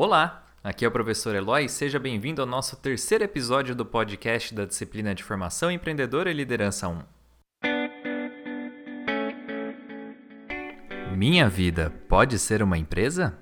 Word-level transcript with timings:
Olá, 0.00 0.46
aqui 0.62 0.84
é 0.84 0.88
o 0.88 0.92
professor 0.92 1.34
Eloy 1.34 1.64
e 1.64 1.68
seja 1.68 1.98
bem-vindo 1.98 2.40
ao 2.40 2.46
nosso 2.46 2.76
terceiro 2.76 3.24
episódio 3.24 3.74
do 3.74 3.84
podcast 3.84 4.54
da 4.54 4.64
disciplina 4.64 5.12
de 5.12 5.24
Formação 5.24 5.72
Empreendedora 5.72 6.30
e 6.30 6.34
Liderança 6.34 6.86
1. 6.86 7.02
Minha 11.16 11.48
vida 11.48 11.92
pode 12.08 12.38
ser 12.38 12.62
uma 12.62 12.78
empresa? 12.78 13.36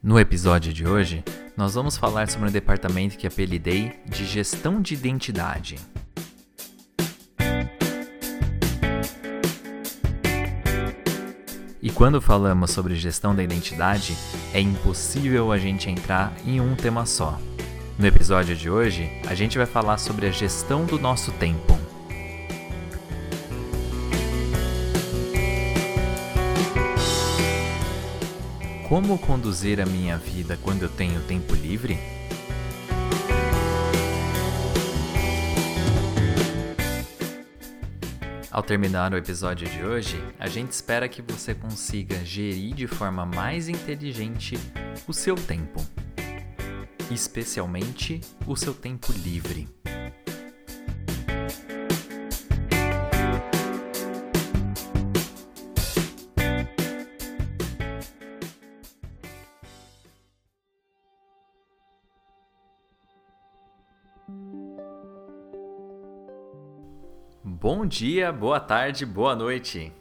No 0.00 0.20
episódio 0.20 0.72
de 0.72 0.86
hoje, 0.86 1.24
nós 1.56 1.74
vamos 1.74 1.96
falar 1.96 2.28
sobre 2.28 2.48
um 2.48 2.52
departamento 2.52 3.18
que 3.18 3.26
apelidei 3.26 3.98
de 4.06 4.24
Gestão 4.24 4.80
de 4.80 4.94
Identidade. 4.94 5.74
Quando 11.94 12.20
falamos 12.20 12.72
sobre 12.72 12.96
gestão 12.96 13.34
da 13.34 13.42
identidade, 13.42 14.16
é 14.52 14.60
impossível 14.60 15.52
a 15.52 15.58
gente 15.58 15.88
entrar 15.88 16.34
em 16.44 16.60
um 16.60 16.74
tema 16.74 17.06
só. 17.06 17.38
No 17.96 18.04
episódio 18.04 18.56
de 18.56 18.68
hoje, 18.68 19.08
a 19.28 19.34
gente 19.34 19.56
vai 19.56 19.66
falar 19.66 19.98
sobre 19.98 20.26
a 20.26 20.30
gestão 20.30 20.84
do 20.84 20.98
nosso 20.98 21.30
tempo. 21.32 21.78
Como 28.88 29.16
conduzir 29.18 29.80
a 29.80 29.86
minha 29.86 30.18
vida 30.18 30.58
quando 30.60 30.82
eu 30.82 30.88
tenho 30.88 31.20
tempo 31.22 31.54
livre? 31.54 31.96
Ao 38.54 38.62
terminar 38.62 39.12
o 39.12 39.16
episódio 39.16 39.68
de 39.68 39.82
hoje, 39.82 40.16
a 40.38 40.46
gente 40.46 40.70
espera 40.70 41.08
que 41.08 41.20
você 41.20 41.56
consiga 41.56 42.24
gerir 42.24 42.72
de 42.72 42.86
forma 42.86 43.26
mais 43.26 43.68
inteligente 43.68 44.56
o 45.08 45.12
seu 45.12 45.34
tempo, 45.34 45.84
especialmente 47.10 48.20
o 48.46 48.54
seu 48.54 48.72
tempo 48.72 49.12
livre. 49.24 49.66
Bom 67.76 67.86
dia, 67.86 68.30
boa 68.30 68.60
tarde, 68.60 69.04
boa 69.04 69.34
noite. 69.34 69.92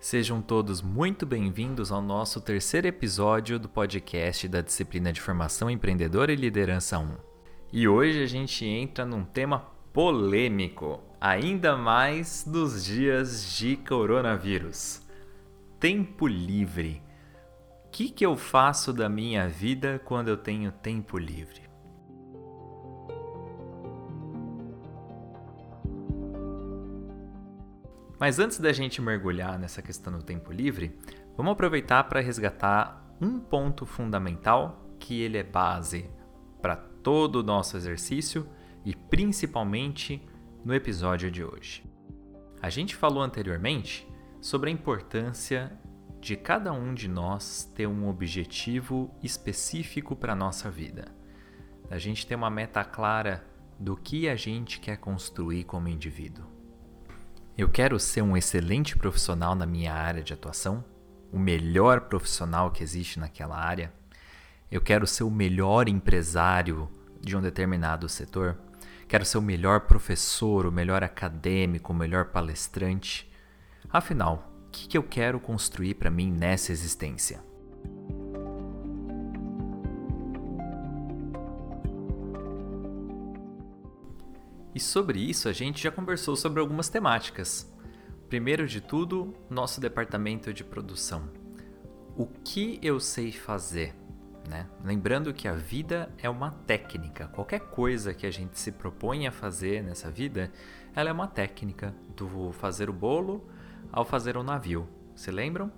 Sejam 0.00 0.42
todos 0.42 0.82
muito 0.82 1.24
bem-vindos 1.24 1.92
ao 1.92 2.02
nosso 2.02 2.40
terceiro 2.40 2.88
episódio 2.88 3.56
do 3.56 3.68
podcast 3.68 4.48
da 4.48 4.60
disciplina 4.60 5.12
de 5.12 5.20
Formação 5.20 5.70
Empreendedora 5.70 6.32
e 6.32 6.34
Liderança 6.34 6.98
1. 6.98 7.08
E 7.72 7.86
hoje 7.86 8.20
a 8.20 8.26
gente 8.26 8.66
entra 8.66 9.06
num 9.06 9.22
tema 9.22 9.60
polêmico, 9.92 11.00
ainda 11.20 11.76
mais 11.76 12.44
nos 12.44 12.84
dias 12.84 13.56
de 13.56 13.76
coronavírus. 13.76 15.00
Tempo 15.78 16.26
livre. 16.26 17.00
O 17.86 17.90
que, 17.90 18.08
que 18.10 18.26
eu 18.26 18.36
faço 18.36 18.92
da 18.92 19.08
minha 19.08 19.48
vida 19.48 20.00
quando 20.04 20.26
eu 20.26 20.36
tenho 20.36 20.72
tempo 20.72 21.16
livre? 21.16 21.69
Mas 28.20 28.38
antes 28.38 28.58
da 28.58 28.70
gente 28.70 29.00
mergulhar 29.00 29.58
nessa 29.58 29.80
questão 29.80 30.12
do 30.12 30.22
tempo 30.22 30.52
livre, 30.52 30.94
vamos 31.38 31.52
aproveitar 31.52 32.04
para 32.04 32.20
resgatar 32.20 33.16
um 33.18 33.40
ponto 33.40 33.86
fundamental 33.86 34.94
que 34.98 35.22
ele 35.22 35.38
é 35.38 35.42
base 35.42 36.10
para 36.60 36.76
todo 36.76 37.36
o 37.36 37.42
nosso 37.42 37.78
exercício 37.78 38.46
e 38.84 38.94
principalmente 38.94 40.22
no 40.62 40.74
episódio 40.74 41.30
de 41.30 41.42
hoje. 41.42 41.82
A 42.60 42.68
gente 42.68 42.94
falou 42.94 43.22
anteriormente 43.22 44.06
sobre 44.38 44.68
a 44.68 44.72
importância 44.72 45.72
de 46.20 46.36
cada 46.36 46.74
um 46.74 46.92
de 46.92 47.08
nós 47.08 47.72
ter 47.74 47.86
um 47.86 48.06
objetivo 48.06 49.10
específico 49.22 50.14
para 50.14 50.34
a 50.34 50.36
nossa 50.36 50.70
vida. 50.70 51.08
A 51.90 51.96
gente 51.96 52.26
ter 52.26 52.34
uma 52.34 52.50
meta 52.50 52.84
clara 52.84 53.42
do 53.78 53.96
que 53.96 54.28
a 54.28 54.36
gente 54.36 54.78
quer 54.78 54.98
construir 54.98 55.64
como 55.64 55.88
indivíduo. 55.88 56.49
Eu 57.60 57.68
quero 57.68 58.00
ser 58.00 58.22
um 58.22 58.38
excelente 58.38 58.96
profissional 58.96 59.54
na 59.54 59.66
minha 59.66 59.92
área 59.92 60.22
de 60.22 60.32
atuação, 60.32 60.82
o 61.30 61.38
melhor 61.38 62.00
profissional 62.00 62.70
que 62.70 62.82
existe 62.82 63.20
naquela 63.20 63.54
área. 63.54 63.92
Eu 64.70 64.80
quero 64.80 65.06
ser 65.06 65.24
o 65.24 65.30
melhor 65.30 65.86
empresário 65.86 66.88
de 67.20 67.36
um 67.36 67.42
determinado 67.42 68.08
setor. 68.08 68.58
Quero 69.06 69.26
ser 69.26 69.36
o 69.36 69.42
melhor 69.42 69.80
professor, 69.80 70.64
o 70.64 70.72
melhor 70.72 71.04
acadêmico, 71.04 71.92
o 71.92 71.94
melhor 71.94 72.30
palestrante. 72.30 73.30
Afinal, 73.90 74.50
o 74.66 74.70
que 74.70 74.96
eu 74.96 75.02
quero 75.02 75.38
construir 75.38 75.96
para 75.96 76.10
mim 76.10 76.32
nessa 76.32 76.72
existência? 76.72 77.49
E 84.74 84.78
sobre 84.78 85.18
isso 85.18 85.48
a 85.48 85.52
gente 85.52 85.82
já 85.82 85.90
conversou 85.90 86.36
sobre 86.36 86.60
algumas 86.60 86.88
temáticas. 86.88 87.70
Primeiro 88.28 88.66
de 88.66 88.80
tudo, 88.80 89.34
nosso 89.48 89.80
departamento 89.80 90.52
de 90.52 90.62
produção. 90.62 91.28
O 92.16 92.26
que 92.26 92.78
eu 92.80 93.00
sei 93.00 93.32
fazer? 93.32 93.94
Né? 94.48 94.68
Lembrando 94.84 95.34
que 95.34 95.48
a 95.48 95.54
vida 95.54 96.12
é 96.18 96.30
uma 96.30 96.52
técnica. 96.66 97.26
Qualquer 97.28 97.60
coisa 97.60 98.14
que 98.14 98.26
a 98.26 98.30
gente 98.30 98.58
se 98.58 98.70
propõe 98.70 99.26
a 99.26 99.32
fazer 99.32 99.82
nessa 99.82 100.10
vida, 100.10 100.52
ela 100.94 101.10
é 101.10 101.12
uma 101.12 101.26
técnica 101.26 101.94
do 102.16 102.52
fazer 102.52 102.88
o 102.88 102.92
bolo 102.92 103.48
ao 103.90 104.04
fazer 104.04 104.36
o 104.36 104.42
navio. 104.42 104.88
Se 105.16 105.30
lembram? 105.32 105.72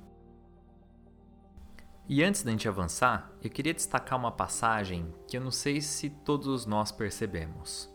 E 2.06 2.22
antes 2.22 2.42
da 2.42 2.50
gente 2.50 2.68
avançar, 2.68 3.32
eu 3.42 3.48
queria 3.48 3.72
destacar 3.72 4.18
uma 4.18 4.32
passagem 4.32 5.14
que 5.26 5.36
eu 5.36 5.40
não 5.40 5.50
sei 5.50 5.80
se 5.80 6.10
todos 6.10 6.66
nós 6.66 6.92
percebemos 6.92 7.91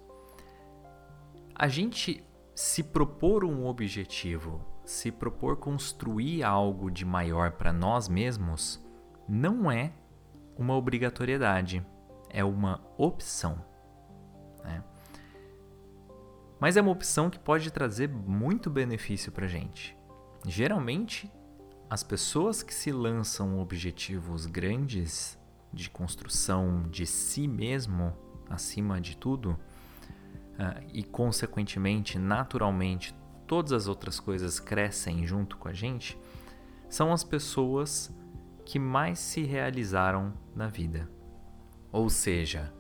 a 1.60 1.68
gente 1.68 2.24
se 2.54 2.84
propor 2.84 3.44
um 3.44 3.66
objetivo, 3.66 4.64
se 4.86 5.12
propor 5.12 5.58
construir 5.58 6.44
algo 6.44 6.92
de 6.92 7.04
maior 7.04 7.54
para 7.54 7.74
nós 7.74 8.08
mesmos, 8.08 8.80
não 9.28 9.72
é 9.72 9.92
uma 10.56 10.76
obrigatoriedade, 10.76 11.84
é 12.30 12.44
uma 12.44 12.80
opção. 12.96 13.66
Né? 14.64 14.84
Mas 16.60 16.78
é 16.78 16.82
uma 16.82 16.92
opção 16.92 17.28
que 17.28 17.40
pode 17.40 17.72
trazer 17.72 18.08
muito 18.08 18.70
benefício 18.70 19.32
para 19.32 19.48
gente. 19.48 19.98
Geralmente, 20.46 21.32
as 21.90 22.04
pessoas 22.04 22.62
que 22.62 22.74
se 22.74 22.92
lançam 22.92 23.60
objetivos 23.60 24.46
grandes 24.46 25.40
de 25.74 25.90
construção 25.90 26.84
de 26.88 27.08
si 27.08 27.48
mesmo, 27.48 28.16
acima 28.48 29.02
de 29.02 29.18
tudo, 29.18 29.58
e, 30.94 31.04
consequentemente, 31.04 32.18
naturalmente, 32.18 33.14
todas 33.46 33.72
as 33.72 33.88
outras 33.88 34.20
coisas 34.20 34.60
crescem 34.60 35.26
junto 35.26 35.58
com 35.58 35.68
a 35.68 35.74
gente, 35.74 36.18
são 36.90 37.12
as 37.14 37.24
pessoas 37.24 38.14
que 38.66 38.80
mais 38.80 39.20
se 39.20 39.44
realizaram 39.44 40.34
na 40.56 40.68
vida. 40.68 41.10
Ou 41.92 42.10
seja, 42.10 42.74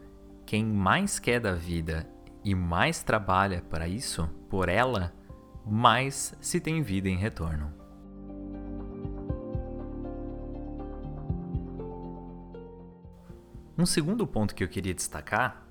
quem 0.45 0.65
mais 0.65 1.19
quer 1.19 1.39
da 1.39 1.53
vida 1.53 2.09
e 2.43 2.53
mais 2.53 3.03
trabalha 3.03 3.61
para 3.61 3.87
isso, 3.87 4.27
por 4.49 4.69
ela, 4.69 5.13
mais 5.65 6.35
se 6.39 6.59
tem 6.59 6.81
vida 6.81 7.09
em 7.09 7.17
retorno. 7.17 7.73
Um 13.77 13.85
segundo 13.85 14.25
ponto 14.25 14.55
que 14.55 14.63
eu 14.63 14.67
queria 14.67 14.93
destacar 14.93 15.67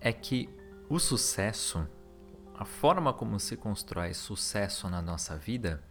é 0.00 0.12
que 0.12 0.48
o 0.88 0.98
sucesso, 0.98 1.86
a 2.54 2.64
forma 2.64 3.12
como 3.12 3.40
se 3.40 3.56
constrói 3.56 4.12
sucesso 4.12 4.88
na 4.88 5.00
nossa 5.00 5.36
vida, 5.36 5.82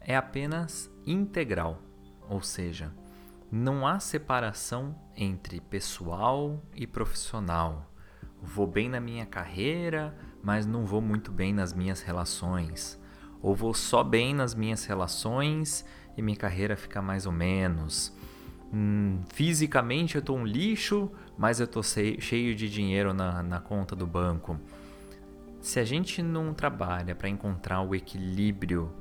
é 0.00 0.16
apenas 0.16 0.90
integral, 1.06 1.80
ou 2.28 2.42
seja, 2.42 2.92
não 3.52 3.86
há 3.86 4.00
separação 4.00 4.98
entre 5.16 5.60
pessoal 5.60 6.60
e 6.74 6.86
profissional. 6.86 7.90
Vou 8.42 8.66
bem 8.66 8.88
na 8.88 9.00
minha 9.00 9.26
carreira, 9.26 10.16
mas 10.42 10.66
não 10.66 10.84
vou 10.84 11.00
muito 11.00 11.30
bem 11.30 11.52
nas 11.52 11.72
minhas 11.72 12.00
relações. 12.00 13.00
Ou 13.40 13.54
vou 13.54 13.74
só 13.74 14.02
bem 14.02 14.34
nas 14.34 14.54
minhas 14.54 14.84
relações 14.84 15.84
e 16.16 16.22
minha 16.22 16.36
carreira 16.36 16.76
fica 16.76 17.00
mais 17.00 17.26
ou 17.26 17.32
menos. 17.32 18.12
Hum, 18.72 19.20
fisicamente 19.32 20.16
eu 20.16 20.22
tô 20.22 20.34
um 20.34 20.44
lixo, 20.44 21.10
mas 21.36 21.58
eu 21.58 21.66
tô 21.66 21.82
cheio 21.82 22.54
de 22.54 22.68
dinheiro 22.68 23.12
na, 23.12 23.42
na 23.42 23.60
conta 23.60 23.96
do 23.96 24.06
banco. 24.06 24.58
Se 25.60 25.78
a 25.80 25.84
gente 25.84 26.22
não 26.22 26.54
trabalha 26.54 27.14
para 27.14 27.28
encontrar 27.28 27.82
o 27.82 27.94
equilíbrio 27.94 28.92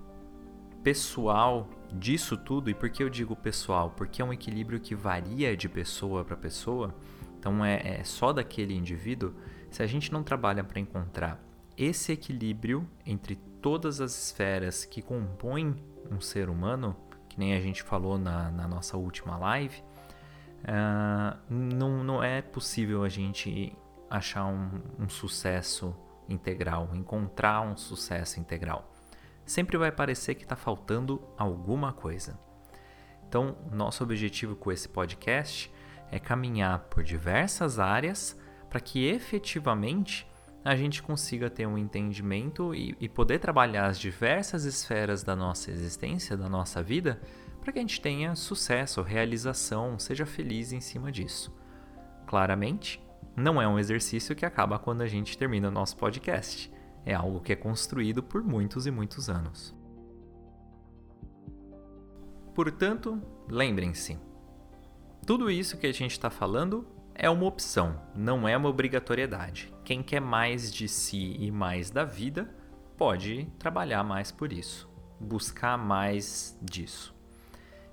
pessoal 0.83 1.69
disso 1.92 2.36
tudo, 2.36 2.69
e 2.69 2.74
por 2.74 2.89
que 2.89 3.04
eu 3.04 3.10
digo 3.10 3.36
pessoal? 3.36 3.92
Porque 3.95 4.21
é 4.21 4.25
um 4.25 4.33
equilíbrio 4.33 4.80
que 4.80 4.95
varia 4.95 5.56
de 5.56 5.69
pessoa 5.69 6.25
para 6.25 6.36
pessoa, 6.36 6.95
então 7.38 7.63
é, 7.63 8.00
é 8.00 8.04
só 8.04 8.33
daquele 8.33 8.74
indivíduo. 8.74 9.33
Se 9.69 9.83
a 9.83 9.88
gente 9.88 10.12
não 10.12 10.24
trabalha 10.24 10.63
para 10.63 10.80
encontrar 10.80 11.42
esse 11.77 12.12
equilíbrio 12.12 12.86
entre 13.06 13.36
todas 13.62 14.01
as 14.01 14.25
esferas 14.25 14.83
que 14.83 15.01
compõem 15.01 15.75
um 16.12 16.19
ser 16.19 16.50
humano, 16.50 16.95
nem 17.39 17.56
a 17.56 17.62
gente 17.62 17.81
falou 17.81 18.18
na, 18.18 18.51
na 18.51 18.68
nossa 18.68 18.97
última 18.97 19.38
live, 19.38 19.81
uh, 20.63 21.38
não, 21.50 22.03
não 22.03 22.24
é 22.24 22.41
possível 22.41 23.03
a 23.03 23.09
gente 23.09 23.75
achar 24.09 24.45
um, 24.45 24.81
um 25.00 25.07
sucesso 25.07 25.95
integral, 26.27 26.89
encontrar 26.94 27.62
um 27.62 27.77
sucesso 27.77 28.39
integral. 28.39 28.94
Sempre 29.45 29.77
vai 29.77 29.91
parecer 29.91 30.36
que 30.36 30.44
está 30.44 30.56
faltando 30.56 31.21
alguma 31.38 31.94
coisa. 31.94 32.39
Então, 33.27 33.57
nosso 33.71 34.03
objetivo 34.03 34.56
com 34.56 34.71
esse 34.71 34.89
podcast 34.89 35.71
é 36.12 36.19
caminhar 36.19 36.80
por 36.89 37.03
diversas 37.03 37.80
áreas 37.80 38.39
para 38.69 38.80
que 38.80 39.07
efetivamente 39.07 40.29
a 40.63 40.75
gente 40.75 41.01
consiga 41.01 41.50
ter 41.50 41.65
um 41.65 41.77
entendimento 41.77 42.75
e, 42.75 42.95
e, 43.00 43.07
poder 43.07 43.39
trabalhar 43.39 43.88
as 43.88 44.00
diversas 44.00 44.65
esferas 44.65 45.23
da 45.23 45.35
nossa 45.35 45.71
existência, 45.71 46.35
da 46.35 46.50
nossa 46.50 46.83
vida, 46.83 47.21
para 47.61 47.71
que 47.71 47.79
a 47.79 47.81
gente 47.81 48.01
tenha 48.01 48.35
sucesso, 48.35 49.01
realização, 49.01 49.97
seja 49.97 50.25
feliz 50.25 50.73
em 50.73 50.81
cima 50.81 51.11
disso. 51.11 51.56
Claramente, 52.27 53.01
não 53.35 53.61
é 53.61 53.67
um 53.67 53.79
exercício 53.79 54.35
que 54.35 54.45
acaba 54.45 54.77
quando 54.77 55.01
a 55.01 55.07
gente 55.07 55.38
termina 55.38 55.69
o 55.69 55.71
nosso 55.71 55.95
podcast. 55.95 56.71
É 57.06 57.13
algo 57.13 57.39
que 57.39 57.53
é 57.53 57.56
construído 57.56 58.21
por 58.21 58.44
muitos 58.44 58.85
e 58.85 58.91
muitos 58.91 59.29
anos. 59.29 59.73
Portanto, 62.53 63.21
lembrem-se: 63.47 64.19
tudo 65.25 65.50
isso 65.50 65.77
que 65.77 65.88
a 65.88 65.94
gente 65.94 66.11
está 66.11 66.29
falando 66.29 66.85
é 67.21 67.30
uma 67.30 67.45
opção, 67.45 68.01
não 68.16 68.48
é 68.48 68.56
uma 68.56 68.69
obrigatoriedade. 68.69 69.74
Quem 69.83 70.01
quer 70.01 70.21
mais 70.21 70.71
de 70.71 70.88
si 70.88 71.36
e 71.38 71.51
mais 71.51 71.92
da 71.92 72.06
vida 72.06 72.50
pode 72.98 73.45
trabalhar 73.60 74.06
mais 74.06 74.31
por 74.31 74.54
isso, 74.54 74.89
buscar 75.19 75.77
mais 75.77 76.57
disso. 76.62 77.13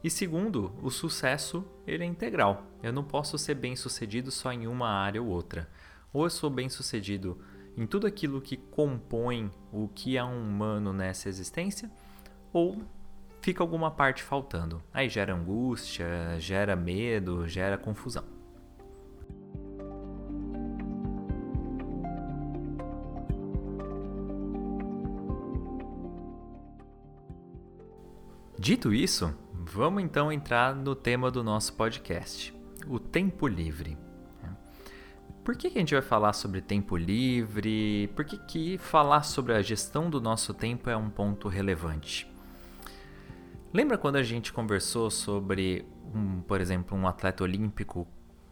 E 0.02 0.08
segundo, 0.08 0.72
o 0.80 0.92
sucesso 0.92 1.66
ele 1.84 2.04
é 2.04 2.06
integral. 2.06 2.68
Eu 2.80 2.92
não 2.92 3.02
posso 3.02 3.36
ser 3.36 3.56
bem 3.56 3.74
sucedido 3.74 4.30
só 4.30 4.52
em 4.52 4.68
uma 4.68 4.88
área 4.88 5.20
ou 5.20 5.26
outra. 5.26 5.68
Ou 6.12 6.22
eu 6.22 6.30
sou 6.30 6.48
bem 6.48 6.68
sucedido 6.68 7.40
em 7.76 7.84
tudo 7.84 8.06
aquilo 8.06 8.40
que 8.40 8.56
compõe 8.56 9.50
o 9.72 9.88
que 9.88 10.16
é 10.16 10.22
um 10.22 10.40
humano 10.40 10.92
nessa 10.92 11.28
existência, 11.28 11.90
ou 12.52 12.80
fica 13.42 13.60
alguma 13.60 13.90
parte 13.90 14.22
faltando. 14.22 14.80
Aí 14.94 15.08
gera 15.08 15.34
angústia, 15.34 16.38
gera 16.38 16.76
medo, 16.76 17.48
gera 17.48 17.76
confusão. 17.76 18.35
Dito 28.66 28.92
isso, 28.92 29.32
vamos 29.52 30.02
então 30.02 30.32
entrar 30.32 30.74
no 30.74 30.96
tema 30.96 31.30
do 31.30 31.44
nosso 31.44 31.72
podcast, 31.74 32.52
o 32.88 32.98
tempo 32.98 33.46
livre. 33.46 33.96
Por 35.44 35.54
que, 35.54 35.70
que 35.70 35.78
a 35.78 35.80
gente 35.80 35.94
vai 35.94 36.02
falar 36.02 36.32
sobre 36.32 36.60
tempo 36.60 36.96
livre? 36.96 38.10
Por 38.16 38.24
que, 38.24 38.36
que 38.38 38.76
falar 38.78 39.22
sobre 39.22 39.54
a 39.54 39.62
gestão 39.62 40.10
do 40.10 40.20
nosso 40.20 40.52
tempo 40.52 40.90
é 40.90 40.96
um 40.96 41.08
ponto 41.08 41.46
relevante? 41.46 42.28
Lembra 43.72 43.96
quando 43.96 44.16
a 44.16 44.22
gente 44.24 44.52
conversou 44.52 45.12
sobre, 45.12 45.86
um, 46.12 46.40
por 46.40 46.60
exemplo, 46.60 46.98
um 46.98 47.06
atleta 47.06 47.44
olímpico? 47.44 48.04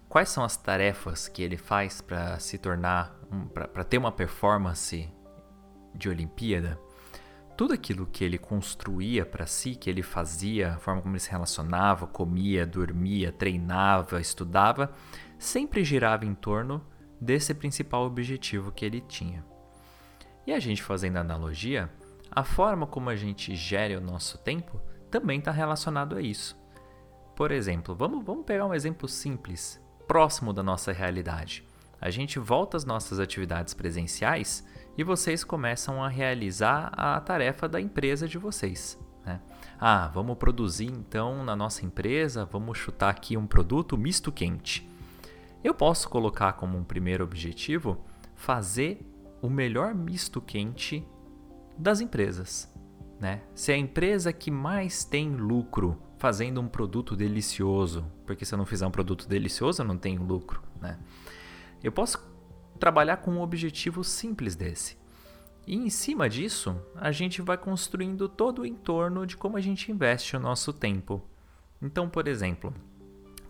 Quais 0.09 0.29
são 0.29 0.45
as 0.45 0.57
tarefas 0.57 1.27
que 1.27 1.43
ele 1.43 1.57
faz 1.57 2.01
para 2.01 2.39
se 2.39 2.57
tornar, 2.57 3.19
um, 3.33 3.49
para 3.49 3.83
ter 3.83 3.99
uma 3.99 4.13
performance 4.13 5.13
de 5.93 6.09
Olimpíada? 6.09 6.79
Tudo 7.57 7.73
aquilo 7.73 8.07
que 8.07 8.25
ele 8.25 8.39
construía 8.39 9.25
para 9.25 9.47
si, 9.47 9.75
que 9.75 9.89
ele 9.89 10.03
fazia, 10.03 10.75
a 10.75 10.79
forma 10.79 11.01
como 11.01 11.15
ele 11.15 11.21
se 11.21 11.31
relacionava, 11.31 12.07
comia, 12.07 12.67
dormia, 12.67 13.31
treinava, 13.31 14.21
estudava, 14.21 14.93
sempre 15.39 15.85
girava 15.85 16.25
em 16.25 16.35
torno 16.35 16.85
desse 17.21 17.55
principal 17.55 18.05
objetivo 18.05 18.73
que 18.73 18.85
ele 18.85 19.01
tinha. 19.01 19.45
E 20.47 20.53
a 20.53 20.59
gente 20.59 20.83
fazendo 20.83 21.17
analogia, 21.17 21.91
a 22.31 22.43
forma 22.43 22.87
como 22.87 23.09
a 23.09 23.17
gente 23.17 23.55
gere 23.55 23.97
o 23.97 24.01
nosso 24.01 24.37
tempo 24.39 24.81
também 25.11 25.39
está 25.39 25.53
relacionado 25.53 26.17
a 26.17 26.21
isso. 26.21 26.59
Por 27.37 27.53
exemplo, 27.53 27.95
vamos, 27.95 28.25
vamos 28.25 28.45
pegar 28.45 28.67
um 28.67 28.75
exemplo 28.75 29.09
simples, 29.09 29.81
próximo 30.09 30.53
da 30.53 30.63
nossa 30.63 30.93
realidade. 30.93 31.65
A 32.01 32.11
gente 32.11 32.39
volta 32.39 32.77
às 32.77 32.85
nossas 32.85 33.19
atividades 33.19 33.75
presenciais 33.75 34.65
e 34.97 35.03
vocês 35.03 35.43
começam 35.43 36.03
a 36.03 36.09
realizar 36.09 36.93
a 36.97 37.21
tarefa 37.21 37.69
da 37.69 37.81
empresa 37.81 38.29
de 38.29 38.39
vocês. 38.39 38.99
Né? 39.25 39.41
Ah, 39.81 40.09
vamos 40.09 40.37
produzir 40.37 40.87
então 40.87 41.45
na 41.45 41.57
nossa 41.57 41.85
empresa, 41.85 42.45
vamos 42.45 42.79
chutar 42.79 43.11
aqui 43.11 43.37
um 43.37 43.47
produto 43.47 43.97
misto 43.99 44.31
quente. 44.31 44.89
Eu 45.63 45.75
posso 45.75 46.09
colocar 46.09 46.53
como 46.55 46.79
um 46.79 46.85
primeiro 46.85 47.25
objetivo 47.25 48.05
fazer 48.35 49.05
o 49.41 49.49
melhor 49.49 49.95
misto 49.95 50.41
quente 50.41 51.07
das 51.77 52.01
empresas. 52.01 52.73
Né? 53.19 53.43
Se 53.55 53.73
é 53.73 53.75
a 53.75 53.79
empresa 53.79 54.33
que 54.33 54.51
mais 54.51 55.05
tem 55.05 55.35
lucro 55.35 56.01
fazendo 56.19 56.61
um 56.61 56.69
produto 56.69 57.17
delicioso, 57.17 58.05
porque 58.27 58.45
se 58.45 58.55
eu 58.55 58.59
não 58.59 58.67
fizer 58.67 58.87
um 58.87 58.91
produto 58.91 59.29
delicioso 59.29 59.83
eu 59.83 59.87
não 59.87 59.97
tenho 59.97 60.23
lucro. 60.23 60.63
Né? 60.81 60.99
Eu 61.83 61.93
posso 61.93 62.19
trabalhar 62.79 63.19
com 63.19 63.33
um 63.33 63.41
objetivo 63.41 64.03
simples 64.03 64.55
desse. 64.55 64.97
E 65.67 65.75
em 65.75 65.89
cima 65.89 66.29
disso, 66.29 66.77
a 66.95 67.11
gente 67.11 67.41
vai 67.41 67.57
construindo 67.57 68.29
todo 68.29 68.63
o 68.63 68.67
entorno 68.67 69.27
de 69.27 69.37
como 69.37 69.57
a 69.57 69.61
gente 69.61 69.91
investe 69.91 70.37
o 70.37 70.41
nosso 70.41 70.73
tempo. 70.73 71.23
Então, 71.81 72.09
por 72.09 72.29
exemplo, 72.29 72.75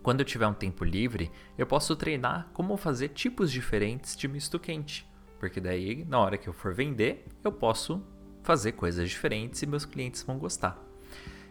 quando 0.01 0.21
eu 0.21 0.25
tiver 0.25 0.47
um 0.47 0.53
tempo 0.53 0.83
livre, 0.83 1.31
eu 1.57 1.65
posso 1.65 1.95
treinar 1.95 2.49
como 2.53 2.77
fazer 2.77 3.09
tipos 3.09 3.51
diferentes 3.51 4.15
de 4.15 4.27
misto 4.27 4.59
quente, 4.59 5.05
porque 5.39 5.59
daí, 5.59 6.05
na 6.05 6.19
hora 6.19 6.37
que 6.37 6.47
eu 6.47 6.53
for 6.53 6.73
vender, 6.73 7.25
eu 7.43 7.51
posso 7.51 8.01
fazer 8.43 8.73
coisas 8.73 9.09
diferentes 9.09 9.61
e 9.61 9.65
meus 9.65 9.83
clientes 9.83 10.23
vão 10.23 10.37
gostar. 10.37 10.79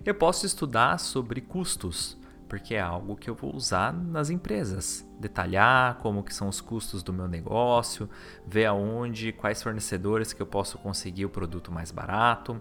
Eu 0.05 0.15
posso 0.15 0.47
estudar 0.47 0.99
sobre 0.99 1.41
custos, 1.41 2.17
porque 2.49 2.75
é 2.75 2.81
algo 2.81 3.17
que 3.17 3.29
eu 3.29 3.35
vou 3.35 3.55
usar 3.55 3.93
nas 3.93 4.31
empresas. 4.31 5.07
Detalhar 5.19 5.97
como 5.97 6.23
que 6.23 6.35
são 6.35 6.49
os 6.49 6.61
custos 6.61 7.03
do 7.03 7.13
meu 7.13 7.27
negócio, 7.27 8.09
ver 8.47 8.67
aonde, 8.67 9.33
quais 9.33 9.63
fornecedores 9.63 10.33
que 10.33 10.43
eu 10.43 10.47
posso 10.47 10.79
conseguir 10.79 11.25
o 11.25 11.31
produto 11.31 11.73
mais 11.73 11.91
barato. 11.91 12.61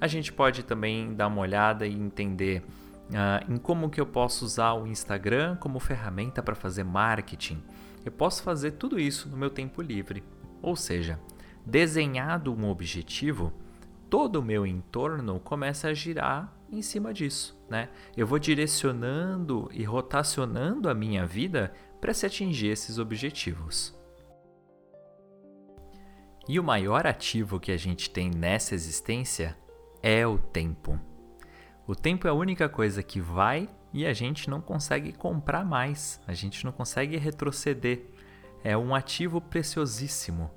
A 0.00 0.06
gente 0.06 0.32
pode 0.32 0.62
também 0.62 1.14
dar 1.14 1.28
uma 1.28 1.40
olhada 1.40 1.86
e 1.86 1.94
entender 1.94 2.64
uh, 3.10 3.52
em 3.52 3.56
como 3.56 3.90
que 3.90 4.00
eu 4.00 4.06
posso 4.06 4.44
usar 4.44 4.72
o 4.72 4.86
Instagram 4.86 5.56
como 5.56 5.78
ferramenta 5.78 6.42
para 6.42 6.54
fazer 6.54 6.84
marketing. 6.84 7.62
Eu 8.04 8.10
posso 8.10 8.42
fazer 8.42 8.72
tudo 8.72 8.98
isso 8.98 9.28
no 9.28 9.36
meu 9.36 9.50
tempo 9.50 9.80
livre. 9.80 10.24
Ou 10.60 10.74
seja, 10.74 11.20
desenhado 11.64 12.52
um 12.52 12.68
objetivo, 12.68 13.52
todo 14.10 14.36
o 14.36 14.42
meu 14.42 14.66
entorno 14.66 15.38
começa 15.38 15.88
a 15.88 15.94
girar 15.94 16.52
em 16.72 16.82
cima 16.82 17.12
disso, 17.12 17.60
né? 17.68 17.90
Eu 18.16 18.26
vou 18.26 18.38
direcionando 18.38 19.68
e 19.72 19.84
rotacionando 19.84 20.88
a 20.88 20.94
minha 20.94 21.26
vida 21.26 21.72
para 22.00 22.14
se 22.14 22.24
atingir 22.24 22.68
esses 22.68 22.98
objetivos. 22.98 23.94
E 26.48 26.58
o 26.58 26.64
maior 26.64 27.06
ativo 27.06 27.60
que 27.60 27.70
a 27.70 27.76
gente 27.76 28.10
tem 28.10 28.30
nessa 28.30 28.74
existência 28.74 29.56
é 30.02 30.26
o 30.26 30.38
tempo. 30.38 30.98
O 31.86 31.94
tempo 31.94 32.26
é 32.26 32.30
a 32.30 32.34
única 32.34 32.68
coisa 32.68 33.02
que 33.02 33.20
vai 33.20 33.68
e 33.92 34.06
a 34.06 34.12
gente 34.12 34.48
não 34.48 34.60
consegue 34.60 35.12
comprar 35.12 35.64
mais, 35.64 36.20
a 36.26 36.32
gente 36.32 36.64
não 36.64 36.72
consegue 36.72 37.16
retroceder. 37.16 38.06
É 38.64 38.76
um 38.76 38.94
ativo 38.94 39.40
preciosíssimo. 39.40 40.50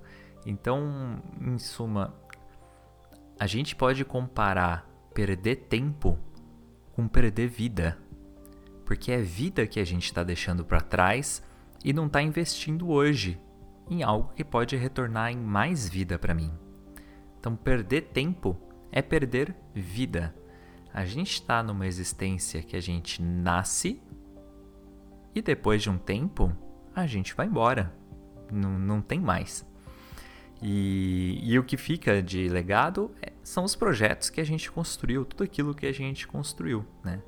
Então, 0.45 1.22
em 1.41 1.57
suma, 1.57 2.13
a 3.39 3.45
gente 3.45 3.75
pode 3.75 4.05
comparar 4.05 4.95
perder 5.15 5.55
tempo 5.55 6.19
com 6.91 7.07
perder 7.07 7.48
vida. 7.48 7.98
Porque 8.86 9.13
é 9.13 9.22
vida 9.22 9.65
que 9.65 9.79
a 9.79 9.86
gente 9.86 10.03
está 10.03 10.24
deixando 10.24 10.65
para 10.65 10.81
trás 10.81 11.41
e 11.84 11.93
não 11.93 12.07
está 12.07 12.22
investindo 12.22 12.89
hoje 12.89 13.39
em 13.89 14.03
algo 14.03 14.34
que 14.34 14.43
pode 14.43 14.75
retornar 14.75 15.31
em 15.31 15.38
mais 15.38 15.88
vida 15.88 16.19
para 16.19 16.34
mim. 16.34 16.51
Então, 17.39 17.55
perder 17.55 18.10
tempo 18.10 18.57
é 18.91 19.01
perder 19.01 19.55
vida. 19.74 20.36
A 20.93 21.05
gente 21.05 21.31
está 21.31 21.63
numa 21.63 21.88
existência 21.88 22.62
que 22.62 22.75
a 22.75 22.81
gente 22.81 23.22
nasce 23.22 24.01
e 25.34 25.41
depois 25.41 25.81
de 25.81 25.89
um 25.89 25.98
tempo 25.98 26.51
a 26.93 27.07
gente 27.07 27.34
vai 27.34 27.48
embora. 27.48 27.95
Não, 28.51 28.77
não 28.77 29.01
tem 29.01 29.19
mais. 29.19 29.65
E, 30.62 31.40
e 31.44 31.60
o 31.60 31.64
que 31.64 31.78
fica 31.78 32.22
de 32.22 32.48
legado 32.48 33.12
é, 33.22 33.32
são 33.44 33.64
os 33.64 33.76
projetos 33.76 34.30
que 34.30 34.40
a 34.40 34.44
gente 34.44 34.72
construiu, 34.72 35.26
tudo 35.26 35.44
aquilo 35.44 35.76
que 35.76 35.86
a 35.86 35.92
gente 35.92 36.28
construiu, 36.28 36.86
né? 37.04 37.22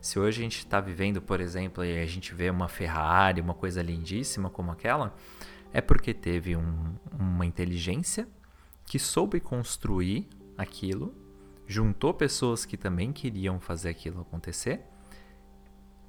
Se 0.00 0.18
hoje 0.18 0.40
a 0.40 0.44
gente 0.44 0.58
está 0.58 0.80
vivendo, 0.80 1.22
por 1.22 1.40
exemplo, 1.40 1.82
e 1.82 1.98
a 1.98 2.06
gente 2.06 2.34
vê 2.34 2.50
uma 2.50 2.68
Ferrari, 2.68 3.40
uma 3.40 3.54
coisa 3.54 3.80
lindíssima 3.80 4.50
como 4.50 4.70
aquela, 4.70 5.16
é 5.72 5.80
porque 5.80 6.12
teve 6.12 6.54
um, 6.54 6.94
uma 7.18 7.46
inteligência 7.46 8.28
que 8.84 8.98
soube 8.98 9.40
construir 9.40 10.28
aquilo, 10.58 11.14
juntou 11.66 12.12
pessoas 12.12 12.66
que 12.66 12.76
também 12.76 13.12
queriam 13.12 13.58
fazer 13.58 13.88
aquilo 13.88 14.20
acontecer 14.20 14.82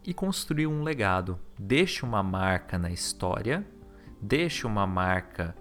e 0.04 0.14
construiu 0.14 0.70
um 0.70 0.84
legado. 0.84 1.40
Deixa 1.58 2.06
uma 2.06 2.22
marca 2.22 2.78
na 2.78 2.92
história, 2.92 3.66
deixa 4.22 4.68
uma 4.68 4.86
marca 4.86 5.56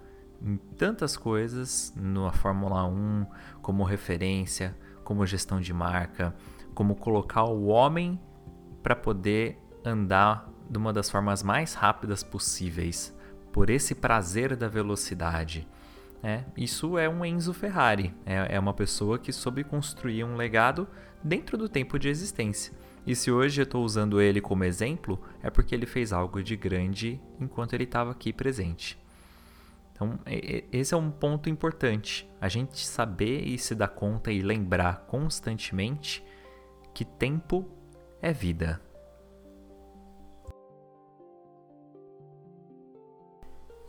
em 0.45 0.57
tantas 0.77 1.17
coisas, 1.17 1.91
na 1.95 2.31
Fórmula 2.31 2.85
1, 2.85 3.25
como 3.63 3.83
referência, 3.83 4.77
como 5.03 5.25
gestão 5.25 5.59
de 5.59 5.73
marca, 5.73 6.35
como 6.75 6.95
colocar 6.95 7.45
o 7.45 7.65
homem 7.65 8.19
para 8.83 8.95
poder 8.95 9.57
andar 9.83 10.47
de 10.69 10.77
uma 10.77 10.93
das 10.93 11.09
formas 11.09 11.41
mais 11.41 11.73
rápidas 11.73 12.21
possíveis, 12.23 13.15
por 13.51 13.71
esse 13.71 13.95
prazer 13.95 14.55
da 14.55 14.67
velocidade. 14.67 15.67
É, 16.21 16.43
isso 16.55 16.97
é 16.97 17.09
um 17.09 17.25
Enzo 17.25 17.53
Ferrari, 17.53 18.13
é, 18.25 18.55
é 18.55 18.59
uma 18.59 18.73
pessoa 18.73 19.17
que 19.17 19.31
soube 19.33 19.63
construir 19.63 20.23
um 20.23 20.35
legado 20.35 20.87
dentro 21.23 21.57
do 21.57 21.67
tempo 21.67 21.97
de 21.97 22.07
existência. 22.07 22.73
E 23.05 23.15
se 23.15 23.31
hoje 23.31 23.61
eu 23.61 23.63
estou 23.63 23.83
usando 23.83 24.21
ele 24.21 24.41
como 24.41 24.63
exemplo, 24.63 25.19
é 25.41 25.49
porque 25.49 25.73
ele 25.73 25.85
fez 25.85 26.11
algo 26.13 26.43
de 26.43 26.55
grande 26.55 27.19
enquanto 27.39 27.73
ele 27.73 27.83
estava 27.83 28.11
aqui 28.11 28.33
presente. 28.33 28.97
Então, 29.95 30.19
esse 30.73 30.93
é 30.93 30.97
um 30.97 31.09
ponto 31.09 31.49
importante. 31.49 32.29
A 32.41 32.49
gente 32.49 32.85
saber 32.85 33.47
e 33.47 33.57
se 33.57 33.73
dar 33.73 33.87
conta 33.87 34.29
e 34.29 34.41
lembrar 34.41 35.05
constantemente 35.07 36.21
que 36.93 37.05
tempo 37.05 37.65
é 38.21 38.33
vida. 38.33 38.81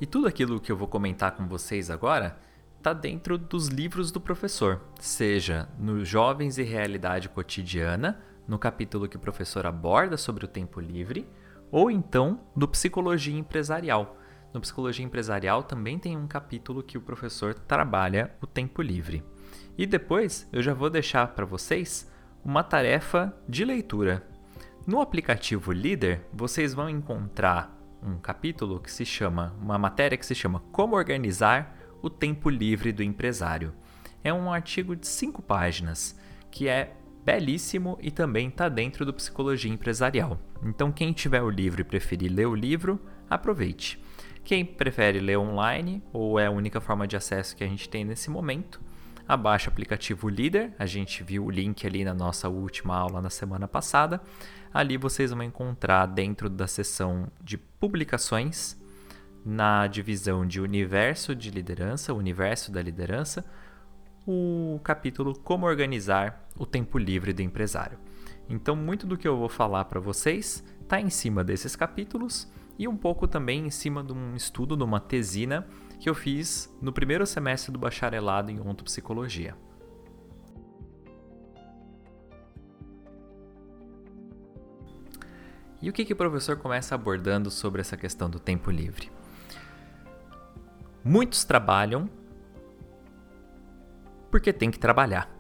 E 0.00 0.06
tudo 0.06 0.28
aquilo 0.28 0.60
que 0.60 0.70
eu 0.70 0.76
vou 0.76 0.86
comentar 0.86 1.32
com 1.34 1.48
vocês 1.48 1.90
agora 1.90 2.38
está 2.78 2.92
dentro 2.92 3.36
dos 3.36 3.66
livros 3.66 4.12
do 4.12 4.20
professor, 4.20 4.82
seja 5.00 5.68
no 5.76 6.04
Jovens 6.04 6.56
e 6.56 6.62
Realidade 6.62 7.28
Cotidiana, 7.28 8.22
no 8.46 8.60
capítulo 8.60 9.08
que 9.08 9.16
o 9.16 9.20
professor 9.20 9.66
aborda 9.66 10.16
sobre 10.16 10.44
o 10.44 10.48
tempo 10.48 10.78
livre, 10.78 11.28
ou 11.72 11.90
então 11.90 12.46
no 12.54 12.68
Psicologia 12.68 13.36
Empresarial. 13.36 14.16
No 14.56 14.62
Psicologia 14.62 15.04
Empresarial 15.04 15.62
também 15.62 15.98
tem 15.98 16.16
um 16.16 16.26
capítulo 16.26 16.82
que 16.82 16.96
o 16.96 17.00
professor 17.02 17.52
trabalha 17.52 18.34
o 18.40 18.46
tempo 18.46 18.80
livre. 18.80 19.22
E 19.76 19.84
depois 19.84 20.48
eu 20.50 20.62
já 20.62 20.72
vou 20.72 20.88
deixar 20.88 21.26
para 21.34 21.44
vocês 21.44 22.10
uma 22.42 22.62
tarefa 22.62 23.36
de 23.46 23.66
leitura. 23.66 24.26
No 24.86 25.02
aplicativo 25.02 25.72
Líder, 25.72 26.22
vocês 26.32 26.72
vão 26.72 26.88
encontrar 26.88 27.78
um 28.02 28.16
capítulo 28.16 28.80
que 28.80 28.90
se 28.90 29.04
chama, 29.04 29.54
uma 29.60 29.76
matéria 29.76 30.16
que 30.16 30.24
se 30.24 30.34
chama 30.34 30.60
Como 30.72 30.96
Organizar 30.96 31.76
o 32.00 32.08
Tempo 32.08 32.48
Livre 32.48 32.92
do 32.92 33.02
Empresário. 33.02 33.74
É 34.24 34.32
um 34.32 34.50
artigo 34.50 34.96
de 34.96 35.06
cinco 35.06 35.42
páginas 35.42 36.18
que 36.50 36.66
é 36.66 36.96
belíssimo 37.26 37.98
e 38.00 38.10
também 38.10 38.48
está 38.48 38.70
dentro 38.70 39.04
do 39.04 39.12
Psicologia 39.12 39.70
Empresarial. 39.70 40.40
Então, 40.62 40.90
quem 40.90 41.12
tiver 41.12 41.42
o 41.42 41.50
livro 41.50 41.82
e 41.82 41.84
preferir 41.84 42.32
ler 42.32 42.46
o 42.46 42.54
livro, 42.54 42.98
aproveite. 43.28 44.05
Quem 44.46 44.64
prefere 44.64 45.18
ler 45.18 45.36
online, 45.36 46.00
ou 46.12 46.38
é 46.38 46.46
a 46.46 46.52
única 46.52 46.80
forma 46.80 47.04
de 47.04 47.16
acesso 47.16 47.56
que 47.56 47.64
a 47.64 47.66
gente 47.66 47.88
tem 47.88 48.04
nesse 48.04 48.30
momento, 48.30 48.80
abaixa 49.26 49.68
o 49.68 49.72
aplicativo 49.72 50.28
Líder. 50.28 50.72
A 50.78 50.86
gente 50.86 51.24
viu 51.24 51.46
o 51.46 51.50
link 51.50 51.84
ali 51.84 52.04
na 52.04 52.14
nossa 52.14 52.48
última 52.48 52.96
aula 52.96 53.20
na 53.20 53.28
semana 53.28 53.66
passada. 53.66 54.20
Ali 54.72 54.96
vocês 54.96 55.32
vão 55.32 55.42
encontrar 55.42 56.06
dentro 56.06 56.48
da 56.48 56.68
seção 56.68 57.26
de 57.42 57.58
publicações, 57.58 58.80
na 59.44 59.88
divisão 59.88 60.46
de 60.46 60.60
universo 60.60 61.34
de 61.34 61.50
liderança, 61.50 62.14
universo 62.14 62.70
da 62.70 62.80
liderança, 62.80 63.44
o 64.24 64.78
capítulo 64.84 65.36
Como 65.40 65.66
organizar 65.66 66.48
o 66.56 66.64
tempo 66.64 66.98
livre 66.98 67.32
do 67.32 67.42
empresário. 67.42 67.98
Então, 68.48 68.76
muito 68.76 69.08
do 69.08 69.18
que 69.18 69.26
eu 69.26 69.36
vou 69.36 69.48
falar 69.48 69.86
para 69.86 69.98
vocês 69.98 70.62
está 70.80 71.00
em 71.00 71.10
cima 71.10 71.42
desses 71.42 71.74
capítulos 71.74 72.48
e 72.78 72.86
um 72.86 72.96
pouco 72.96 73.26
também 73.26 73.66
em 73.66 73.70
cima 73.70 74.02
de 74.02 74.12
um 74.12 74.34
estudo, 74.36 74.76
de 74.76 74.84
uma 74.84 75.00
tesina 75.00 75.66
que 75.98 76.08
eu 76.08 76.14
fiz 76.14 76.74
no 76.80 76.92
primeiro 76.92 77.26
semestre 77.26 77.72
do 77.72 77.78
bacharelado 77.78 78.50
em 78.50 78.60
ontopsicologia. 78.60 79.56
E 85.80 85.90
o 85.90 85.92
que, 85.92 86.04
que 86.04 86.12
o 86.12 86.16
professor 86.16 86.56
começa 86.56 86.94
abordando 86.94 87.50
sobre 87.50 87.80
essa 87.80 87.96
questão 87.96 88.28
do 88.28 88.40
tempo 88.40 88.70
livre? 88.70 89.10
Muitos 91.04 91.44
trabalham 91.44 92.10
porque 94.30 94.52
tem 94.52 94.70
que 94.70 94.78
trabalhar. 94.78 95.35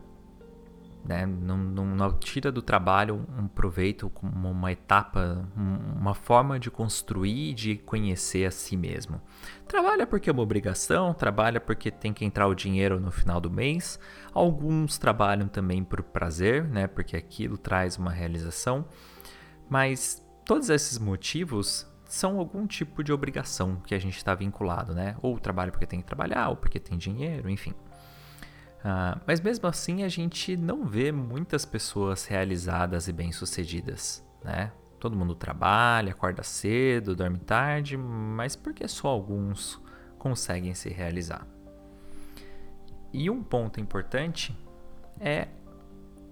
Né? 1.06 1.24
Não, 1.24 1.56
não, 1.56 1.86
não, 1.86 2.12
tira 2.18 2.50
do 2.50 2.60
trabalho 2.60 3.24
um 3.38 3.46
proveito 3.46 4.10
como 4.10 4.50
uma 4.50 4.72
etapa, 4.72 5.48
uma 5.56 6.14
forma 6.14 6.58
de 6.58 6.68
construir, 6.68 7.54
de 7.54 7.76
conhecer 7.76 8.44
a 8.44 8.50
si 8.50 8.76
mesmo. 8.76 9.20
Trabalha 9.68 10.04
porque 10.04 10.28
é 10.28 10.32
uma 10.32 10.42
obrigação, 10.42 11.14
trabalha 11.14 11.60
porque 11.60 11.92
tem 11.92 12.12
que 12.12 12.24
entrar 12.24 12.48
o 12.48 12.56
dinheiro 12.56 12.98
no 12.98 13.12
final 13.12 13.40
do 13.40 13.48
mês. 13.48 14.00
Alguns 14.32 14.98
trabalham 14.98 15.46
também 15.46 15.84
por 15.84 16.02
prazer, 16.02 16.64
né? 16.64 16.88
porque 16.88 17.16
aquilo 17.16 17.56
traz 17.56 17.96
uma 17.96 18.10
realização. 18.10 18.84
Mas 19.70 20.26
todos 20.44 20.70
esses 20.70 20.98
motivos 20.98 21.86
são 22.04 22.38
algum 22.38 22.66
tipo 22.66 23.04
de 23.04 23.12
obrigação 23.12 23.76
que 23.86 23.94
a 23.94 23.98
gente 23.98 24.16
está 24.16 24.34
vinculado, 24.34 24.94
né? 24.94 25.16
Ou 25.20 25.38
trabalha 25.38 25.72
porque 25.72 25.86
tem 25.86 26.00
que 26.00 26.06
trabalhar, 26.06 26.48
ou 26.48 26.56
porque 26.56 26.78
tem 26.78 26.96
dinheiro, 26.96 27.50
enfim. 27.50 27.74
Uh, 28.86 29.20
mas 29.26 29.40
mesmo 29.40 29.66
assim 29.66 30.04
a 30.04 30.08
gente 30.08 30.56
não 30.56 30.86
vê 30.86 31.10
muitas 31.10 31.64
pessoas 31.64 32.24
realizadas 32.24 33.08
e 33.08 33.12
bem-sucedidas, 33.12 34.24
né? 34.44 34.70
Todo 35.00 35.16
mundo 35.16 35.34
trabalha, 35.34 36.12
acorda 36.12 36.44
cedo, 36.44 37.16
dorme 37.16 37.40
tarde, 37.40 37.96
mas 37.96 38.54
por 38.54 38.72
que 38.72 38.86
só 38.86 39.08
alguns 39.08 39.82
conseguem 40.20 40.72
se 40.72 40.88
realizar? 40.88 41.44
E 43.12 43.28
um 43.28 43.42
ponto 43.42 43.80
importante 43.80 44.56
é 45.18 45.48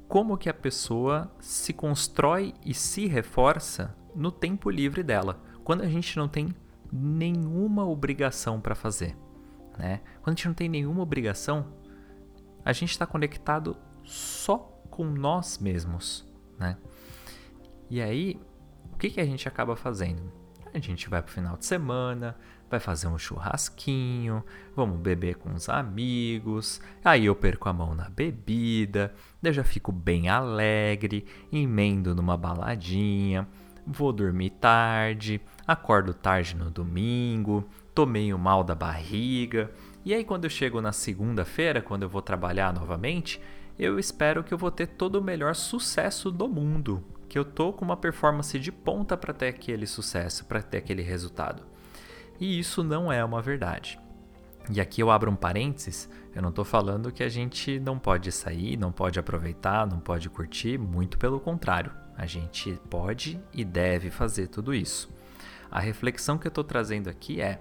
como 0.06 0.38
que 0.38 0.48
a 0.48 0.54
pessoa 0.54 1.34
se 1.40 1.72
constrói 1.72 2.54
e 2.64 2.72
se 2.72 3.08
reforça 3.08 3.96
no 4.14 4.30
tempo 4.30 4.70
livre 4.70 5.02
dela, 5.02 5.42
quando 5.64 5.82
a 5.82 5.88
gente 5.88 6.16
não 6.16 6.28
tem 6.28 6.54
nenhuma 6.92 7.84
obrigação 7.84 8.60
para 8.60 8.76
fazer. 8.76 9.16
Né? 9.76 10.02
Quando 10.22 10.34
a 10.34 10.36
gente 10.36 10.46
não 10.46 10.54
tem 10.54 10.68
nenhuma 10.68 11.02
obrigação, 11.02 11.66
a 12.64 12.72
gente 12.72 12.90
está 12.90 13.06
conectado 13.06 13.76
só 14.02 14.58
com 14.90 15.04
nós 15.04 15.58
mesmos. 15.58 16.26
Né? 16.58 16.76
E 17.90 18.00
aí, 18.00 18.40
o 18.92 18.96
que, 18.96 19.10
que 19.10 19.20
a 19.20 19.24
gente 19.24 19.46
acaba 19.46 19.76
fazendo? 19.76 20.32
A 20.72 20.78
gente 20.78 21.08
vai 21.08 21.22
para 21.22 21.30
o 21.30 21.32
final 21.32 21.56
de 21.56 21.64
semana, 21.66 22.36
vai 22.68 22.80
fazer 22.80 23.06
um 23.06 23.16
churrasquinho, 23.18 24.42
vamos 24.74 24.98
beber 24.98 25.36
com 25.36 25.52
os 25.54 25.68
amigos, 25.68 26.80
aí 27.04 27.26
eu 27.26 27.36
perco 27.36 27.68
a 27.68 27.72
mão 27.72 27.94
na 27.94 28.08
bebida, 28.08 29.14
eu 29.40 29.52
já 29.52 29.62
fico 29.62 29.92
bem 29.92 30.28
alegre, 30.28 31.26
emendo 31.52 32.14
numa 32.14 32.36
baladinha, 32.36 33.46
vou 33.86 34.12
dormir 34.12 34.50
tarde, 34.50 35.40
acordo 35.64 36.12
tarde 36.12 36.56
no 36.56 36.70
domingo, 36.70 37.68
tô 37.94 38.04
meio 38.04 38.36
mal 38.36 38.64
da 38.64 38.74
barriga. 38.74 39.70
E 40.04 40.12
aí 40.12 40.22
quando 40.22 40.44
eu 40.44 40.50
chego 40.50 40.80
na 40.80 40.92
segunda-feira, 40.92 41.80
quando 41.80 42.02
eu 42.02 42.08
vou 42.08 42.20
trabalhar 42.20 42.74
novamente, 42.74 43.40
eu 43.78 43.98
espero 43.98 44.44
que 44.44 44.52
eu 44.52 44.58
vou 44.58 44.70
ter 44.70 44.86
todo 44.86 45.16
o 45.16 45.24
melhor 45.24 45.54
sucesso 45.54 46.30
do 46.30 46.46
mundo, 46.46 47.02
que 47.28 47.38
eu 47.38 47.44
tô 47.44 47.72
com 47.72 47.84
uma 47.84 47.96
performance 47.96 48.58
de 48.58 48.70
ponta 48.70 49.16
para 49.16 49.32
ter 49.32 49.48
aquele 49.48 49.86
sucesso, 49.86 50.44
para 50.44 50.62
ter 50.62 50.78
aquele 50.78 51.02
resultado. 51.02 51.62
E 52.38 52.58
isso 52.58 52.84
não 52.84 53.10
é 53.10 53.24
uma 53.24 53.40
verdade. 53.40 53.98
E 54.70 54.80
aqui 54.80 55.00
eu 55.00 55.10
abro 55.10 55.30
um 55.30 55.36
parênteses, 55.36 56.08
eu 56.34 56.42
não 56.42 56.50
estou 56.50 56.64
falando 56.64 57.12
que 57.12 57.22
a 57.22 57.28
gente 57.28 57.78
não 57.80 57.98
pode 57.98 58.30
sair, 58.30 58.76
não 58.76 58.92
pode 58.92 59.18
aproveitar, 59.18 59.86
não 59.86 60.00
pode 60.00 60.28
curtir, 60.28 60.78
muito 60.78 61.18
pelo 61.18 61.40
contrário. 61.40 61.92
A 62.16 62.26
gente 62.26 62.78
pode 62.90 63.40
e 63.52 63.64
deve 63.64 64.10
fazer 64.10 64.48
tudo 64.48 64.74
isso. 64.74 65.12
A 65.70 65.80
reflexão 65.80 66.38
que 66.38 66.46
eu 66.46 66.50
estou 66.50 66.64
trazendo 66.64 67.08
aqui 67.08 67.40
é: 67.40 67.60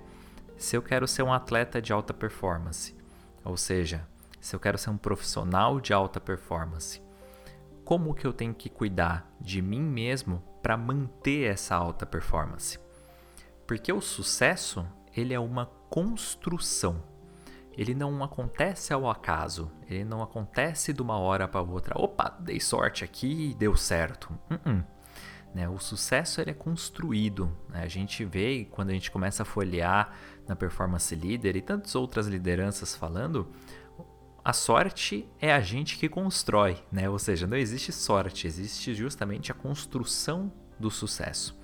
se 0.63 0.77
eu 0.77 0.81
quero 0.81 1.05
ser 1.05 1.23
um 1.23 1.33
atleta 1.33 1.81
de 1.81 1.91
alta 1.91 2.13
performance, 2.13 2.95
ou 3.43 3.57
seja, 3.57 4.07
se 4.39 4.55
eu 4.55 4.59
quero 4.61 4.77
ser 4.77 4.91
um 4.91 4.97
profissional 4.97 5.81
de 5.81 5.91
alta 5.91 6.21
performance, 6.21 7.01
como 7.83 8.15
que 8.15 8.25
eu 8.25 8.31
tenho 8.31 8.53
que 8.53 8.69
cuidar 8.69 9.29
de 9.41 9.61
mim 9.61 9.81
mesmo 9.81 10.41
para 10.61 10.77
manter 10.77 11.51
essa 11.51 11.75
alta 11.75 12.05
performance? 12.05 12.79
Porque 13.67 13.91
o 13.91 13.99
sucesso, 13.99 14.87
ele 15.13 15.33
é 15.33 15.39
uma 15.39 15.65
construção. 15.89 17.03
ele 17.75 17.93
não 17.93 18.23
acontece 18.23 18.93
ao 18.93 19.09
acaso, 19.09 19.69
ele 19.89 20.05
não 20.05 20.23
acontece 20.23 20.93
de 20.93 21.01
uma 21.01 21.17
hora 21.17 21.45
para 21.45 21.61
outra. 21.61 21.99
Opa, 21.99 22.37
dei 22.39 22.61
sorte 22.61 23.03
aqui 23.03 23.49
e 23.49 23.53
deu 23.53 23.75
certo. 23.75 24.31
Uh 24.49 24.55
-uh. 24.55 24.92
Né? 25.53 25.69
O 25.69 25.77
sucesso 25.77 26.41
ele 26.41 26.51
é 26.51 26.53
construído. 26.53 27.55
Né? 27.69 27.83
A 27.83 27.87
gente 27.87 28.25
vê 28.25 28.67
quando 28.71 28.89
a 28.89 28.93
gente 28.93 29.11
começa 29.11 29.43
a 29.43 29.45
folhear 29.45 30.13
na 30.47 30.55
performance 30.55 31.13
leader 31.15 31.55
e 31.55 31.61
tantas 31.61 31.95
outras 31.95 32.27
lideranças 32.27 32.95
falando, 32.95 33.47
a 34.43 34.51
sorte 34.51 35.29
é 35.39 35.53
a 35.53 35.61
gente 35.61 35.97
que 35.97 36.09
constrói, 36.09 36.83
né? 36.91 37.09
Ou 37.09 37.17
seja, 37.17 37.47
não 37.47 37.55
existe 37.55 37.93
sorte, 37.93 38.45
existe 38.45 38.93
justamente 38.93 39.53
a 39.53 39.55
construção 39.55 40.51
do 40.77 40.91
sucesso. 40.91 41.57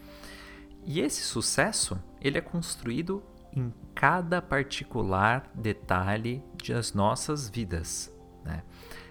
E 0.86 1.01
esse 1.01 1.22
sucesso 1.22 2.01
ele 2.22 2.38
é 2.38 2.41
construído 2.41 3.22
em 3.51 3.74
cada 3.93 4.41
particular 4.41 5.51
detalhe 5.53 6.41
das 6.65 6.93
nossas 6.93 7.50
vidas. 7.50 8.12
Né? 8.46 8.63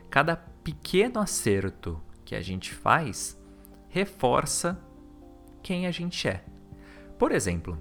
Cada 0.09 0.37
pequeno 0.37 1.21
acerto 1.21 2.01
que 2.25 2.35
a 2.35 2.41
gente 2.41 2.73
faz 2.73 3.38
reforça 3.89 4.81
quem 5.63 5.87
a 5.87 5.91
gente 5.91 6.29
é. 6.29 6.45
Por 7.19 7.33
exemplo, 7.33 7.79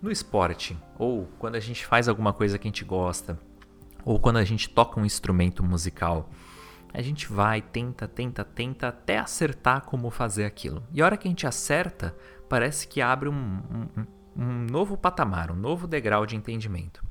no 0.00 0.10
esporte, 0.10 0.78
ou 0.98 1.26
quando 1.38 1.56
a 1.56 1.60
gente 1.60 1.84
faz 1.84 2.08
alguma 2.08 2.32
coisa 2.32 2.58
que 2.58 2.68
a 2.68 2.70
gente 2.70 2.84
gosta, 2.84 3.38
ou 4.04 4.18
quando 4.18 4.36
a 4.36 4.44
gente 4.44 4.70
toca 4.70 5.00
um 5.00 5.04
instrumento 5.04 5.62
musical, 5.62 6.30
a 6.92 7.02
gente 7.02 7.30
vai, 7.30 7.60
tenta, 7.60 8.08
tenta, 8.08 8.44
tenta 8.44 8.88
até 8.88 9.18
acertar 9.18 9.82
como 9.82 10.10
fazer 10.10 10.44
aquilo. 10.44 10.82
E 10.92 11.02
a 11.02 11.04
hora 11.04 11.16
que 11.16 11.28
a 11.28 11.30
gente 11.30 11.46
acerta, 11.46 12.16
parece 12.48 12.88
que 12.88 13.02
abre 13.02 13.28
um, 13.28 13.34
um, 13.34 14.06
um 14.36 14.66
novo 14.70 14.96
patamar, 14.96 15.50
um 15.50 15.56
novo 15.56 15.86
degrau 15.86 16.24
de 16.24 16.36
entendimento. 16.36 17.04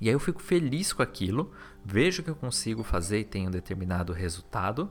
E 0.00 0.08
aí 0.08 0.14
eu 0.14 0.20
fico 0.20 0.42
feliz 0.42 0.92
com 0.92 1.02
aquilo, 1.02 1.52
vejo 1.84 2.22
que 2.22 2.28
eu 2.28 2.36
consigo 2.36 2.82
fazer 2.82 3.20
e 3.20 3.24
tenho 3.24 3.48
um 3.48 3.52
determinado 3.52 4.12
resultado, 4.12 4.90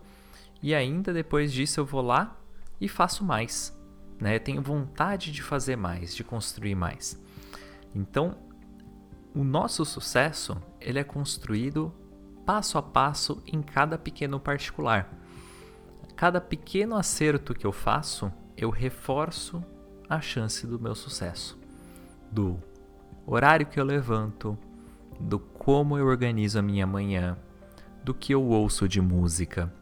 e 0.61 0.73
ainda 0.73 1.13
depois 1.13 1.51
disso 1.51 1.79
eu 1.79 1.85
vou 1.85 2.01
lá 2.01 2.39
e 2.79 2.87
faço 2.87 3.23
mais. 3.23 3.77
Né? 4.19 4.39
Tenho 4.39 4.61
vontade 4.61 5.31
de 5.31 5.41
fazer 5.41 5.75
mais, 5.75 6.15
de 6.15 6.23
construir 6.23 6.75
mais. 6.75 7.21
Então, 7.93 8.37
o 9.35 9.43
nosso 9.43 9.83
sucesso 9.85 10.61
ele 10.79 10.99
é 10.99 11.03
construído 11.03 11.93
passo 12.45 12.77
a 12.77 12.81
passo 12.81 13.41
em 13.47 13.61
cada 13.61 13.97
pequeno 13.97 14.39
particular. 14.39 15.11
Cada 16.15 16.39
pequeno 16.39 16.95
acerto 16.95 17.53
que 17.53 17.65
eu 17.65 17.71
faço, 17.71 18.31
eu 18.55 18.69
reforço 18.69 19.63
a 20.09 20.21
chance 20.21 20.67
do 20.67 20.79
meu 20.79 20.93
sucesso. 20.93 21.57
Do 22.31 22.59
horário 23.25 23.65
que 23.65 23.79
eu 23.79 23.85
levanto, 23.85 24.57
do 25.19 25.39
como 25.39 25.97
eu 25.97 26.05
organizo 26.05 26.59
a 26.59 26.61
minha 26.61 26.85
manhã, 26.85 27.37
do 28.03 28.13
que 28.13 28.33
eu 28.33 28.43
ouço 28.43 28.87
de 28.87 29.01
música, 29.01 29.73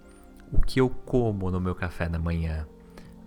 o 0.52 0.62
que 0.62 0.80
eu 0.80 0.90
como 0.90 1.50
no 1.50 1.60
meu 1.60 1.74
café 1.74 2.08
da 2.08 2.20
manhã, 2.20 2.68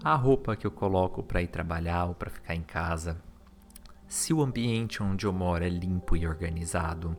a 0.04 0.14
roupa 0.14 0.54
que 0.54 0.66
eu 0.66 0.70
coloco 0.70 1.22
para 1.22 1.40
ir 1.40 1.46
trabalhar 1.46 2.04
ou 2.04 2.14
para 2.14 2.28
ficar 2.28 2.54
em 2.54 2.60
casa, 2.60 3.16
se 4.06 4.34
o 4.34 4.42
ambiente 4.42 5.02
onde 5.02 5.24
eu 5.24 5.32
moro 5.32 5.64
é 5.64 5.68
limpo 5.70 6.14
e 6.14 6.26
organizado, 6.26 7.16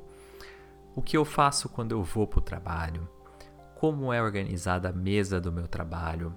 o 0.95 1.01
que 1.01 1.17
eu 1.17 1.25
faço 1.25 1.67
quando 1.67 1.93
eu 1.93 2.03
vou 2.03 2.27
para 2.27 2.37
o 2.37 2.43
trabalho, 2.43 3.09
como 3.73 4.13
é 4.13 4.21
organizada 4.21 4.89
a 4.89 4.93
mesa 4.93 5.41
do 5.41 5.51
meu 5.51 5.67
trabalho, 5.67 6.31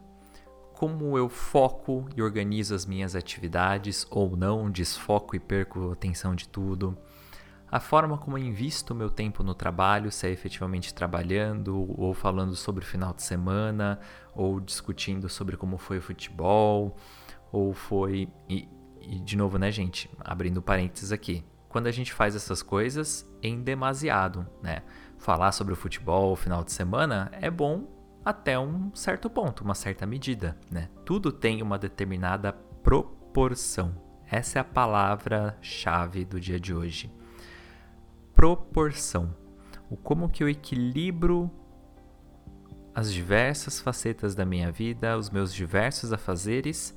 como 0.73 1.19
eu 1.19 1.29
foco 1.29 2.09
e 2.17 2.23
organizo 2.23 2.75
as 2.75 2.87
minhas 2.87 3.15
atividades 3.15 4.07
ou 4.11 4.35
não, 4.35 4.71
desfoco 4.71 5.37
e 5.37 5.39
perco 5.39 5.91
a 5.91 5.93
atenção 5.93 6.35
de 6.35 6.49
tudo 6.49 6.97
a 7.71 7.81
forma 7.81 8.17
como 8.17 8.39
eu 8.39 8.43
invisto 8.43 8.95
meu 8.95 9.11
tempo 9.11 9.43
no 9.43 9.55
trabalho, 9.55 10.11
se 10.11 10.27
é 10.27 10.31
efetivamente 10.31 10.95
trabalhando, 10.95 11.95
ou 12.01 12.15
falando 12.15 12.57
sobre 12.57 12.83
o 12.83 12.87
final 12.87 13.13
de 13.13 13.23
semana, 13.23 14.01
ou 14.35 14.59
discutindo 14.59 15.29
sobre 15.29 15.57
como 15.57 15.77
foi 15.77 15.99
o 15.99 16.03
futebol, 16.03 16.97
ou 17.53 17.75
foi. 17.75 18.29
E, 18.49 18.67
e 19.03 19.21
de 19.21 19.37
novo, 19.37 19.59
né, 19.59 19.71
gente? 19.71 20.11
Abrindo 20.21 20.63
parênteses 20.63 21.13
aqui. 21.13 21.45
Quando 21.69 21.87
a 21.87 21.93
gente 21.93 22.13
faz 22.13 22.35
essas 22.35 22.63
coisas 22.63 23.29
em 23.43 23.63
demasiado, 23.63 24.47
né? 24.63 24.83
Falar 25.19 25.53
sobre 25.53 25.75
o 25.75 25.77
futebol, 25.77 26.33
o 26.33 26.37
final 26.37 26.65
de 26.65 26.73
semana, 26.73 27.31
é 27.33 27.51
bom 27.51 27.87
até 28.25 28.59
um 28.59 28.95
certo 28.95 29.29
ponto, 29.29 29.63
uma 29.63 29.75
certa 29.75 30.07
medida, 30.07 30.57
né? 30.71 30.89
Tudo 31.05 31.31
tem 31.31 31.61
uma 31.61 31.79
determinada 31.79 32.51
proporção. 32.83 33.95
Essa 34.31 34.59
é 34.59 34.61
a 34.61 34.65
palavra-chave 34.65 36.25
do 36.25 36.41
dia 36.41 36.59
de 36.59 36.75
hoje 36.75 37.18
proporção. 38.39 39.35
O 39.91 39.97
como 39.97 40.29
que 40.29 40.45
eu 40.45 40.49
equilibro 40.49 41.51
as 42.95 43.13
diversas 43.13 43.81
facetas 43.81 44.33
da 44.33 44.45
minha 44.45 44.71
vida, 44.71 45.19
os 45.19 45.29
meus 45.29 45.53
diversos 45.53 46.13
afazeres, 46.13 46.97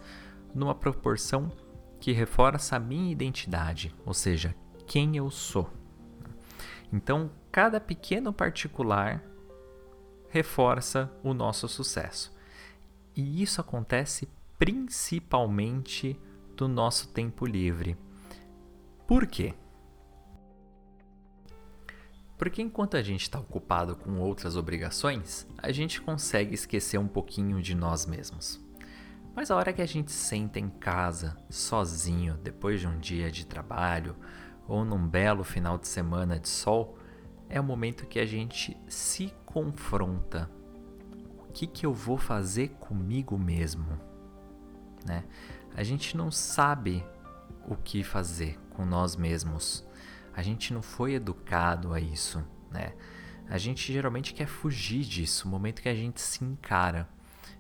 numa 0.54 0.76
proporção 0.76 1.52
que 2.00 2.12
reforça 2.12 2.76
a 2.76 2.80
minha 2.80 3.12
identidade, 3.12 3.92
ou 4.06 4.14
seja, 4.14 4.54
quem 4.86 5.18
eu 5.18 5.32
sou. 5.32 5.68
Então, 6.94 7.32
cada 7.52 7.80
pequeno 7.80 8.32
particular 8.32 9.24
reforça 10.30 11.12
o 11.24 11.34
nosso 11.34 11.68
sucesso. 11.68 12.32
E 13.16 13.42
isso 13.42 13.60
acontece 13.60 14.30
principalmente 14.60 16.20
do 16.56 16.68
nosso 16.68 17.08
tempo 17.08 17.48
livre. 17.48 17.98
Por 19.08 19.26
quê? 19.26 19.56
Porque 22.42 22.60
enquanto 22.60 22.98
a 22.98 23.04
gente 23.04 23.22
está 23.22 23.40
ocupado 23.40 23.96
com 23.96 24.18
outras 24.18 24.58
obrigações, 24.58 25.46
a 25.60 25.72
gente 25.72 26.02
consegue 26.02 26.56
esquecer 26.56 26.98
um 26.98 27.08
pouquinho 27.08 27.62
de 27.62 27.76
nós 27.76 28.08
mesmos. 28.08 28.60
Mas 29.36 29.52
a 29.52 29.56
hora 29.56 29.72
que 29.72 29.80
a 29.80 29.86
gente 29.86 30.12
senta 30.12 30.60
em 30.60 30.68
casa, 30.68 31.38
sozinho, 31.52 32.36
depois 32.42 32.80
de 32.80 32.88
um 32.88 32.98
dia 32.98 33.30
de 33.30 33.46
trabalho 33.46 34.16
ou 34.68 34.84
num 34.84 35.08
belo 35.08 35.44
final 35.44 35.78
de 35.78 35.88
semana 35.88 36.40
de 36.40 36.50
sol, 36.50 36.98
é 37.48 37.62
o 37.62 37.64
momento 37.64 38.08
que 38.08 38.20
a 38.20 38.26
gente 38.26 38.76
se 38.88 39.32
confronta. 39.46 40.50
O 41.48 41.54
que, 41.54 41.68
que 41.68 41.86
eu 41.86 41.94
vou 41.94 42.18
fazer 42.18 42.70
comigo 42.80 43.38
mesmo? 43.38 44.00
Né? 45.06 45.26
A 45.76 45.84
gente 45.84 46.18
não 46.18 46.32
sabe 46.32 47.06
o 47.68 47.76
que 47.76 48.04
fazer 48.04 48.58
com 48.72 48.84
nós 48.84 49.16
mesmos. 49.16 49.86
A 50.34 50.42
gente 50.42 50.74
não 50.74 50.82
foi 50.82 51.14
educado 51.14 51.94
a 51.94 52.00
isso, 52.00 52.44
né? 52.70 52.94
A 53.50 53.58
gente 53.58 53.92
geralmente 53.92 54.34
quer 54.34 54.48
fugir 54.48 55.04
disso, 55.04 55.48
o 55.48 55.52
momento 55.52 55.82
que 55.82 55.90
a 55.90 55.96
gente 55.96 56.22
se 56.22 56.44
encara. 56.44 57.08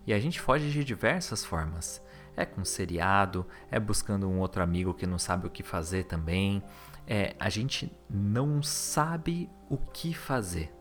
E 0.07 0.13
a 0.13 0.19
gente 0.19 0.39
foge 0.39 0.71
de 0.71 0.83
diversas 0.83 1.43
formas. 1.43 2.01
É 2.35 2.45
com 2.45 2.63
seriado, 2.63 3.45
é 3.69 3.77
buscando 3.79 4.27
um 4.29 4.39
outro 4.39 4.63
amigo 4.63 4.93
que 4.93 5.05
não 5.05 5.19
sabe 5.19 5.47
o 5.47 5.49
que 5.49 5.63
fazer 5.63 6.05
também. 6.05 6.63
É, 7.05 7.35
a 7.37 7.49
gente 7.49 7.91
não 8.09 8.63
sabe 8.63 9.49
o 9.69 9.77
que 9.77 10.13
fazer. 10.13 10.73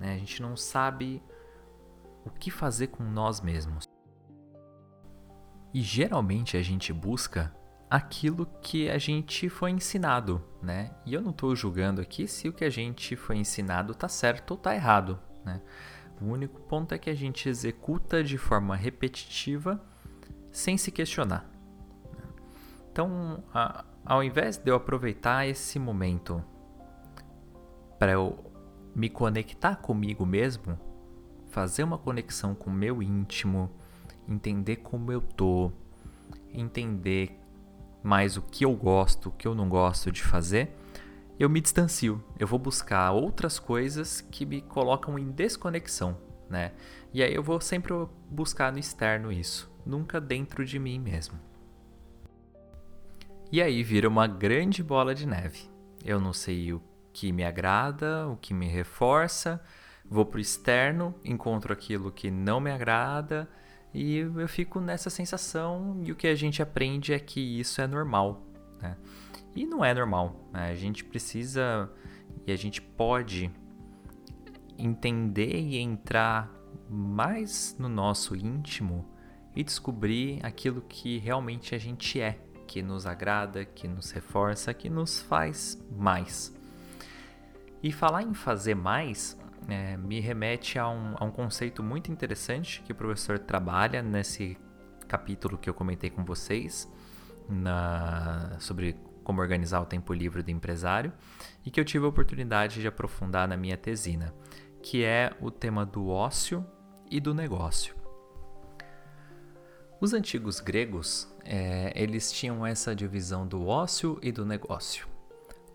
Né? 0.00 0.14
A 0.14 0.18
gente 0.18 0.40
não 0.40 0.56
sabe 0.56 1.22
o 2.24 2.30
que 2.30 2.50
fazer 2.50 2.86
com 2.86 3.04
nós 3.04 3.42
mesmos. 3.42 3.84
E 5.72 5.82
geralmente 5.82 6.56
a 6.56 6.62
gente 6.62 6.92
busca 6.94 7.54
aquilo 7.90 8.46
que 8.60 8.88
a 8.90 8.98
gente 8.98 9.48
foi 9.48 9.70
ensinado, 9.70 10.42
né? 10.62 10.90
E 11.06 11.14
eu 11.14 11.22
não 11.22 11.30
estou 11.30 11.54
julgando 11.56 12.00
aqui 12.00 12.26
se 12.26 12.48
o 12.48 12.52
que 12.52 12.64
a 12.64 12.70
gente 12.70 13.16
foi 13.16 13.36
ensinado 13.36 13.92
está 13.92 14.08
certo 14.08 14.52
ou 14.52 14.56
está 14.56 14.74
errado, 14.74 15.18
né? 15.44 15.60
O 16.20 16.26
único 16.26 16.60
ponto 16.62 16.94
é 16.94 16.98
que 16.98 17.08
a 17.08 17.14
gente 17.14 17.48
executa 17.48 18.22
de 18.22 18.36
forma 18.36 18.74
repetitiva 18.74 19.80
sem 20.50 20.76
se 20.76 20.90
questionar. 20.90 21.48
Né? 22.12 22.24
Então, 22.90 23.44
a, 23.54 23.84
ao 24.04 24.22
invés 24.22 24.56
de 24.56 24.68
eu 24.68 24.74
aproveitar 24.74 25.46
esse 25.46 25.78
momento 25.78 26.42
para 27.98 28.12
eu 28.12 28.44
me 28.94 29.08
conectar 29.08 29.76
comigo 29.76 30.26
mesmo, 30.26 30.78
fazer 31.50 31.84
uma 31.84 31.98
conexão 31.98 32.54
com 32.54 32.68
o 32.68 32.72
meu 32.72 33.00
íntimo, 33.00 33.70
entender 34.28 34.76
como 34.76 35.12
eu 35.12 35.20
tô, 35.20 35.70
entender 36.52 37.37
mais 38.08 38.38
o 38.38 38.42
que 38.42 38.64
eu 38.64 38.74
gosto, 38.74 39.28
o 39.28 39.32
que 39.32 39.46
eu 39.46 39.54
não 39.54 39.68
gosto 39.68 40.10
de 40.10 40.22
fazer, 40.22 40.74
eu 41.38 41.48
me 41.50 41.60
distancio. 41.60 42.24
Eu 42.38 42.46
vou 42.46 42.58
buscar 42.58 43.12
outras 43.12 43.58
coisas 43.58 44.22
que 44.22 44.46
me 44.46 44.62
colocam 44.62 45.18
em 45.18 45.30
desconexão, 45.30 46.16
né? 46.48 46.72
E 47.12 47.22
aí 47.22 47.34
eu 47.34 47.42
vou 47.42 47.60
sempre 47.60 47.92
buscar 48.30 48.72
no 48.72 48.78
externo 48.78 49.30
isso, 49.30 49.70
nunca 49.84 50.18
dentro 50.18 50.64
de 50.64 50.78
mim 50.78 50.98
mesmo. 50.98 51.38
E 53.52 53.60
aí 53.60 53.82
vira 53.82 54.08
uma 54.08 54.26
grande 54.26 54.82
bola 54.82 55.14
de 55.14 55.26
neve. 55.26 55.70
Eu 56.02 56.18
não 56.18 56.32
sei 56.32 56.72
o 56.72 56.82
que 57.12 57.30
me 57.30 57.44
agrada, 57.44 58.26
o 58.26 58.38
que 58.38 58.54
me 58.54 58.68
reforça, 58.68 59.62
vou 60.08 60.24
pro 60.24 60.40
externo, 60.40 61.14
encontro 61.22 61.74
aquilo 61.74 62.10
que 62.10 62.30
não 62.30 62.58
me 62.58 62.70
agrada 62.70 63.46
e 63.92 64.16
eu 64.18 64.48
fico 64.48 64.80
nessa 64.80 65.10
sensação, 65.10 66.00
e 66.04 66.12
o 66.12 66.16
que 66.16 66.26
a 66.26 66.34
gente 66.34 66.62
aprende 66.62 67.12
é 67.12 67.18
que 67.18 67.40
isso 67.40 67.80
é 67.80 67.86
normal. 67.86 68.42
Né? 68.80 68.96
E 69.54 69.66
não 69.66 69.84
é 69.84 69.94
normal. 69.94 70.48
Né? 70.52 70.70
A 70.70 70.74
gente 70.74 71.04
precisa 71.04 71.90
e 72.46 72.52
a 72.52 72.56
gente 72.56 72.80
pode 72.80 73.50
entender 74.78 75.60
e 75.60 75.78
entrar 75.78 76.52
mais 76.88 77.76
no 77.78 77.88
nosso 77.88 78.36
íntimo 78.36 79.04
e 79.54 79.64
descobrir 79.64 80.38
aquilo 80.44 80.82
que 80.82 81.18
realmente 81.18 81.74
a 81.74 81.78
gente 81.78 82.20
é, 82.20 82.38
que 82.66 82.82
nos 82.82 83.06
agrada, 83.06 83.64
que 83.64 83.88
nos 83.88 84.10
reforça, 84.10 84.72
que 84.72 84.88
nos 84.88 85.20
faz 85.20 85.82
mais. 85.90 86.54
E 87.82 87.90
falar 87.90 88.22
em 88.22 88.34
fazer 88.34 88.74
mais 88.74 89.38
é, 89.68 89.96
me 89.96 90.18
remete 90.18 90.78
a 90.78 90.88
um, 90.88 91.14
a 91.16 91.24
um 91.24 91.30
conceito 91.30 91.82
muito 91.82 92.10
interessante 92.10 92.82
que 92.82 92.92
o 92.92 92.94
professor 92.94 93.38
trabalha 93.38 94.02
nesse 94.02 94.56
capítulo 95.06 95.58
que 95.58 95.68
eu 95.68 95.74
comentei 95.74 96.10
com 96.10 96.24
vocês 96.24 96.90
na, 97.48 98.56
sobre 98.58 98.96
como 99.22 99.40
organizar 99.42 99.80
o 99.80 99.86
tempo 99.86 100.12
livre 100.14 100.42
do 100.42 100.50
empresário 100.50 101.12
e 101.64 101.70
que 101.70 101.78
eu 101.78 101.84
tive 101.84 102.06
a 102.06 102.08
oportunidade 102.08 102.80
de 102.80 102.86
aprofundar 102.86 103.46
na 103.46 103.56
minha 103.56 103.76
tesina, 103.76 104.34
que 104.82 105.04
é 105.04 105.32
o 105.40 105.50
tema 105.50 105.84
do 105.84 106.08
ócio 106.08 106.64
e 107.10 107.20
do 107.20 107.34
negócio. 107.34 107.94
Os 110.00 110.14
antigos 110.14 110.60
gregos, 110.60 111.28
é, 111.44 111.92
eles 111.94 112.32
tinham 112.32 112.64
essa 112.64 112.94
divisão 112.94 113.46
do 113.46 113.66
ócio 113.66 114.18
e 114.22 114.30
do 114.30 114.46
negócio. 114.46 115.06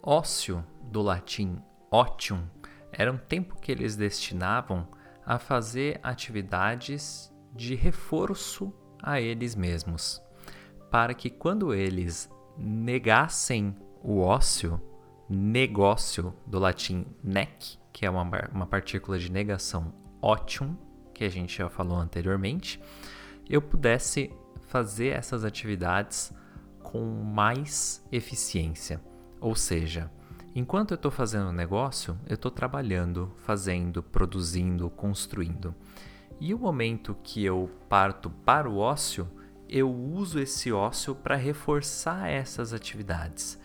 Ócio, 0.01 0.65
do 0.81 1.01
latim 1.01 1.61
otium, 1.91 2.47
era 2.93 3.11
um 3.11 3.17
tempo 3.17 3.59
que 3.59 3.71
eles 3.71 3.95
destinavam 3.95 4.87
a 5.25 5.39
fazer 5.39 5.99
atividades 6.03 7.33
de 7.53 7.75
reforço 7.75 8.73
a 9.01 9.19
eles 9.19 9.55
mesmos, 9.55 10.21
para 10.89 11.13
que 11.13 11.29
quando 11.29 11.73
eles 11.73 12.29
negassem 12.57 13.75
o 14.01 14.19
ócio, 14.19 14.79
negócio 15.29 16.33
do 16.45 16.59
latim 16.59 17.05
nec, 17.23 17.77
que 17.91 18.05
é 18.05 18.09
uma, 18.09 18.23
uma 18.51 18.65
partícula 18.67 19.17
de 19.17 19.31
negação 19.31 19.93
otium, 20.21 20.77
que 21.13 21.23
a 21.23 21.29
gente 21.29 21.57
já 21.57 21.69
falou 21.69 21.97
anteriormente, 21.97 22.81
eu 23.49 23.61
pudesse 23.61 24.31
fazer 24.67 25.07
essas 25.09 25.43
atividades 25.43 26.33
com 26.81 27.05
mais 27.05 28.03
eficiência. 28.11 29.01
Ou 29.39 29.55
seja, 29.55 30.11
enquanto 30.55 30.91
eu 30.91 30.95
estou 30.95 31.11
fazendo 31.11 31.51
negócio, 31.51 32.17
eu 32.27 32.35
estou 32.35 32.51
trabalhando, 32.51 33.31
fazendo, 33.37 34.03
produzindo, 34.03 34.89
construindo. 34.89 35.73
E 36.39 36.53
o 36.53 36.59
momento 36.59 37.15
que 37.23 37.43
eu 37.43 37.69
parto 37.87 38.29
para 38.29 38.69
o 38.69 38.77
ócio, 38.77 39.29
eu 39.69 39.91
uso 39.91 40.39
esse 40.39 40.71
ócio 40.71 41.15
para 41.15 41.35
reforçar 41.35 42.29
essas 42.29 42.73
atividades, 42.73 43.59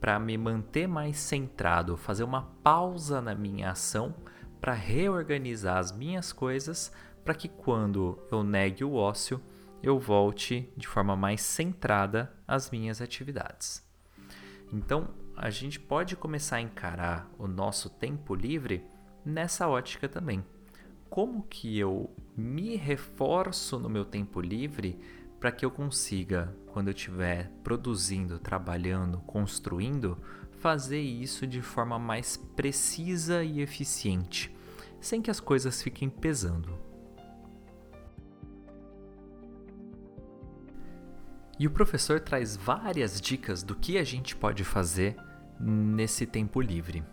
para 0.00 0.18
me 0.18 0.38
manter 0.38 0.86
mais 0.86 1.18
centrado, 1.18 1.96
fazer 1.96 2.24
uma 2.24 2.42
pausa 2.62 3.20
na 3.20 3.34
minha 3.34 3.70
ação 3.70 4.14
para 4.60 4.72
reorganizar 4.74 5.78
as 5.78 5.90
minhas 5.90 6.32
coisas, 6.32 6.92
para 7.24 7.34
que 7.34 7.48
quando 7.48 8.18
eu 8.30 8.42
negue 8.42 8.84
o 8.84 8.94
ócio, 8.94 9.40
eu 9.82 9.98
volte 9.98 10.70
de 10.76 10.86
forma 10.86 11.16
mais 11.16 11.40
centrada 11.40 12.32
às 12.46 12.70
minhas 12.70 13.00
atividades. 13.00 13.82
Então, 14.72 15.08
a 15.42 15.48
gente 15.48 15.80
pode 15.80 16.16
começar 16.16 16.56
a 16.56 16.60
encarar 16.60 17.30
o 17.38 17.48
nosso 17.48 17.88
tempo 17.88 18.34
livre 18.34 18.84
nessa 19.24 19.66
ótica 19.66 20.06
também. 20.06 20.44
Como 21.08 21.44
que 21.44 21.78
eu 21.78 22.14
me 22.36 22.76
reforço 22.76 23.78
no 23.78 23.88
meu 23.88 24.04
tempo 24.04 24.38
livre 24.38 25.00
para 25.40 25.50
que 25.50 25.64
eu 25.64 25.70
consiga, 25.70 26.54
quando 26.66 26.88
eu 26.88 26.92
estiver 26.92 27.50
produzindo, 27.64 28.38
trabalhando, 28.38 29.18
construindo, 29.20 30.18
fazer 30.58 31.00
isso 31.00 31.46
de 31.46 31.62
forma 31.62 31.98
mais 31.98 32.36
precisa 32.36 33.42
e 33.42 33.62
eficiente, 33.62 34.54
sem 35.00 35.22
que 35.22 35.30
as 35.30 35.40
coisas 35.40 35.82
fiquem 35.82 36.10
pesando. 36.10 36.78
E 41.58 41.66
o 41.66 41.70
professor 41.70 42.20
traz 42.20 42.58
várias 42.58 43.18
dicas 43.18 43.62
do 43.62 43.74
que 43.74 43.96
a 43.96 44.04
gente 44.04 44.36
pode 44.36 44.64
fazer 44.64 45.16
nesse 45.60 46.26
tempo 46.26 46.60
livre. 46.60 47.04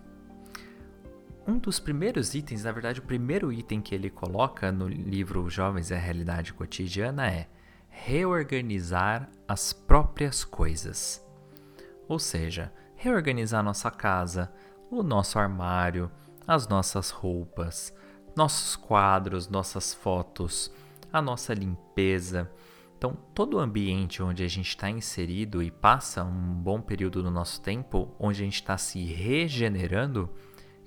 Um 1.45 1.57
dos 1.57 1.79
primeiros 1.79 2.33
itens, 2.33 2.63
na 2.63 2.71
verdade, 2.71 2.99
o 2.99 3.03
primeiro 3.03 3.51
item 3.53 3.81
que 3.81 3.93
ele 3.93 4.09
coloca 4.09 4.71
no 4.71 4.87
livro 4.87 5.49
Jovens 5.49 5.89
e 5.89 5.93
a 5.93 5.97
Realidade 5.97 6.53
Cotidiana 6.53 7.27
é 7.27 7.47
reorganizar 7.89 9.29
as 9.47 9.73
próprias 9.73 10.43
coisas. 10.43 11.25
Ou 12.07 12.19
seja, 12.19 12.71
reorganizar 12.95 13.63
nossa 13.63 13.89
casa, 13.89 14.51
o 14.89 15.01
nosso 15.03 15.39
armário, 15.39 16.11
as 16.47 16.67
nossas 16.67 17.09
roupas, 17.09 17.93
nossos 18.35 18.75
quadros, 18.75 19.47
nossas 19.47 19.93
fotos, 19.93 20.71
a 21.11 21.21
nossa 21.21 21.53
limpeza. 21.53 22.51
Então, 22.97 23.15
todo 23.35 23.57
o 23.57 23.59
ambiente 23.59 24.23
onde 24.23 24.43
a 24.43 24.47
gente 24.47 24.69
está 24.69 24.89
inserido 24.89 25.61
e 25.61 25.69
passa 25.69 26.23
um 26.23 26.53
bom 26.53 26.81
período 26.81 27.21
do 27.21 27.29
nosso 27.29 27.61
tempo, 27.61 28.15
onde 28.19 28.41
a 28.41 28.45
gente 28.45 28.55
está 28.55 28.75
se 28.75 29.05
regenerando, 29.05 30.27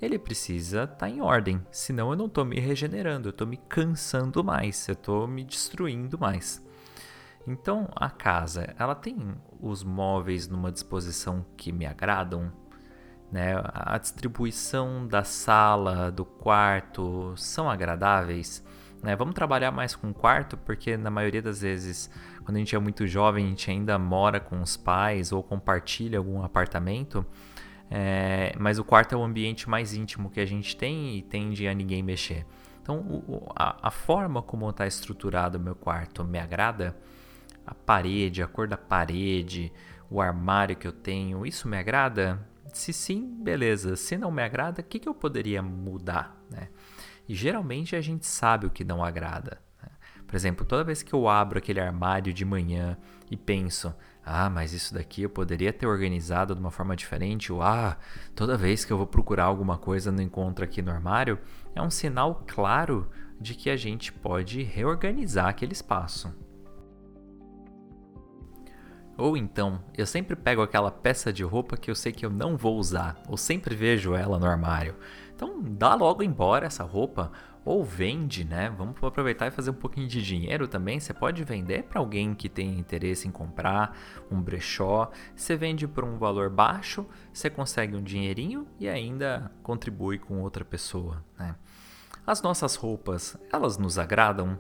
ele 0.02 0.18
precisa 0.18 0.84
estar 0.84 0.96
tá 0.96 1.08
em 1.08 1.20
ordem. 1.20 1.64
Senão, 1.70 2.10
eu 2.10 2.16
não 2.16 2.26
estou 2.26 2.44
me 2.44 2.58
regenerando, 2.58 3.28
eu 3.28 3.30
estou 3.30 3.46
me 3.46 3.56
cansando 3.56 4.42
mais, 4.42 4.88
eu 4.88 4.94
estou 4.94 5.28
me 5.28 5.44
destruindo 5.44 6.18
mais. 6.18 6.66
Então, 7.46 7.88
a 7.94 8.10
casa, 8.10 8.74
ela 8.76 8.94
tem 8.96 9.16
os 9.60 9.84
móveis 9.84 10.48
numa 10.48 10.72
disposição 10.72 11.46
que 11.56 11.70
me 11.70 11.86
agradam, 11.86 12.52
né? 13.30 13.54
A 13.72 13.96
distribuição 13.98 15.06
da 15.06 15.22
sala, 15.22 16.10
do 16.10 16.24
quarto 16.24 17.34
são 17.36 17.70
agradáveis. 17.70 18.64
Né? 19.02 19.16
Vamos 19.16 19.34
trabalhar 19.34 19.70
mais 19.70 19.96
com 19.96 20.12
quarto, 20.12 20.56
porque 20.56 20.96
na 20.96 21.10
maioria 21.10 21.40
das 21.40 21.62
vezes, 21.62 22.10
quando 22.44 22.56
a 22.56 22.58
gente 22.58 22.74
é 22.74 22.78
muito 22.78 23.06
jovem, 23.06 23.46
a 23.46 23.48
gente 23.48 23.70
ainda 23.70 23.98
mora 23.98 24.38
com 24.38 24.60
os 24.60 24.76
pais 24.76 25.32
ou 25.32 25.42
compartilha 25.42 26.18
algum 26.18 26.42
apartamento. 26.42 27.24
É, 27.90 28.54
mas 28.58 28.78
o 28.78 28.84
quarto 28.84 29.14
é 29.14 29.18
o 29.18 29.22
ambiente 29.22 29.68
mais 29.68 29.94
íntimo 29.94 30.30
que 30.30 30.38
a 30.38 30.46
gente 30.46 30.76
tem 30.76 31.16
e 31.16 31.22
tende 31.22 31.66
a 31.66 31.74
ninguém 31.74 32.02
mexer. 32.02 32.46
Então, 32.82 32.98
o, 32.98 33.50
a, 33.54 33.88
a, 33.88 33.90
forma 33.90 34.42
como 34.42 34.68
está 34.70 34.86
estruturado 34.86 35.58
o 35.58 35.60
meu 35.60 35.74
quarto 35.74 36.24
me 36.24 36.38
agrada 36.38 36.96
a 37.66 37.74
parede, 37.74 38.42
a 38.42 38.46
cor 38.46 38.68
da 38.68 38.76
parede, 38.76 39.72
o 40.08 40.20
armário 40.20 40.76
que 40.76 40.86
eu 40.86 40.92
tenho, 40.92 41.44
isso 41.44 41.68
me 41.68 41.76
agrada? 41.76 42.46
Se 42.72 42.92
sim, 42.92 43.26
beleza. 43.42 43.96
Se 43.96 44.16
não 44.16 44.30
me 44.30 44.42
agrada, 44.42 44.80
o 44.80 44.84
que, 44.84 44.98
que 44.98 45.08
eu 45.08 45.14
poderia 45.14 45.62
mudar? 45.62 46.40
Né? 46.48 46.68
E 47.30 47.34
geralmente 47.36 47.94
a 47.94 48.00
gente 48.00 48.26
sabe 48.26 48.66
o 48.66 48.70
que 48.70 48.82
não 48.82 49.04
agrada. 49.04 49.60
Né? 49.80 49.88
Por 50.26 50.34
exemplo, 50.34 50.66
toda 50.66 50.82
vez 50.82 51.00
que 51.00 51.12
eu 51.12 51.28
abro 51.28 51.58
aquele 51.58 51.78
armário 51.78 52.34
de 52.34 52.44
manhã 52.44 52.98
e 53.30 53.36
penso, 53.36 53.94
ah, 54.26 54.50
mas 54.50 54.72
isso 54.72 54.92
daqui 54.92 55.22
eu 55.22 55.30
poderia 55.30 55.72
ter 55.72 55.86
organizado 55.86 56.56
de 56.56 56.60
uma 56.60 56.72
forma 56.72 56.96
diferente, 56.96 57.52
ou 57.52 57.62
ah, 57.62 57.96
toda 58.34 58.56
vez 58.56 58.84
que 58.84 58.92
eu 58.92 58.96
vou 58.96 59.06
procurar 59.06 59.44
alguma 59.44 59.78
coisa 59.78 60.10
não 60.10 60.24
encontro 60.24 60.64
aqui 60.64 60.82
no 60.82 60.90
armário, 60.90 61.38
é 61.72 61.80
um 61.80 61.88
sinal 61.88 62.42
claro 62.48 63.08
de 63.40 63.54
que 63.54 63.70
a 63.70 63.76
gente 63.76 64.12
pode 64.12 64.64
reorganizar 64.64 65.46
aquele 65.46 65.72
espaço. 65.72 66.34
Ou 69.20 69.36
então, 69.36 69.84
eu 69.98 70.06
sempre 70.06 70.34
pego 70.34 70.62
aquela 70.62 70.90
peça 70.90 71.30
de 71.30 71.44
roupa 71.44 71.76
que 71.76 71.90
eu 71.90 71.94
sei 71.94 72.10
que 72.10 72.24
eu 72.24 72.30
não 72.30 72.56
vou 72.56 72.78
usar, 72.78 73.22
ou 73.28 73.36
sempre 73.36 73.74
vejo 73.74 74.14
ela 74.14 74.38
no 74.38 74.46
armário. 74.46 74.96
Então, 75.36 75.60
dá 75.62 75.94
logo 75.94 76.22
embora 76.22 76.66
essa 76.66 76.84
roupa 76.84 77.30
ou 77.62 77.84
vende, 77.84 78.44
né? 78.44 78.72
Vamos 78.76 78.96
aproveitar 79.02 79.46
e 79.46 79.50
fazer 79.50 79.70
um 79.70 79.74
pouquinho 79.74 80.08
de 80.08 80.22
dinheiro 80.22 80.66
também. 80.66 80.98
Você 80.98 81.12
pode 81.12 81.44
vender 81.44 81.82
para 81.82 82.00
alguém 82.00 82.34
que 82.34 82.48
tem 82.48 82.78
interesse 82.78 83.28
em 83.28 83.30
comprar, 83.30 83.94
um 84.30 84.40
brechó. 84.40 85.10
Você 85.36 85.54
vende 85.54 85.86
por 85.86 86.02
um 86.02 86.16
valor 86.16 86.48
baixo, 86.48 87.06
você 87.30 87.50
consegue 87.50 87.94
um 87.94 88.02
dinheirinho 88.02 88.66
e 88.78 88.88
ainda 88.88 89.52
contribui 89.62 90.18
com 90.18 90.40
outra 90.40 90.64
pessoa, 90.64 91.22
né? 91.38 91.54
As 92.26 92.40
nossas 92.40 92.74
roupas, 92.74 93.36
elas 93.52 93.76
nos 93.76 93.98
agradam? 93.98 94.58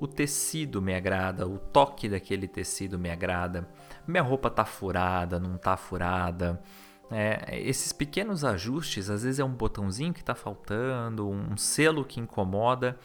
O 0.00 0.06
tecido 0.06 0.80
me 0.80 0.94
agrada, 0.94 1.46
o 1.46 1.58
toque 1.58 2.08
daquele 2.08 2.46
tecido 2.46 2.98
me 2.98 3.10
agrada. 3.10 3.68
Minha 4.08 4.22
roupa 4.22 4.48
tá 4.48 4.64
furada, 4.64 5.38
não 5.38 5.58
tá 5.58 5.76
furada. 5.76 6.58
É, 7.10 7.60
esses 7.60 7.92
pequenos 7.92 8.42
ajustes, 8.42 9.10
às 9.10 9.22
vezes 9.22 9.38
é 9.38 9.44
um 9.44 9.52
botãozinho 9.52 10.14
que 10.14 10.20
está 10.20 10.34
faltando, 10.34 11.28
um 11.28 11.58
selo 11.58 12.06
que 12.06 12.18
incomoda. 12.18 12.98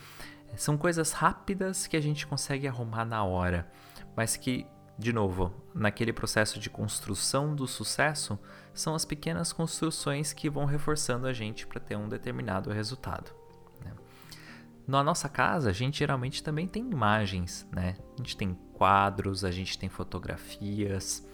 São 0.56 0.78
coisas 0.78 1.12
rápidas 1.12 1.88
que 1.88 1.98
a 1.98 2.02
gente 2.02 2.26
consegue 2.26 2.70
arrumar 2.70 3.04
na 3.04 3.22
hora, 3.22 3.70
mas 4.16 4.38
que, 4.38 4.66
de 4.98 5.12
novo, 5.12 5.54
naquele 5.76 6.14
processo 6.14 6.58
de 6.58 6.70
construção 6.70 7.54
do 7.54 7.68
sucesso, 7.68 8.40
são 8.74 8.96
as 8.96 9.04
pequenas 9.04 9.52
construções 9.52 10.32
que 10.32 10.50
vão 10.50 10.64
reforçando 10.64 11.28
a 11.28 11.34
gente 11.34 11.68
para 11.68 11.82
ter 11.82 11.98
um 11.98 12.08
determinado 12.08 12.72
resultado. 12.72 13.43
Na 14.86 15.02
nossa 15.02 15.30
casa, 15.30 15.70
a 15.70 15.74
gente 15.74 16.00
geralmente 16.00 16.44
também 16.44 16.68
tem 16.68 16.90
imagens, 16.90 17.68
né? 17.72 17.96
A 18.14 18.18
gente 18.18 18.36
tem 18.36 18.54
quadros, 18.74 19.46
a 19.46 19.52
gente 19.52 19.78
tem 19.80 19.88
fotografias. 19.88 21.26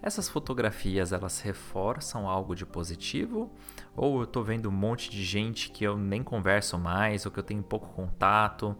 essas 0.00 0.28
fotografias 0.28 1.12
elas 1.12 1.40
reforçam 1.40 2.28
algo 2.28 2.54
de 2.54 2.64
positivo 2.64 3.52
ou 3.94 4.18
eu 4.18 4.24
estou 4.24 4.42
vendo 4.42 4.68
um 4.68 4.72
monte 4.72 5.10
de 5.10 5.22
gente 5.22 5.70
que 5.70 5.84
eu 5.84 5.96
nem 5.98 6.22
converso 6.22 6.78
mais 6.78 7.26
ou 7.26 7.32
que 7.32 7.38
eu 7.38 7.42
tenho 7.42 7.62
pouco 7.62 7.88
contato, 7.88 8.76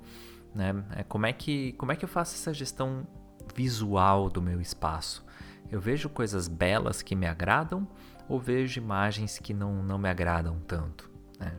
né? 0.55 0.85
É, 0.97 1.03
como 1.03 1.27
é 1.27 1.33
que 1.33 1.73
como 1.75 1.93
é 1.93 1.97
que 1.97 2.05
eu 2.05 2.09
faço 2.09 2.35
essa 2.35 2.53
gestão 2.55 3.07
visual 3.55 4.31
do 4.31 4.41
meu 4.41 4.61
espaço? 4.61 5.25
Eu 5.71 5.81
vejo 5.81 6.09
coisas 6.09 6.49
belas 6.49 7.03
que 7.03 7.15
me 7.15 7.27
agradam 7.27 7.87
ou 8.27 8.41
vejo 8.41 8.81
imagens 8.81 9.39
que 9.39 9.53
não, 9.53 9.83
não 9.83 9.99
me 9.99 10.09
agradam 10.09 10.59
tanto, 10.67 11.11
né? 11.39 11.59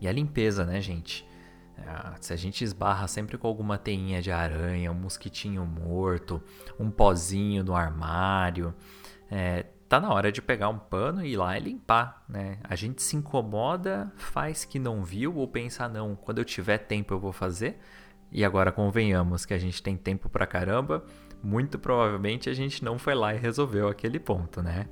E 0.00 0.08
a 0.08 0.12
limpeza, 0.12 0.64
né, 0.64 0.80
gente? 0.80 1.26
É, 1.76 2.16
se 2.20 2.32
a 2.32 2.36
gente 2.36 2.62
esbarra 2.62 3.06
sempre 3.08 3.36
com 3.36 3.46
alguma 3.46 3.76
teinha 3.76 4.22
de 4.22 4.30
aranha, 4.30 4.90
um 4.90 4.94
mosquitinho 4.94 5.66
morto, 5.66 6.42
um 6.78 6.90
pozinho 6.90 7.64
no 7.64 7.74
armário, 7.74 8.74
é, 9.30 9.66
tá 9.88 10.00
na 10.00 10.12
hora 10.12 10.32
de 10.32 10.40
pegar 10.40 10.68
um 10.68 10.78
pano 10.78 11.24
e 11.24 11.32
ir 11.32 11.36
lá 11.36 11.56
e 11.56 11.60
limpar, 11.60 12.24
né? 12.28 12.58
A 12.64 12.74
gente 12.74 13.02
se 13.02 13.16
incomoda, 13.16 14.12
faz 14.16 14.64
que 14.64 14.78
não 14.78 15.04
viu 15.04 15.36
ou 15.36 15.46
pensa, 15.46 15.88
não, 15.88 16.16
quando 16.16 16.38
eu 16.38 16.44
tiver 16.44 16.78
tempo 16.78 17.14
eu 17.14 17.20
vou 17.20 17.32
fazer. 17.32 17.78
E 18.30 18.44
agora 18.44 18.72
convenhamos 18.72 19.44
que 19.46 19.54
a 19.54 19.58
gente 19.58 19.82
tem 19.82 19.96
tempo 19.96 20.28
pra 20.28 20.46
caramba, 20.46 21.04
muito 21.42 21.78
provavelmente 21.78 22.48
a 22.48 22.54
gente 22.54 22.84
não 22.84 22.98
foi 22.98 23.14
lá 23.14 23.34
e 23.34 23.38
resolveu 23.38 23.88
aquele 23.88 24.18
ponto, 24.18 24.62
né? 24.62 24.86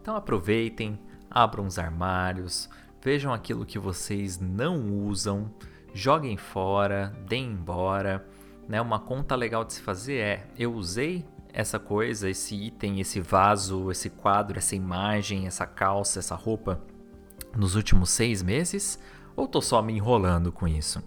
Então 0.00 0.16
aproveitem, 0.16 0.98
abram 1.32 1.66
os 1.66 1.78
armários, 1.78 2.68
vejam 3.02 3.32
aquilo 3.32 3.66
que 3.66 3.78
vocês 3.78 4.38
não 4.38 5.04
usam, 5.04 5.50
joguem 5.94 6.36
fora, 6.36 7.16
deem 7.26 7.52
embora. 7.52 8.26
Né? 8.68 8.80
Uma 8.80 9.00
conta 9.00 9.34
legal 9.34 9.64
de 9.64 9.72
se 9.72 9.82
fazer 9.82 10.18
é: 10.18 10.46
eu 10.58 10.72
usei 10.74 11.24
essa 11.52 11.78
coisa, 11.78 12.30
esse 12.30 12.54
item, 12.54 13.00
esse 13.00 13.20
vaso, 13.20 13.90
esse 13.90 14.08
quadro, 14.08 14.58
essa 14.58 14.76
imagem, 14.76 15.46
essa 15.46 15.66
calça, 15.66 16.18
essa 16.18 16.34
roupa 16.34 16.80
nos 17.56 17.74
últimos 17.74 18.10
seis 18.10 18.42
meses? 18.42 18.98
Ou 19.34 19.48
tô 19.48 19.60
só 19.60 19.82
me 19.82 19.94
enrolando 19.94 20.52
com 20.52 20.68
isso? 20.68 21.02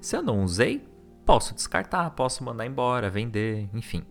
Se 0.00 0.16
eu 0.16 0.22
não 0.22 0.42
usei, 0.44 0.86
posso 1.24 1.54
descartar, 1.54 2.10
posso 2.10 2.44
mandar 2.44 2.66
embora, 2.66 3.10
vender, 3.10 3.68
enfim. 3.74 4.04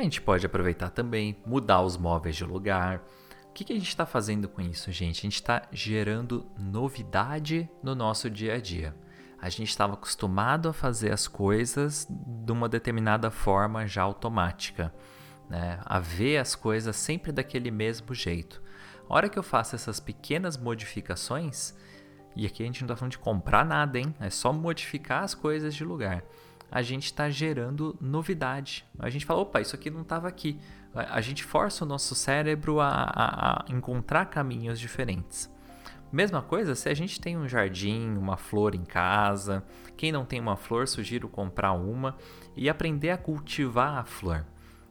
A 0.00 0.02
gente 0.02 0.22
pode 0.22 0.46
aproveitar 0.46 0.88
também, 0.88 1.36
mudar 1.44 1.82
os 1.82 1.98
móveis 1.98 2.34
de 2.34 2.42
lugar. 2.42 3.04
O 3.50 3.52
que, 3.52 3.64
que 3.64 3.72
a 3.74 3.76
gente 3.76 3.88
está 3.88 4.06
fazendo 4.06 4.48
com 4.48 4.62
isso, 4.62 4.90
gente? 4.90 5.18
A 5.18 5.22
gente 5.24 5.34
está 5.34 5.62
gerando 5.70 6.46
novidade 6.58 7.68
no 7.82 7.94
nosso 7.94 8.30
dia 8.30 8.54
a 8.54 8.58
dia. 8.58 8.96
A 9.38 9.50
gente 9.50 9.68
estava 9.68 9.92
acostumado 9.92 10.70
a 10.70 10.72
fazer 10.72 11.12
as 11.12 11.28
coisas 11.28 12.06
de 12.08 12.50
uma 12.50 12.66
determinada 12.66 13.30
forma 13.30 13.86
já 13.86 14.00
automática, 14.00 14.90
né? 15.50 15.78
a 15.84 15.98
ver 16.00 16.38
as 16.38 16.54
coisas 16.54 16.96
sempre 16.96 17.30
daquele 17.30 17.70
mesmo 17.70 18.14
jeito. 18.14 18.62
A 19.06 19.14
hora 19.14 19.28
que 19.28 19.38
eu 19.38 19.42
faço 19.42 19.74
essas 19.74 20.00
pequenas 20.00 20.56
modificações, 20.56 21.74
e 22.34 22.46
aqui 22.46 22.62
a 22.62 22.66
gente 22.66 22.80
não 22.80 22.86
está 22.86 22.96
falando 22.96 23.12
de 23.12 23.18
comprar 23.18 23.66
nada, 23.66 23.98
hein? 23.98 24.14
É 24.18 24.30
só 24.30 24.50
modificar 24.50 25.24
as 25.24 25.34
coisas 25.34 25.74
de 25.74 25.84
lugar 25.84 26.24
a 26.70 26.82
gente 26.82 27.06
está 27.06 27.28
gerando 27.28 27.96
novidade. 28.00 28.84
A 28.98 29.10
gente 29.10 29.26
fala, 29.26 29.40
opa, 29.40 29.60
isso 29.60 29.74
aqui 29.74 29.90
não 29.90 30.02
estava 30.02 30.28
aqui. 30.28 30.58
A 30.94 31.20
gente 31.20 31.44
força 31.44 31.84
o 31.84 31.88
nosso 31.88 32.14
cérebro 32.14 32.80
a, 32.80 32.88
a, 32.88 33.50
a, 33.50 33.64
encontrar 33.68 34.26
caminhos 34.26 34.78
diferentes. 34.78 35.50
Mesma 36.12 36.42
coisa 36.42 36.74
se 36.74 36.88
a 36.88 36.94
gente 36.94 37.20
tem 37.20 37.36
um 37.36 37.48
jardim, 37.48 38.16
uma 38.16 38.36
flor 38.36 38.74
em 38.74 38.84
casa. 38.84 39.64
Quem 39.96 40.10
não 40.10 40.24
tem 40.24 40.40
uma 40.40 40.56
flor, 40.56 40.88
sugiro 40.88 41.28
comprar 41.28 41.72
uma 41.72 42.16
e 42.56 42.68
aprender 42.68 43.10
a 43.10 43.18
cultivar 43.18 43.98
a 43.98 44.04
flor. 44.04 44.44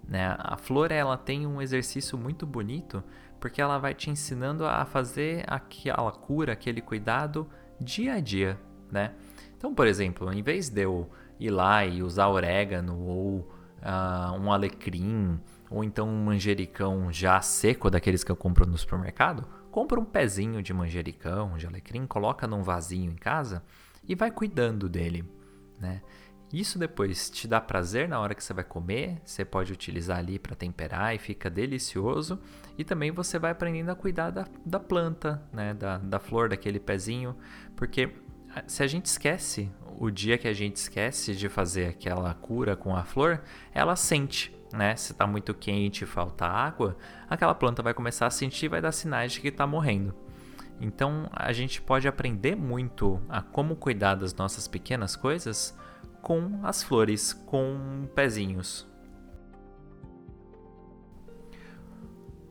Né? 0.07 0.35
A 0.39 0.57
flor 0.57 0.91
ela 0.91 1.17
tem 1.17 1.45
um 1.45 1.61
exercício 1.61 2.17
muito 2.17 2.45
bonito 2.45 3.03
porque 3.39 3.61
ela 3.61 3.77
vai 3.77 3.93
te 3.93 4.09
ensinando 4.09 4.65
a 4.65 4.85
fazer 4.85 5.45
aquela 5.47 6.11
cura, 6.11 6.53
aquele 6.53 6.81
cuidado 6.81 7.49
dia 7.79 8.13
a 8.13 8.19
dia. 8.19 8.59
Né? 8.91 9.13
Então, 9.57 9.73
por 9.73 9.87
exemplo, 9.87 10.31
em 10.31 10.41
vez 10.41 10.69
de 10.69 10.83
eu 10.83 11.09
ir 11.39 11.49
lá 11.49 11.85
e 11.85 12.03
usar 12.03 12.27
orégano 12.27 12.99
ou 12.99 13.39
uh, 13.81 14.39
um 14.39 14.51
alecrim 14.51 15.39
ou 15.69 15.83
então 15.83 16.07
um 16.07 16.23
manjericão 16.23 17.11
já 17.11 17.39
seco 17.41 17.89
daqueles 17.89 18.23
que 18.23 18.31
eu 18.31 18.35
compro 18.35 18.65
no 18.65 18.77
supermercado, 18.77 19.47
compra 19.71 19.99
um 19.99 20.05
pezinho 20.05 20.63
de 20.63 20.73
manjericão, 20.73 21.57
de 21.57 21.67
alecrim, 21.67 22.05
coloca 22.07 22.47
num 22.47 22.63
vasinho 22.63 23.11
em 23.11 23.15
casa 23.15 23.63
e 24.03 24.15
vai 24.15 24.31
cuidando 24.31 24.89
dele, 24.89 25.23
né? 25.79 26.01
Isso 26.51 26.79
depois 26.79 27.29
te 27.29 27.47
dá 27.47 27.61
prazer 27.61 28.09
na 28.09 28.19
hora 28.19 28.33
que 28.33 28.43
você 28.43 28.53
vai 28.53 28.63
comer, 28.63 29.21
você 29.23 29.45
pode 29.45 29.71
utilizar 29.71 30.17
ali 30.17 30.39
para 30.39 30.55
temperar 30.55 31.13
e 31.13 31.19
fica 31.19 31.47
delicioso. 31.47 32.39
E 32.75 32.83
também 32.83 33.11
você 33.11 33.37
vai 33.37 33.51
aprendendo 33.51 33.91
a 33.91 33.95
cuidar 33.95 34.31
da, 34.31 34.47
da 34.65 34.79
planta, 34.79 35.43
né? 35.53 35.75
da, 35.75 35.99
da 35.99 36.17
flor, 36.17 36.49
daquele 36.49 36.79
pezinho, 36.79 37.37
porque 37.75 38.15
se 38.65 38.81
a 38.81 38.87
gente 38.87 39.05
esquece, 39.05 39.71
o 39.97 40.09
dia 40.09 40.37
que 40.37 40.47
a 40.47 40.53
gente 40.53 40.75
esquece 40.75 41.35
de 41.35 41.47
fazer 41.47 41.87
aquela 41.87 42.33
cura 42.33 42.75
com 42.75 42.95
a 42.95 43.03
flor, 43.03 43.41
ela 43.73 43.95
sente, 43.95 44.55
né? 44.73 44.95
Se 44.95 45.11
está 45.11 45.25
muito 45.25 45.53
quente 45.53 46.03
e 46.03 46.07
falta 46.07 46.45
água, 46.45 46.97
aquela 47.29 47.55
planta 47.55 47.81
vai 47.81 47.93
começar 47.93 48.27
a 48.27 48.31
sentir 48.31 48.65
e 48.65 48.69
vai 48.69 48.81
dar 48.81 48.91
sinais 48.91 49.31
de 49.31 49.41
que 49.41 49.49
está 49.49 49.65
morrendo. 49.67 50.13
Então 50.81 51.29
a 51.31 51.51
gente 51.51 51.81
pode 51.81 52.07
aprender 52.07 52.55
muito 52.55 53.21
a 53.29 53.41
como 53.41 53.75
cuidar 53.75 54.15
das 54.15 54.33
nossas 54.33 54.67
pequenas 54.67 55.15
coisas 55.15 55.77
com 56.21 56.59
as 56.63 56.81
flores, 56.81 57.33
com 57.33 58.07
pezinhos. 58.15 58.88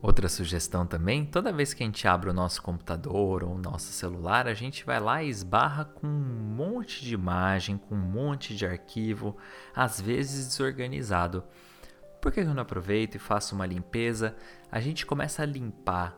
Outra 0.00 0.28
sugestão 0.28 0.86
também, 0.86 1.26
toda 1.26 1.52
vez 1.52 1.74
que 1.74 1.82
a 1.82 1.86
gente 1.86 2.06
abre 2.06 2.30
o 2.30 2.32
nosso 2.32 2.62
computador 2.62 3.42
ou 3.42 3.56
o 3.56 3.58
nosso 3.58 3.90
celular, 3.92 4.46
a 4.46 4.54
gente 4.54 4.86
vai 4.86 5.00
lá 5.00 5.24
e 5.24 5.28
esbarra 5.28 5.84
com 5.84 6.06
um 6.06 6.54
monte 6.54 7.04
de 7.04 7.14
imagem, 7.14 7.76
com 7.76 7.96
um 7.96 7.98
monte 7.98 8.54
de 8.54 8.64
arquivo, 8.64 9.36
às 9.74 10.00
vezes 10.00 10.46
desorganizado. 10.46 11.42
Por 12.22 12.30
que 12.30 12.40
eu 12.40 12.54
não 12.54 12.62
aproveito 12.62 13.16
e 13.16 13.18
faço 13.18 13.56
uma 13.56 13.66
limpeza? 13.66 14.36
A 14.70 14.78
gente 14.78 15.04
começa 15.04 15.42
a 15.42 15.46
limpar 15.46 16.16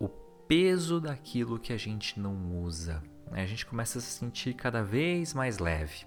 o 0.00 0.08
peso 0.08 1.00
daquilo 1.00 1.60
que 1.60 1.72
a 1.72 1.78
gente 1.78 2.18
não 2.18 2.60
usa. 2.60 3.04
Né? 3.30 3.42
A 3.42 3.46
gente 3.46 3.64
começa 3.64 3.98
a 3.98 4.02
se 4.02 4.18
sentir 4.18 4.54
cada 4.54 4.82
vez 4.82 5.32
mais 5.32 5.58
leve. 5.58 6.06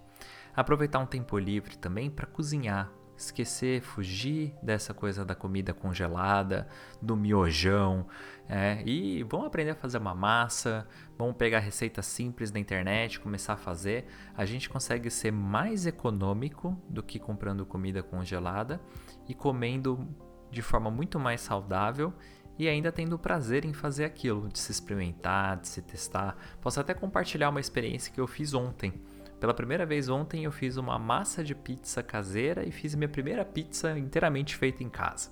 Aproveitar 0.53 0.99
um 0.99 1.05
tempo 1.05 1.37
livre 1.37 1.77
também 1.77 2.09
para 2.09 2.25
cozinhar, 2.25 2.91
esquecer, 3.17 3.81
fugir 3.81 4.53
dessa 4.61 4.93
coisa 4.93 5.23
da 5.23 5.33
comida 5.33 5.73
congelada, 5.73 6.67
do 7.01 7.15
miojão, 7.15 8.07
é, 8.47 8.81
e 8.85 9.23
vão 9.23 9.45
aprender 9.45 9.71
a 9.71 9.75
fazer 9.75 9.97
uma 9.97 10.13
massa, 10.13 10.87
vão 11.17 11.33
pegar 11.33 11.59
receitas 11.59 12.05
simples 12.05 12.51
da 12.51 12.59
internet, 12.59 13.19
começar 13.19 13.53
a 13.53 13.57
fazer. 13.57 14.05
A 14.35 14.45
gente 14.45 14.69
consegue 14.69 15.09
ser 15.09 15.31
mais 15.31 15.85
econômico 15.85 16.77
do 16.89 17.01
que 17.01 17.19
comprando 17.19 17.65
comida 17.65 18.03
congelada 18.03 18.79
e 19.27 19.33
comendo 19.33 20.07
de 20.51 20.61
forma 20.61 20.91
muito 20.91 21.19
mais 21.19 21.41
saudável 21.41 22.13
e 22.57 22.67
ainda 22.67 22.91
tendo 22.91 23.19
prazer 23.19 23.65
em 23.65 23.73
fazer 23.73 24.05
aquilo, 24.05 24.47
de 24.47 24.59
se 24.59 24.71
experimentar, 24.71 25.57
de 25.57 25.67
se 25.67 25.81
testar. 25.81 26.37
Posso 26.61 26.79
até 26.79 26.93
compartilhar 26.93 27.49
uma 27.49 27.59
experiência 27.59 28.13
que 28.13 28.19
eu 28.19 28.27
fiz 28.27 28.53
ontem. 28.53 28.93
Pela 29.45 29.53
primeira 29.53 29.85
vez 29.85 30.09
ontem 30.09 30.43
eu 30.43 30.51
fiz 30.51 30.75
uma 30.75 30.97
massa 30.97 31.43
de 31.43 31.53
pizza 31.53 32.01
caseira 32.01 32.67
e 32.67 32.71
fiz 32.71 32.95
minha 32.95 33.07
primeira 33.07 33.45
pizza 33.45 33.95
inteiramente 33.95 34.55
feita 34.55 34.83
em 34.83 34.89
casa. 34.89 35.29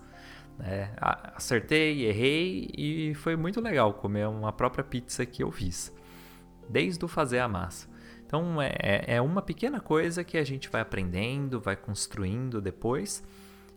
É, 0.60 0.90
acertei, 1.36 2.06
errei 2.06 2.70
e 2.78 3.16
foi 3.16 3.36
muito 3.36 3.60
legal 3.60 3.92
comer 3.96 4.28
uma 4.28 4.54
própria 4.54 4.84
pizza 4.84 5.26
que 5.26 5.42
eu 5.42 5.52
fiz, 5.52 5.92
desde 6.70 7.04
o 7.04 7.08
fazer 7.08 7.40
a 7.40 7.48
massa. 7.48 7.90
Então 8.24 8.62
é, 8.62 8.76
é, 8.78 9.16
é 9.16 9.22
uma 9.22 9.42
pequena 9.42 9.80
coisa 9.80 10.24
que 10.24 10.38
a 10.38 10.44
gente 10.44 10.70
vai 10.70 10.82
aprendendo, 10.82 11.60
vai 11.60 11.76
construindo 11.76 12.62
depois 12.62 13.24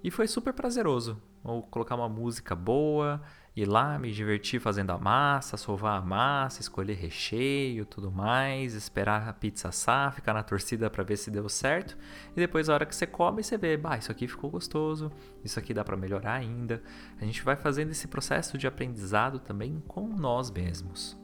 e 0.05 0.11
foi 0.11 0.29
super 0.29 0.53
prazeroso. 0.53 1.19
Ou 1.43 1.63
colocar 1.63 1.95
uma 1.95 2.11
música 2.11 2.55
boa, 2.55 3.23
ir 3.57 3.65
lá, 3.65 3.99
me 3.99 4.13
divertir 4.13 4.61
fazendo 4.61 4.91
a 4.91 4.99
massa, 4.99 5.57
sovar 5.57 5.99
a 5.99 6.05
massa, 6.05 6.61
escolher 6.61 6.95
recheio, 6.95 7.87
tudo 7.87 8.13
mais, 8.13 8.75
esperar 8.75 9.27
a 9.27 9.33
pizza 9.33 9.69
assar, 9.69 10.13
ficar 10.13 10.35
na 10.35 10.43
torcida 10.43 10.91
para 10.91 11.03
ver 11.03 11.17
se 11.17 11.31
deu 11.31 11.49
certo. 11.49 11.97
E 12.33 12.37
depois, 12.37 12.69
a 12.69 12.75
hora 12.75 12.85
que 12.85 12.95
você 12.95 13.07
come, 13.07 13.43
você 13.43 13.57
vê, 13.57 13.75
bah, 13.79 13.97
isso 13.97 14.13
aqui 14.13 14.29
ficou 14.29 14.51
gostoso, 14.51 15.11
isso 15.43 15.59
aqui 15.59 15.73
dá 15.73 15.83
para 15.83 15.97
melhorar 15.97 16.35
ainda. 16.35 16.83
A 17.19 17.25
gente 17.25 17.43
vai 17.43 17.57
fazendo 17.57 17.93
esse 17.93 18.07
processo 18.07 18.59
de 18.59 18.67
aprendizado 18.67 19.39
também 19.39 19.83
com 19.89 20.07
nós 20.07 20.51
mesmos. 20.51 21.19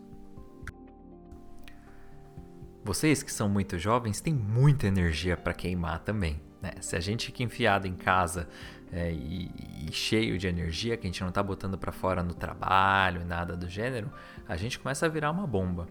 Vocês 2.82 3.22
que 3.22 3.30
são 3.30 3.48
muito 3.48 3.78
jovens 3.78 4.22
têm 4.22 4.34
muita 4.34 4.86
energia 4.86 5.36
para 5.36 5.52
queimar 5.52 6.00
também. 6.00 6.40
Né? 6.62 6.72
Se 6.80 6.96
a 6.96 7.00
gente 7.00 7.26
fica 7.26 7.42
enfiado 7.42 7.86
em 7.86 7.94
casa 7.94 8.48
é, 8.92 9.10
e, 9.10 9.50
e, 9.88 9.92
cheio 9.92 10.36
de 10.36 10.46
energia 10.46 10.98
que 10.98 11.06
a 11.06 11.10
gente 11.10 11.22
não 11.22 11.30
está 11.30 11.42
botando 11.42 11.78
para 11.78 11.90
fora 11.90 12.22
no 12.22 12.34
trabalho, 12.34 13.24
nada 13.24 13.56
do 13.56 13.68
gênero, 13.68 14.12
a 14.46 14.56
gente 14.56 14.78
começa 14.78 15.06
a 15.06 15.08
virar 15.08 15.30
uma 15.30 15.46
bomba. 15.46 15.88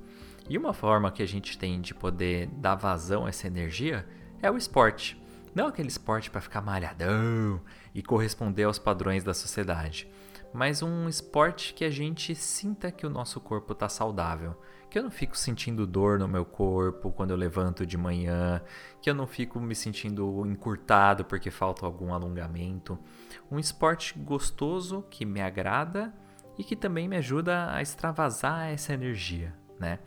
E 0.48 0.58
uma 0.58 0.72
forma 0.72 1.12
que 1.12 1.24
a 1.24 1.28
gente 1.28 1.58
tem 1.58 1.82
de 1.82 1.96
poder 1.96 2.48
dar 2.48 2.76
vazão 2.76 3.26
a 3.26 3.30
essa 3.30 3.48
energia 3.48 4.08
é 4.42 4.52
o 4.52 4.58
esporte. 4.58 5.20
Não 5.56 5.68
aquele 5.68 5.88
esporte 5.88 6.30
para 6.30 6.42
ficar 6.42 6.62
malhadão 6.62 7.60
e 7.94 8.04
corresponder 8.04 8.64
aos 8.64 8.78
padrões 8.78 9.24
da 9.24 9.34
sociedade, 9.34 10.08
mas 10.54 10.84
um 10.84 11.10
esporte 11.10 11.74
que 11.74 11.84
a 11.84 11.90
gente 11.90 12.36
sinta 12.36 12.92
que 12.92 13.06
o 13.06 13.10
nosso 13.10 13.40
corpo 13.40 13.74
está 13.74 13.90
saudável, 13.90 14.56
que 14.92 15.00
eu 15.00 15.04
não 15.04 15.10
fico 15.10 15.38
sentindo 15.38 15.88
dor 15.88 16.20
no 16.20 16.28
meu 16.28 16.44
corpo 16.44 17.14
quando 17.14 17.32
eu 17.32 17.38
levanto 17.38 17.86
de 17.86 17.98
manhã, 17.98 18.62
que 19.02 19.10
eu 19.10 19.16
não 19.16 19.26
fico 19.26 19.58
me 19.58 19.74
sentindo 19.74 20.46
encurtado 20.46 21.24
porque 21.24 21.50
falta 21.50 21.86
algum 21.86 22.14
alongamento. 22.14 23.00
Um 23.50 23.58
esporte 23.58 24.20
gostoso 24.20 25.02
que 25.10 25.26
me 25.26 25.42
agrada 25.42 26.14
e 26.58 26.64
que 26.64 26.76
também 26.76 27.08
me 27.08 27.16
ajuda 27.16 27.74
a 27.74 27.82
extravasar 27.82 28.68
essa 28.68 28.94
energia, 28.94 29.56
né? 29.80 30.00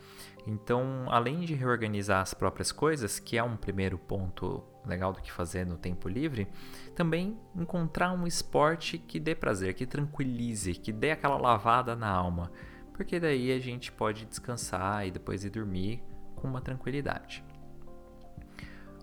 Então, 0.46 1.06
além 1.08 1.40
de 1.40 1.54
reorganizar 1.54 2.20
as 2.20 2.34
próprias 2.34 2.70
coisas, 2.70 3.18
que 3.18 3.38
é 3.38 3.42
um 3.42 3.56
primeiro 3.56 3.96
ponto 3.96 4.62
legal 4.84 5.14
do 5.14 5.22
que 5.22 5.32
fazer 5.32 5.64
no 5.64 5.78
tempo 5.78 6.10
livre, 6.10 6.46
também 6.94 7.38
encontrar 7.56 8.12
um 8.12 8.26
esporte 8.26 8.98
que 8.98 9.18
dê 9.18 9.34
prazer, 9.34 9.72
que 9.72 9.86
tranquilize, 9.86 10.74
que 10.74 10.92
dê 10.92 11.12
aquela 11.12 11.38
lavada 11.38 11.96
na 11.96 12.10
alma, 12.10 12.52
porque 12.94 13.20
daí 13.20 13.52
a 13.52 13.58
gente 13.58 13.92
pode 13.92 14.24
descansar 14.24 15.06
e 15.06 15.10
depois 15.10 15.44
ir 15.44 15.50
dormir 15.50 16.02
com 16.36 16.48
uma 16.48 16.60
tranquilidade. 16.60 17.44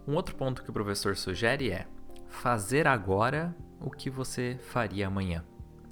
Um 0.07 0.15
outro 0.15 0.33
ponto 0.35 0.63
que 0.63 0.69
o 0.69 0.73
professor 0.73 1.15
sugere 1.15 1.69
é 1.69 1.85
fazer 2.27 2.87
agora 2.87 3.55
o 3.79 3.91
que 3.91 4.09
você 4.09 4.57
faria 4.61 5.07
amanhã. 5.07 5.43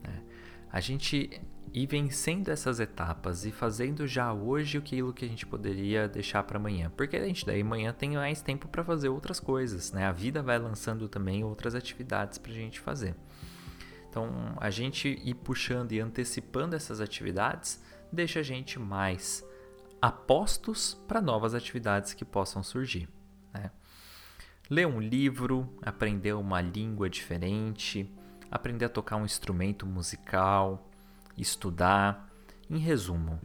Né? 0.02 0.24
A 0.72 0.80
gente 0.80 1.30
ir 1.74 1.86
vencendo 1.86 2.50
essas 2.50 2.80
etapas 2.80 3.46
e 3.46 3.52
fazendo 3.52 4.08
já 4.08 4.34
hoje 4.34 4.78
aquilo 4.78 5.14
que 5.14 5.26
a 5.26 5.28
gente 5.28 5.46
poderia 5.46 6.08
deixar 6.08 6.44
para 6.44 6.58
amanhã, 6.58 6.92
porque 6.96 7.16
a 7.16 7.26
gente 7.26 7.46
daí 7.46 7.62
amanhã 7.62 7.94
tem 7.94 8.12
mais 8.12 8.42
tempo 8.42 8.68
para 8.68 8.84
fazer 8.84 9.10
outras 9.10 9.40
coisas, 9.40 9.92
né? 9.92 10.06
A 10.06 10.12
vida 10.12 10.42
vai 10.42 10.58
lançando 10.58 11.08
também 11.08 11.44
outras 11.44 11.76
atividades 11.76 12.38
para 12.38 12.52
a 12.52 12.56
gente 12.56 12.80
fazer. 12.80 13.16
Então, 14.10 14.56
a 14.58 14.72
gente 14.72 15.22
ir 15.24 15.36
puxando 15.36 15.92
e 15.92 16.00
antecipando 16.00 16.76
essas 16.76 17.00
atividades 17.00 17.80
deixa 18.12 18.40
a 18.40 18.44
gente 18.44 18.80
mais 18.80 19.46
apostos 20.02 20.94
para 21.08 21.22
novas 21.22 21.54
atividades 21.54 22.14
que 22.14 22.26
possam 22.26 22.64
surgir. 22.64 23.10
Né? 23.54 23.72
Ler 24.70 24.88
um 24.88 25.00
livro, 25.00 25.78
aprender 25.82 26.34
uma 26.34 26.62
língua 26.62 27.10
diferente, 27.10 28.10
aprender 28.50 28.86
a 28.86 28.90
tocar 28.90 29.18
um 29.18 29.26
instrumento 29.26 29.86
musical, 29.86 30.90
estudar. 31.38 32.30
Em 32.70 32.78
resumo, 32.78 33.40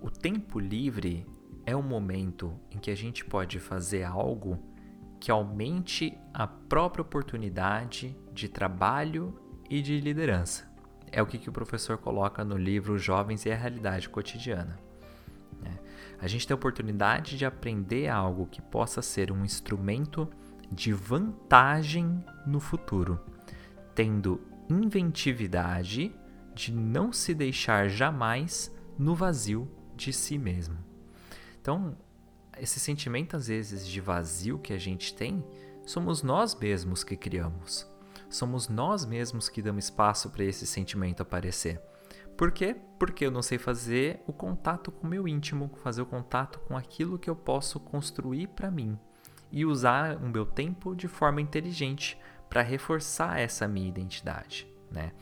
o 0.00 0.10
tempo 0.10 0.58
livre 0.58 1.26
é 1.66 1.74
o 1.74 1.82
momento 1.82 2.58
em 2.70 2.78
que 2.78 2.90
a 2.90 2.96
gente 2.96 3.24
pode 3.24 3.58
fazer 3.58 4.04
algo 4.04 4.62
que 5.18 5.30
aumente 5.30 6.16
a 6.32 6.46
própria 6.46 7.02
oportunidade 7.02 8.16
de 8.32 8.48
trabalho 8.48 9.34
e 9.70 9.80
de 9.80 9.98
liderança. 10.00 10.73
É 11.16 11.22
o 11.22 11.26
que, 11.26 11.38
que 11.38 11.48
o 11.48 11.52
professor 11.52 11.96
coloca 11.96 12.44
no 12.44 12.56
livro 12.56 12.98
Jovens 12.98 13.46
e 13.46 13.52
a 13.52 13.54
Realidade 13.54 14.08
Cotidiana. 14.08 14.76
Né? 15.62 15.78
A 16.20 16.26
gente 16.26 16.44
tem 16.44 16.52
a 16.52 16.56
oportunidade 16.56 17.38
de 17.38 17.46
aprender 17.46 18.08
algo 18.08 18.46
que 18.46 18.60
possa 18.60 19.00
ser 19.00 19.30
um 19.30 19.44
instrumento 19.44 20.28
de 20.72 20.92
vantagem 20.92 22.24
no 22.44 22.58
futuro, 22.58 23.20
tendo 23.94 24.40
inventividade 24.68 26.12
de 26.52 26.72
não 26.72 27.12
se 27.12 27.32
deixar 27.32 27.88
jamais 27.88 28.74
no 28.98 29.14
vazio 29.14 29.70
de 29.94 30.12
si 30.12 30.36
mesmo. 30.36 30.78
Então, 31.60 31.96
esse 32.58 32.80
sentimento 32.80 33.36
às 33.36 33.46
vezes 33.46 33.86
de 33.86 34.00
vazio 34.00 34.58
que 34.58 34.72
a 34.72 34.78
gente 34.78 35.14
tem, 35.14 35.44
somos 35.86 36.24
nós 36.24 36.56
mesmos 36.56 37.04
que 37.04 37.16
criamos. 37.16 37.93
Somos 38.34 38.68
nós 38.68 39.06
mesmos 39.06 39.48
que 39.48 39.62
damos 39.62 39.84
espaço 39.84 40.28
para 40.28 40.42
esse 40.42 40.66
sentimento 40.66 41.22
aparecer. 41.22 41.80
Por 42.36 42.50
quê? 42.50 42.74
Porque 42.98 43.24
eu 43.24 43.30
não 43.30 43.42
sei 43.42 43.58
fazer 43.58 44.20
o 44.26 44.32
contato 44.32 44.90
com 44.90 45.06
o 45.06 45.10
meu 45.10 45.28
íntimo, 45.28 45.70
fazer 45.76 46.02
o 46.02 46.06
contato 46.06 46.58
com 46.66 46.76
aquilo 46.76 47.16
que 47.16 47.30
eu 47.30 47.36
posso 47.36 47.78
construir 47.78 48.48
para 48.48 48.72
mim 48.72 48.98
e 49.52 49.64
usar 49.64 50.16
o 50.16 50.28
meu 50.28 50.44
tempo 50.44 50.96
de 50.96 51.06
forma 51.06 51.40
inteligente 51.40 52.18
para 52.50 52.60
reforçar 52.60 53.38
essa 53.38 53.68
minha 53.68 53.88
identidade, 53.88 54.66
né? 54.90 55.12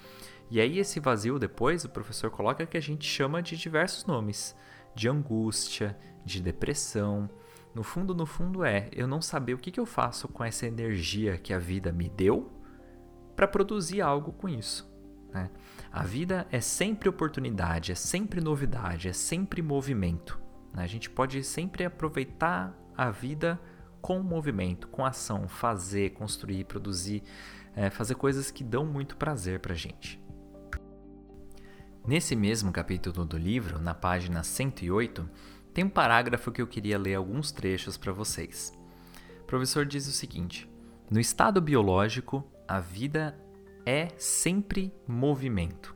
E 0.50 0.58
aí 0.58 0.78
esse 0.78 0.98
vazio 0.98 1.38
depois 1.38 1.84
o 1.84 1.90
professor 1.90 2.30
coloca 2.30 2.64
que 2.64 2.78
a 2.78 2.82
gente 2.82 3.06
chama 3.06 3.42
de 3.42 3.58
diversos 3.58 4.06
nomes, 4.06 4.56
de 4.94 5.06
angústia, 5.06 5.98
de 6.24 6.40
depressão. 6.40 7.28
No 7.74 7.82
fundo, 7.82 8.14
no 8.14 8.24
fundo 8.24 8.64
é 8.64 8.88
eu 8.90 9.06
não 9.06 9.20
saber 9.20 9.52
o 9.52 9.58
que, 9.58 9.70
que 9.70 9.80
eu 9.80 9.84
faço 9.84 10.28
com 10.28 10.42
essa 10.42 10.66
energia 10.66 11.36
que 11.36 11.52
a 11.52 11.58
vida 11.58 11.92
me 11.92 12.08
deu 12.08 12.61
para 13.34 13.48
produzir 13.48 14.00
algo 14.00 14.32
com 14.32 14.48
isso. 14.48 14.90
Né? 15.32 15.50
A 15.90 16.02
vida 16.02 16.46
é 16.50 16.60
sempre 16.60 17.08
oportunidade, 17.08 17.92
é 17.92 17.94
sempre 17.94 18.40
novidade, 18.40 19.08
é 19.08 19.12
sempre 19.12 19.62
movimento. 19.62 20.40
Né? 20.72 20.82
A 20.82 20.86
gente 20.86 21.10
pode 21.10 21.42
sempre 21.42 21.84
aproveitar 21.84 22.76
a 22.96 23.10
vida 23.10 23.60
com 24.00 24.20
movimento, 24.22 24.88
com 24.88 25.04
ação, 25.04 25.48
fazer, 25.48 26.10
construir, 26.10 26.64
produzir, 26.64 27.22
é, 27.74 27.88
fazer 27.88 28.16
coisas 28.16 28.50
que 28.50 28.64
dão 28.64 28.84
muito 28.84 29.16
prazer 29.16 29.60
para 29.60 29.74
gente. 29.74 30.20
Nesse 32.06 32.34
mesmo 32.34 32.72
capítulo 32.72 33.24
do 33.24 33.38
livro, 33.38 33.78
na 33.78 33.94
página 33.94 34.42
108, 34.42 35.28
tem 35.72 35.84
um 35.84 35.88
parágrafo 35.88 36.50
que 36.50 36.60
eu 36.60 36.66
queria 36.66 36.98
ler 36.98 37.14
alguns 37.14 37.52
trechos 37.52 37.96
para 37.96 38.12
vocês. 38.12 38.76
O 39.42 39.44
professor 39.44 39.86
diz 39.86 40.08
o 40.08 40.12
seguinte: 40.12 40.68
No 41.08 41.20
estado 41.20 41.60
biológico, 41.60 42.44
a 42.72 42.80
vida 42.80 43.38
é 43.84 44.08
sempre 44.16 44.90
movimento. 45.06 45.94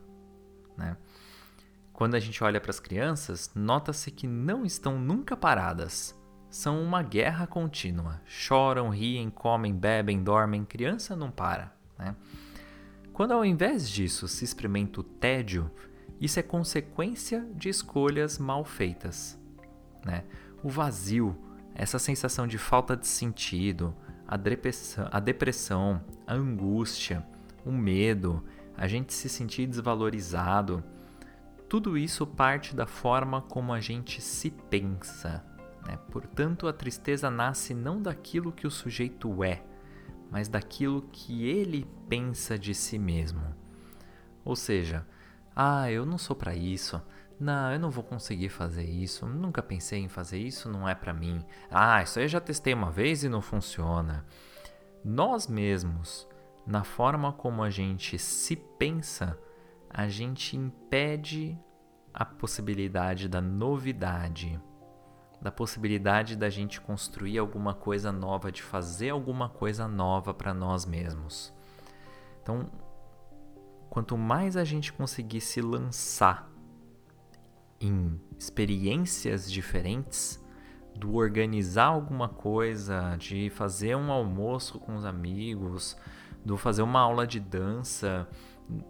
Né? 0.76 0.94
Quando 1.90 2.16
a 2.16 2.20
gente 2.20 2.44
olha 2.44 2.60
para 2.60 2.68
as 2.68 2.78
crianças, 2.78 3.50
nota-se 3.54 4.10
que 4.10 4.26
não 4.26 4.62
estão 4.62 5.00
nunca 5.00 5.34
paradas. 5.34 6.14
São 6.50 6.82
uma 6.82 7.02
guerra 7.02 7.46
contínua. 7.46 8.20
Choram, 8.26 8.90
riem, 8.90 9.30
comem, 9.30 9.74
bebem, 9.74 10.22
dormem. 10.22 10.66
Criança 10.66 11.16
não 11.16 11.30
para. 11.30 11.74
Né? 11.98 12.14
Quando 13.10 13.32
ao 13.32 13.42
invés 13.42 13.88
disso 13.88 14.28
se 14.28 14.44
experimenta 14.44 15.00
o 15.00 15.02
tédio, 15.02 15.70
isso 16.20 16.38
é 16.38 16.42
consequência 16.42 17.48
de 17.54 17.70
escolhas 17.70 18.38
mal 18.38 18.66
feitas. 18.66 19.40
Né? 20.04 20.24
O 20.62 20.68
vazio, 20.68 21.34
essa 21.74 21.98
sensação 21.98 22.46
de 22.46 22.58
falta 22.58 22.94
de 22.94 23.06
sentido, 23.06 23.96
a 24.26 24.36
depressão, 24.36 25.08
a, 25.10 25.20
depressão, 25.20 26.04
a 26.26 26.34
angústia, 26.34 27.26
o 27.64 27.72
medo, 27.72 28.42
a 28.76 28.86
gente 28.86 29.12
se 29.12 29.28
sentir 29.28 29.66
desvalorizado, 29.66 30.82
tudo 31.68 31.96
isso 31.96 32.26
parte 32.26 32.74
da 32.74 32.86
forma 32.86 33.42
como 33.42 33.72
a 33.72 33.80
gente 33.80 34.20
se 34.20 34.50
pensa. 34.50 35.44
Né? 35.86 35.98
Portanto, 36.10 36.68
a 36.68 36.72
tristeza 36.72 37.30
nasce 37.30 37.74
não 37.74 38.00
daquilo 38.00 38.52
que 38.52 38.66
o 38.66 38.70
sujeito 38.70 39.42
é, 39.42 39.62
mas 40.30 40.48
daquilo 40.48 41.02
que 41.12 41.44
ele 41.44 41.86
pensa 42.08 42.58
de 42.58 42.74
si 42.74 42.98
mesmo. 42.98 43.54
Ou 44.44 44.54
seja, 44.54 45.06
ah, 45.54 45.90
eu 45.90 46.04
não 46.04 46.18
sou 46.18 46.36
para 46.36 46.54
isso. 46.54 47.00
Não, 47.38 47.72
eu 47.72 47.79
não 47.79 47.90
vou 47.90 48.03
conseguir 48.03 48.49
fazer 48.49 48.85
isso. 48.85 49.27
Nunca 49.27 49.62
pensei 49.62 50.01
em 50.01 50.09
fazer 50.09 50.38
isso, 50.38 50.70
não 50.70 50.88
é 50.88 50.94
para 50.94 51.12
mim. 51.12 51.44
Ah, 51.70 52.03
isso 52.03 52.18
aí 52.18 52.25
eu 52.25 52.29
já 52.29 52.40
testei 52.40 52.72
uma 52.72 52.90
vez 52.90 53.25
e 53.25 53.29
não 53.29 53.42
funciona. 53.42 54.25
Nós 55.05 55.46
mesmos, 55.46 56.27
na 56.66 56.83
forma 56.83 57.33
como 57.33 57.62
a 57.62 57.70
gente 57.70 58.18
se 58.18 58.57
pensa, 58.57 59.38
a 59.90 60.09
gente 60.09 60.57
impede 60.57 61.59
a 62.12 62.25
possibilidade 62.25 63.29
da 63.29 63.42
novidade, 63.42 64.59
da 65.40 65.53
possibilidade 65.53 66.35
da 66.35 66.49
gente 66.49 66.81
construir 66.81 67.38
alguma 67.38 67.75
coisa 67.75 68.11
nova, 68.11 68.51
de 68.51 68.62
fazer 68.62 69.11
alguma 69.11 69.51
coisa 69.51 69.87
nova 69.87 70.33
para 70.33 70.55
nós 70.55 70.87
mesmos. 70.87 71.53
Então, 72.42 72.71
quanto 73.90 74.17
mais 74.17 74.56
a 74.56 74.65
gente 74.65 74.92
conseguir 74.92 75.42
se 75.42 75.60
lançar 75.60 76.50
em 77.81 78.20
experiências 78.38 79.50
diferentes, 79.50 80.42
do 80.94 81.14
organizar 81.14 81.87
alguma 81.87 82.29
coisa, 82.29 83.16
de 83.18 83.50
fazer 83.50 83.94
um 83.96 84.10
almoço 84.10 84.79
com 84.79 84.96
os 84.96 85.04
amigos, 85.04 85.96
do 86.44 86.56
fazer 86.56 86.83
uma 86.83 87.00
aula 87.00 87.27
de 87.27 87.38
dança, 87.38 88.27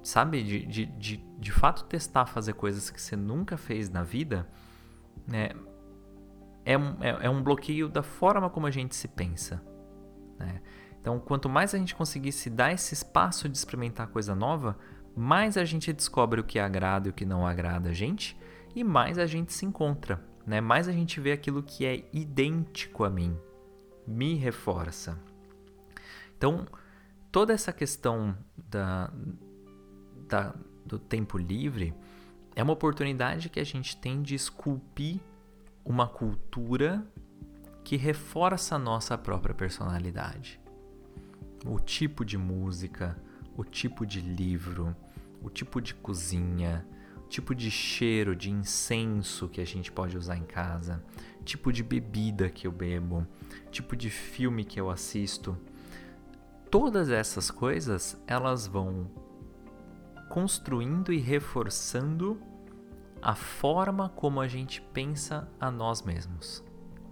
sabe? 0.02 0.42
De, 0.42 0.66
de, 0.66 0.86
de, 0.86 1.16
de 1.16 1.52
fato 1.52 1.84
testar 1.84 2.26
fazer 2.26 2.52
coisas 2.52 2.90
que 2.90 3.00
você 3.00 3.16
nunca 3.16 3.56
fez 3.56 3.90
na 3.90 4.02
vida, 4.02 4.48
né? 5.26 5.50
É 6.64 6.76
um, 6.76 6.96
é, 7.02 7.26
é 7.26 7.30
um 7.30 7.42
bloqueio 7.42 7.88
da 7.88 8.02
forma 8.02 8.50
como 8.50 8.66
a 8.66 8.70
gente 8.72 8.94
se 8.96 9.06
pensa. 9.06 9.62
Né? 10.36 10.60
Então, 11.00 11.20
quanto 11.20 11.48
mais 11.48 11.72
a 11.72 11.78
gente 11.78 11.94
conseguir 11.94 12.32
se 12.32 12.50
dar 12.50 12.72
esse 12.72 12.92
espaço 12.92 13.48
de 13.48 13.56
experimentar 13.56 14.08
coisa 14.08 14.34
nova, 14.34 14.76
mais 15.16 15.56
a 15.56 15.64
gente 15.64 15.92
descobre 15.92 16.40
o 16.40 16.44
que 16.44 16.58
agrada 16.58 17.06
e 17.06 17.10
o 17.10 17.14
que 17.14 17.24
não 17.24 17.46
agrada 17.46 17.90
a 17.90 17.92
gente, 17.92 18.36
e 18.76 18.84
mais 18.84 19.18
a 19.18 19.24
gente 19.24 19.54
se 19.54 19.64
encontra, 19.64 20.22
né? 20.46 20.60
Mais 20.60 20.86
a 20.86 20.92
gente 20.92 21.18
vê 21.18 21.32
aquilo 21.32 21.62
que 21.62 21.86
é 21.86 22.06
idêntico 22.12 23.04
a 23.04 23.10
mim. 23.10 23.34
me 24.06 24.34
reforça. 24.34 25.18
Então, 26.36 26.64
toda 27.32 27.52
essa 27.52 27.72
questão 27.72 28.36
da, 28.56 29.10
da, 30.28 30.54
do 30.84 30.96
tempo 30.96 31.38
livre 31.38 31.92
é 32.54 32.62
uma 32.62 32.74
oportunidade 32.74 33.48
que 33.48 33.58
a 33.58 33.64
gente 33.64 33.96
tem 33.96 34.22
de 34.22 34.36
esculpir 34.36 35.18
uma 35.84 36.06
cultura 36.06 37.04
que 37.82 37.96
reforça 37.96 38.76
a 38.76 38.78
nossa 38.78 39.16
própria 39.18 39.54
personalidade. 39.54 40.60
O 41.64 41.80
tipo 41.80 42.24
de 42.24 42.38
música, 42.38 43.16
o 43.56 43.64
tipo 43.64 44.06
de 44.06 44.20
livro, 44.20 44.94
o 45.42 45.50
tipo 45.50 45.80
de 45.80 45.94
cozinha, 45.94 46.86
tipo 47.28 47.54
de 47.54 47.70
cheiro 47.70 48.34
de 48.34 48.50
incenso 48.50 49.48
que 49.48 49.60
a 49.60 49.64
gente 49.64 49.90
pode 49.90 50.16
usar 50.16 50.36
em 50.36 50.44
casa, 50.44 51.02
tipo 51.44 51.72
de 51.72 51.82
bebida 51.82 52.48
que 52.48 52.66
eu 52.66 52.72
bebo, 52.72 53.26
tipo 53.70 53.96
de 53.96 54.10
filme 54.10 54.64
que 54.64 54.80
eu 54.80 54.90
assisto. 54.90 55.56
Todas 56.70 57.10
essas 57.10 57.50
coisas, 57.50 58.20
elas 58.26 58.66
vão 58.66 59.10
construindo 60.28 61.12
e 61.12 61.18
reforçando 61.18 62.40
a 63.22 63.34
forma 63.34 64.08
como 64.10 64.40
a 64.40 64.48
gente 64.48 64.80
pensa 64.92 65.48
a 65.58 65.70
nós 65.70 66.02
mesmos. 66.02 66.62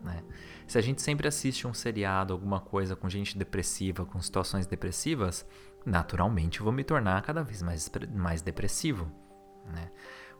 Né? 0.02 0.22
Se 0.66 0.78
a 0.78 0.80
gente 0.80 1.00
sempre 1.00 1.26
assiste 1.26 1.66
um 1.66 1.74
seriado, 1.74 2.32
alguma 2.32 2.60
coisa 2.60 2.94
com 2.94 3.08
gente 3.08 3.38
depressiva, 3.38 4.04
com 4.04 4.20
situações 4.20 4.66
depressivas, 4.66 5.46
naturalmente 5.84 6.60
eu 6.60 6.64
vou 6.64 6.72
me 6.72 6.84
tornar 6.84 7.22
cada 7.22 7.42
vez 7.42 7.62
mais, 7.62 7.90
mais 8.14 8.42
depressivo. 8.42 9.10
Né? 9.66 9.90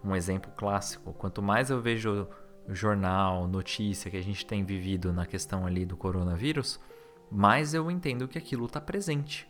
Um 0.03 0.15
exemplo 0.15 0.51
clássico: 0.57 1.13
quanto 1.13 1.43
mais 1.43 1.71
eu 1.71 1.81
vejo 1.81 2.29
jornal, 2.69 3.47
notícia 3.47 4.11
que 4.11 4.17
a 4.17 4.23
gente 4.23 4.47
tem 4.47 4.65
vivido 4.65 5.13
na 5.13 5.27
questão 5.27 5.67
ali 5.67 5.85
do 5.85 5.97
coronavírus, 5.97 6.81
mais 7.31 7.75
eu 7.75 7.91
entendo 7.91 8.29
que 8.29 8.39
aquilo 8.39 8.67
está 8.67 8.81
presente. 8.81 9.49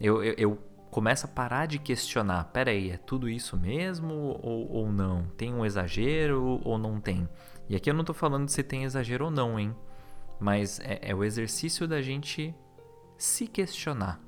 Eu, 0.00 0.22
eu, 0.22 0.34
eu, 0.36 0.58
começo 0.90 1.24
a 1.26 1.28
parar 1.28 1.66
de 1.66 1.78
questionar: 1.78 2.44
peraí, 2.52 2.90
é 2.90 2.96
tudo 2.96 3.28
isso 3.28 3.56
mesmo 3.56 4.38
ou, 4.42 4.70
ou 4.70 4.92
não? 4.92 5.24
Tem 5.36 5.52
um 5.54 5.64
exagero 5.64 6.60
ou 6.64 6.78
não 6.78 7.00
tem? 7.00 7.28
E 7.68 7.76
aqui 7.76 7.88
eu 7.88 7.94
não 7.94 8.02
estou 8.02 8.14
falando 8.14 8.48
se 8.48 8.62
tem 8.62 8.84
exagero 8.84 9.26
ou 9.26 9.30
não, 9.30 9.58
hein? 9.58 9.74
Mas 10.38 10.80
é, 10.80 10.98
é 11.02 11.14
o 11.14 11.24
exercício 11.24 11.86
da 11.86 12.02
gente 12.02 12.54
se 13.16 13.46
questionar, 13.46 14.20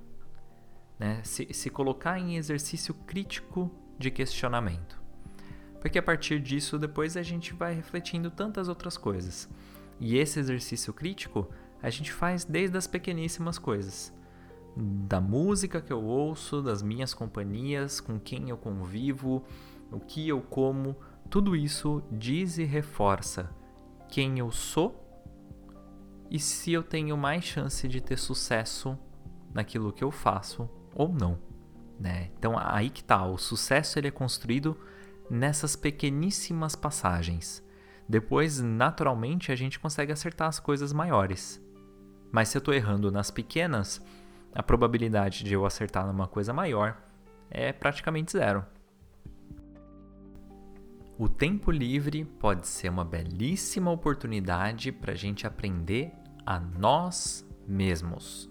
né? 0.98 1.20
se, 1.24 1.52
se 1.52 1.68
colocar 1.68 2.18
em 2.18 2.36
exercício 2.36 2.94
crítico 2.94 3.68
de 3.98 4.10
questionamento. 4.10 5.02
Porque 5.80 5.98
a 5.98 6.02
partir 6.02 6.40
disso, 6.40 6.78
depois 6.78 7.16
a 7.16 7.22
gente 7.22 7.52
vai 7.52 7.74
refletindo 7.74 8.30
tantas 8.30 8.68
outras 8.68 8.96
coisas. 8.96 9.48
E 10.00 10.16
esse 10.16 10.40
exercício 10.40 10.92
crítico 10.92 11.48
a 11.82 11.90
gente 11.90 12.12
faz 12.12 12.44
desde 12.44 12.78
as 12.78 12.86
pequeníssimas 12.86 13.58
coisas. 13.58 14.12
Da 14.76 15.20
música 15.20 15.80
que 15.82 15.92
eu 15.92 16.02
ouço, 16.02 16.62
das 16.62 16.82
minhas 16.82 17.12
companhias, 17.12 18.00
com 18.00 18.18
quem 18.18 18.48
eu 18.48 18.56
convivo, 18.56 19.44
o 19.92 20.00
que 20.00 20.26
eu 20.26 20.40
como, 20.40 20.96
tudo 21.28 21.54
isso 21.54 22.02
diz 22.10 22.58
e 22.58 22.64
reforça 22.64 23.50
quem 24.08 24.38
eu 24.38 24.50
sou 24.50 25.04
e 26.30 26.38
se 26.38 26.72
eu 26.72 26.82
tenho 26.82 27.16
mais 27.16 27.44
chance 27.44 27.86
de 27.86 28.00
ter 28.00 28.18
sucesso 28.18 28.98
naquilo 29.52 29.92
que 29.92 30.02
eu 30.02 30.10
faço 30.10 30.68
ou 30.94 31.12
não. 31.12 31.38
Né? 31.98 32.30
Então 32.38 32.56
aí 32.58 32.90
que 32.90 33.04
tá, 33.04 33.24
o 33.24 33.38
sucesso 33.38 33.98
ele 33.98 34.08
é 34.08 34.10
construído 34.10 34.76
nessas 35.30 35.76
pequeníssimas 35.76 36.74
passagens. 36.74 37.62
Depois, 38.08 38.60
naturalmente, 38.60 39.50
a 39.50 39.56
gente 39.56 39.78
consegue 39.78 40.12
acertar 40.12 40.48
as 40.48 40.60
coisas 40.60 40.92
maiores. 40.92 41.62
Mas 42.30 42.48
se 42.48 42.56
eu 42.56 42.58
estou 42.58 42.74
errando 42.74 43.10
nas 43.10 43.30
pequenas, 43.30 44.04
a 44.54 44.62
probabilidade 44.62 45.42
de 45.42 45.54
eu 45.54 45.64
acertar 45.64 46.06
numa 46.06 46.28
coisa 46.28 46.52
maior 46.52 47.00
é 47.50 47.72
praticamente 47.72 48.32
zero. 48.32 48.64
O 51.16 51.28
tempo 51.28 51.70
livre 51.70 52.24
pode 52.24 52.66
ser 52.66 52.88
uma 52.88 53.04
belíssima 53.04 53.90
oportunidade 53.90 54.90
para 54.90 55.12
a 55.12 55.16
gente 55.16 55.46
aprender 55.46 56.12
a 56.44 56.58
nós 56.58 57.48
mesmos, 57.66 58.50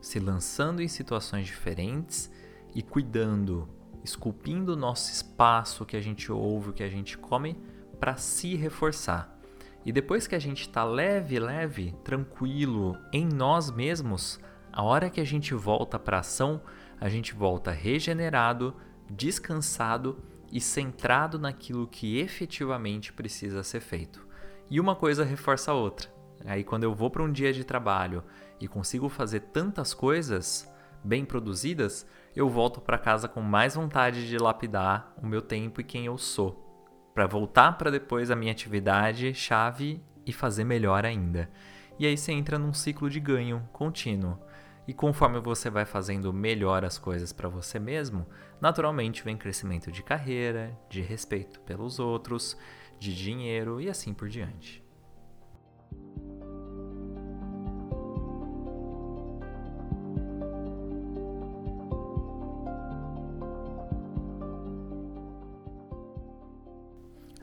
se 0.00 0.18
lançando 0.18 0.80
em 0.80 0.88
situações 0.88 1.44
diferentes 1.44 2.30
e 2.74 2.82
cuidando, 2.82 3.68
esculpindo 4.02 4.72
o 4.72 4.76
nosso 4.76 5.10
espaço 5.10 5.84
que 5.84 5.96
a 5.96 6.00
gente 6.00 6.30
ouve, 6.30 6.70
o 6.70 6.72
que 6.72 6.82
a 6.82 6.88
gente 6.88 7.16
come, 7.18 7.56
para 7.98 8.16
se 8.16 8.54
reforçar. 8.56 9.38
E 9.84 9.92
depois 9.92 10.26
que 10.26 10.34
a 10.34 10.38
gente 10.38 10.62
está 10.62 10.84
leve, 10.84 11.38
leve, 11.38 11.94
tranquilo 12.04 12.96
em 13.12 13.26
nós 13.26 13.70
mesmos, 13.70 14.40
a 14.72 14.82
hora 14.82 15.10
que 15.10 15.20
a 15.20 15.24
gente 15.24 15.54
volta 15.54 15.98
para 15.98 16.18
a 16.18 16.20
ação, 16.20 16.60
a 17.00 17.08
gente 17.08 17.34
volta 17.34 17.72
regenerado, 17.72 18.74
descansado 19.10 20.18
e 20.50 20.60
centrado 20.60 21.38
naquilo 21.38 21.86
que 21.86 22.18
efetivamente 22.18 23.12
precisa 23.12 23.62
ser 23.62 23.80
feito. 23.80 24.24
E 24.70 24.78
uma 24.78 24.94
coisa 24.94 25.24
reforça 25.24 25.72
a 25.72 25.74
outra. 25.74 26.08
Aí 26.44 26.64
quando 26.64 26.84
eu 26.84 26.94
vou 26.94 27.10
para 27.10 27.22
um 27.22 27.30
dia 27.30 27.52
de 27.52 27.64
trabalho 27.64 28.22
e 28.60 28.68
consigo 28.68 29.08
fazer 29.08 29.40
tantas 29.40 29.92
coisas 29.92 30.70
bem 31.02 31.24
produzidas, 31.24 32.06
eu 32.34 32.48
volto 32.48 32.80
para 32.80 32.98
casa 32.98 33.28
com 33.28 33.40
mais 33.40 33.74
vontade 33.74 34.26
de 34.26 34.38
lapidar 34.38 35.12
o 35.22 35.26
meu 35.26 35.42
tempo 35.42 35.80
e 35.80 35.84
quem 35.84 36.06
eu 36.06 36.16
sou, 36.16 37.10
para 37.14 37.26
voltar 37.26 37.76
para 37.76 37.90
depois 37.90 38.30
a 38.30 38.36
minha 38.36 38.52
atividade 38.52 39.34
chave 39.34 40.02
e 40.24 40.32
fazer 40.32 40.64
melhor 40.64 41.04
ainda. 41.04 41.50
E 41.98 42.06
aí 42.06 42.16
você 42.16 42.32
entra 42.32 42.58
num 42.58 42.72
ciclo 42.72 43.10
de 43.10 43.20
ganho 43.20 43.68
contínuo. 43.72 44.38
E 44.88 44.92
conforme 44.92 45.38
você 45.38 45.70
vai 45.70 45.84
fazendo 45.84 46.32
melhor 46.32 46.84
as 46.84 46.98
coisas 46.98 47.32
para 47.32 47.48
você 47.48 47.78
mesmo, 47.78 48.26
naturalmente 48.60 49.22
vem 49.22 49.36
crescimento 49.36 49.92
de 49.92 50.02
carreira, 50.02 50.76
de 50.88 51.00
respeito 51.00 51.60
pelos 51.60 52.00
outros, 52.00 52.56
de 52.98 53.14
dinheiro 53.14 53.80
e 53.80 53.88
assim 53.88 54.12
por 54.12 54.28
diante. 54.28 54.81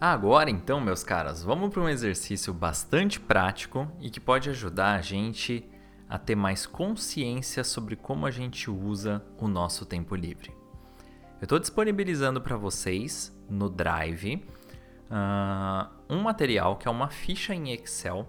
Agora 0.01 0.49
então, 0.49 0.79
meus 0.79 1.03
caras, 1.03 1.43
vamos 1.43 1.73
para 1.73 1.81
um 1.81 1.89
exercício 1.89 2.53
bastante 2.53 3.19
prático 3.19 3.85
e 3.99 4.09
que 4.09 4.21
pode 4.21 4.49
ajudar 4.49 4.93
a 4.93 5.01
gente 5.01 5.69
a 6.07 6.17
ter 6.17 6.35
mais 6.35 6.65
consciência 6.65 7.65
sobre 7.65 7.97
como 7.97 8.25
a 8.25 8.31
gente 8.31 8.71
usa 8.71 9.21
o 9.37 9.45
nosso 9.45 9.85
tempo 9.85 10.15
livre. 10.15 10.55
Eu 11.41 11.43
estou 11.43 11.59
disponibilizando 11.59 12.39
para 12.39 12.55
vocês 12.55 13.37
no 13.49 13.69
Drive 13.69 14.41
uh, 15.11 15.89
um 16.09 16.21
material 16.21 16.77
que 16.77 16.87
é 16.87 16.91
uma 16.91 17.09
ficha 17.09 17.53
em 17.53 17.73
Excel 17.73 18.25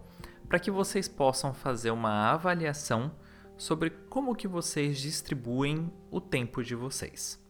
para 0.49 0.59
que 0.59 0.73
vocês 0.73 1.07
possam 1.07 1.55
fazer 1.55 1.93
uma 1.93 2.33
avaliação 2.33 3.12
sobre 3.57 3.91
como 3.91 4.35
que 4.35 4.49
vocês 4.49 4.99
distribuem 4.99 5.89
o 6.11 6.21
tempo 6.21 6.64
de 6.64 6.75
vocês. 6.75 7.41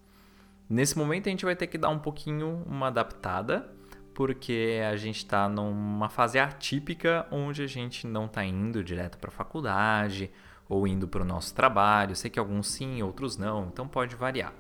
Nesse 0.68 0.98
momento 0.98 1.26
a 1.26 1.30
gente 1.30 1.46
vai 1.46 1.56
ter 1.56 1.68
que 1.68 1.78
dar 1.78 1.88
um 1.88 1.98
pouquinho 1.98 2.62
uma 2.66 2.88
adaptada 2.88 3.79
porque 4.14 4.80
a 4.88 4.96
gente 4.96 5.18
está 5.18 5.48
numa 5.48 6.08
fase 6.08 6.38
atípica 6.38 7.26
onde 7.30 7.62
a 7.62 7.66
gente 7.66 8.06
não 8.06 8.26
está 8.26 8.44
indo 8.44 8.82
direto 8.82 9.18
para 9.18 9.28
a 9.28 9.32
faculdade 9.32 10.30
ou 10.68 10.86
indo 10.86 11.08
para 11.08 11.22
o 11.22 11.24
nosso 11.24 11.54
trabalho. 11.54 12.16
Sei 12.16 12.30
que 12.30 12.38
alguns 12.38 12.68
sim, 12.68 13.02
outros 13.02 13.36
não, 13.36 13.68
então 13.68 13.86
pode 13.88 14.14
variar. 14.16 14.52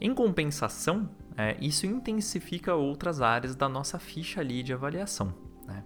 Em 0.00 0.14
compensação, 0.14 1.10
é, 1.36 1.56
isso 1.60 1.86
intensifica 1.86 2.74
outras 2.74 3.20
áreas 3.20 3.54
da 3.54 3.68
nossa 3.68 3.98
ficha 3.98 4.40
ali 4.40 4.62
de 4.62 4.72
avaliação. 4.72 5.34
Né? 5.66 5.84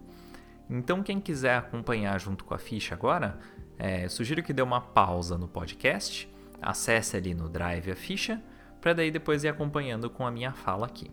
Então, 0.70 1.02
quem 1.02 1.20
quiser 1.20 1.56
acompanhar 1.56 2.18
junto 2.20 2.44
com 2.44 2.54
a 2.54 2.58
ficha 2.58 2.94
agora, 2.94 3.38
é, 3.76 4.08
sugiro 4.08 4.42
que 4.42 4.52
dê 4.52 4.62
uma 4.62 4.80
pausa 4.80 5.36
no 5.36 5.48
podcast, 5.48 6.32
acesse 6.62 7.16
ali 7.16 7.34
no 7.34 7.48
Drive 7.48 7.90
a 7.90 7.96
ficha, 7.96 8.40
para 8.80 8.92
daí 8.92 9.10
depois 9.10 9.42
ir 9.42 9.48
acompanhando 9.48 10.08
com 10.08 10.24
a 10.24 10.30
minha 10.30 10.52
fala 10.52 10.86
aqui 10.86 11.10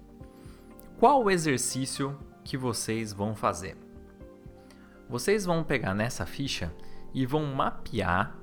qual 1.01 1.23
o 1.23 1.31
exercício 1.31 2.15
que 2.43 2.55
vocês 2.55 3.11
vão 3.11 3.33
fazer? 3.33 3.75
Vocês 5.09 5.45
vão 5.45 5.63
pegar 5.63 5.95
nessa 5.95 6.27
ficha 6.27 6.71
e 7.11 7.25
vão 7.25 7.43
mapear 7.43 8.37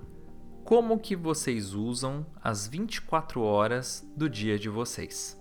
como 0.65 0.99
que 0.99 1.15
vocês 1.15 1.73
usam 1.73 2.27
as 2.43 2.67
24 2.67 3.41
horas 3.43 4.05
do 4.17 4.29
dia 4.29 4.59
de 4.59 4.69
vocês. 4.69 5.41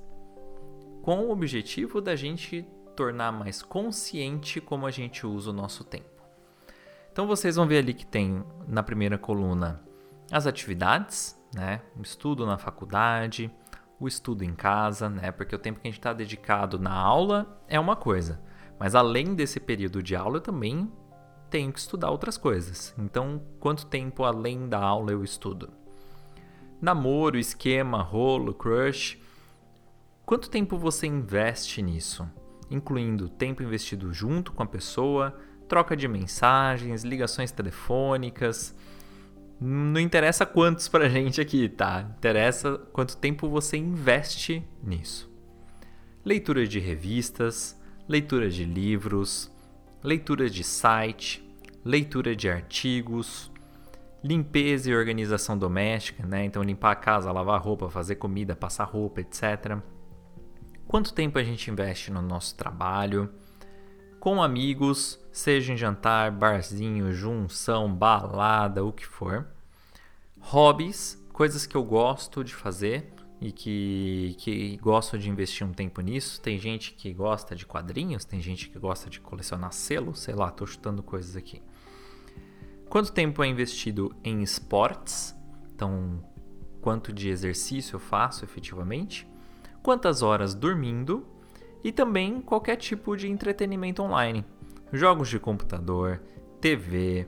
Com 1.01 1.21
o 1.21 1.31
objetivo 1.31 1.99
da 1.99 2.15
gente 2.15 2.63
tornar 2.95 3.31
mais 3.31 3.63
consciente 3.63 4.61
como 4.61 4.85
a 4.85 4.91
gente 4.91 5.25
usa 5.25 5.49
o 5.49 5.53
nosso 5.53 5.83
tempo. 5.83 6.21
Então 7.11 7.25
vocês 7.25 7.55
vão 7.55 7.65
ver 7.65 7.79
ali 7.79 7.95
que 7.95 8.05
tem 8.05 8.43
na 8.67 8.83
primeira 8.83 9.17
coluna 9.17 9.81
as 10.31 10.45
atividades, 10.45 11.35
né? 11.51 11.81
O 11.97 12.03
estudo 12.03 12.45
na 12.45 12.59
faculdade, 12.59 13.51
o 13.99 14.07
estudo 14.07 14.43
em 14.43 14.53
casa, 14.53 15.09
né? 15.09 15.31
Porque 15.31 15.55
o 15.55 15.59
tempo 15.59 15.79
que 15.79 15.87
a 15.87 15.91
gente 15.91 15.99
está 15.99 16.13
dedicado 16.13 16.77
na 16.77 16.93
aula 16.93 17.61
é 17.67 17.79
uma 17.79 17.95
coisa, 17.95 18.39
mas 18.79 18.95
além 18.95 19.33
desse 19.33 19.59
período 19.59 20.03
de 20.03 20.15
aula, 20.15 20.37
eu 20.37 20.41
também 20.41 20.91
tenho 21.49 21.71
que 21.71 21.79
estudar 21.79 22.11
outras 22.11 22.37
coisas. 22.37 22.93
Então, 22.97 23.41
quanto 23.59 23.85
tempo 23.85 24.23
além 24.23 24.67
da 24.67 24.79
aula 24.79 25.11
eu 25.11 25.23
estudo? 25.23 25.69
Namoro, 26.79 27.39
esquema, 27.39 28.01
rolo, 28.01 28.53
crush. 28.53 29.17
Quanto 30.25 30.49
tempo 30.49 30.77
você 30.77 31.07
investe 31.07 31.81
nisso? 31.81 32.29
Incluindo 32.69 33.29
tempo 33.29 33.63
investido 33.63 34.13
junto 34.13 34.51
com 34.51 34.61
a 34.61 34.67
pessoa, 34.67 35.35
troca 35.67 35.95
de 35.95 36.07
mensagens, 36.07 37.03
ligações 37.03 37.51
telefônicas. 37.51 38.75
Não 39.59 39.99
interessa 39.99 40.45
quantos 40.45 40.87
pra 40.87 41.09
gente 41.09 41.41
aqui, 41.41 41.67
tá? 41.67 42.07
Interessa 42.17 42.77
quanto 42.93 43.17
tempo 43.17 43.49
você 43.49 43.75
investe 43.77 44.63
nisso. 44.83 45.31
Leitura 46.23 46.67
de 46.67 46.79
revistas, 46.79 47.79
leitura 48.07 48.49
de 48.49 48.63
livros, 48.63 49.51
leitura 50.03 50.49
de 50.49 50.63
site, 50.63 51.43
leitura 51.83 52.35
de 52.35 52.49
artigos, 52.49 53.51
limpeza 54.23 54.91
e 54.91 54.95
organização 54.95 55.57
doméstica, 55.57 56.25
né? 56.25 56.45
Então 56.45 56.61
limpar 56.61 56.91
a 56.91 56.95
casa, 56.95 57.31
lavar 57.31 57.59
roupa, 57.59 57.89
fazer 57.89 58.15
comida, 58.15 58.55
passar 58.55 58.83
roupa, 58.83 59.21
etc. 59.21 59.77
Quanto 60.87 61.13
tempo 61.13 61.39
a 61.39 61.43
gente 61.43 61.71
investe 61.71 62.11
no 62.11 62.21
nosso 62.21 62.55
trabalho? 62.55 63.29
Com 64.19 64.41
amigos, 64.41 65.19
seja 65.31 65.73
em 65.73 65.77
jantar, 65.77 66.31
barzinho, 66.31 67.13
junção, 67.13 67.93
balada, 67.93 68.83
o 68.83 68.91
que 68.91 69.05
for. 69.05 69.47
Hobbies, 70.39 71.23
coisas 71.31 71.67
que 71.67 71.77
eu 71.77 71.83
gosto 71.83 72.43
de 72.43 72.55
fazer 72.55 73.13
e 73.39 73.51
que, 73.51 74.35
que 74.39 74.77
gosto 74.77 75.19
de 75.19 75.29
investir 75.29 75.65
um 75.65 75.71
tempo 75.71 76.01
nisso. 76.01 76.41
Tem 76.41 76.57
gente 76.57 76.93
que 76.93 77.13
gosta 77.13 77.55
de 77.55 77.65
quadrinhos, 77.65 78.25
tem 78.25 78.41
gente 78.41 78.69
que 78.69 78.79
gosta 78.79 79.09
de 79.09 79.19
colecionar 79.19 79.71
selos, 79.71 80.19
sei 80.19 80.33
lá, 80.33 80.49
tô 80.49 80.65
chutando 80.65 81.03
coisas 81.03 81.35
aqui. 81.35 81.61
Quanto 82.89 83.11
tempo 83.11 83.43
é 83.43 83.47
investido 83.47 84.15
em 84.23 84.41
esportes? 84.41 85.35
Então, 85.75 86.23
quanto 86.81 87.13
de 87.13 87.29
exercício 87.29 87.95
eu 87.95 87.99
faço 87.99 88.43
efetivamente? 88.43 89.27
Quantas 89.83 90.23
horas 90.23 90.55
dormindo? 90.55 91.25
E 91.87 91.91
também 91.93 92.41
qualquer 92.41 92.75
tipo 92.75 93.15
de 93.15 93.29
entretenimento 93.29 94.03
online. 94.03 94.43
Jogos 94.91 95.29
de 95.29 95.39
computador, 95.39 96.21
TV, 96.59 97.25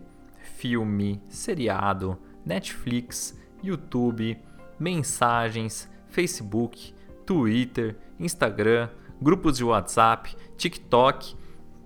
filme, 0.57 1.23
seriado, 1.29 2.19
Netflix, 2.45 3.39
YouTube, 3.63 4.37
mensagens, 4.77 5.89
Facebook, 6.09 6.93
Twitter, 7.25 7.95
Instagram, 8.19 8.89
grupos 9.21 9.55
de 9.55 9.63
WhatsApp, 9.63 10.35
TikTok, 10.57 11.37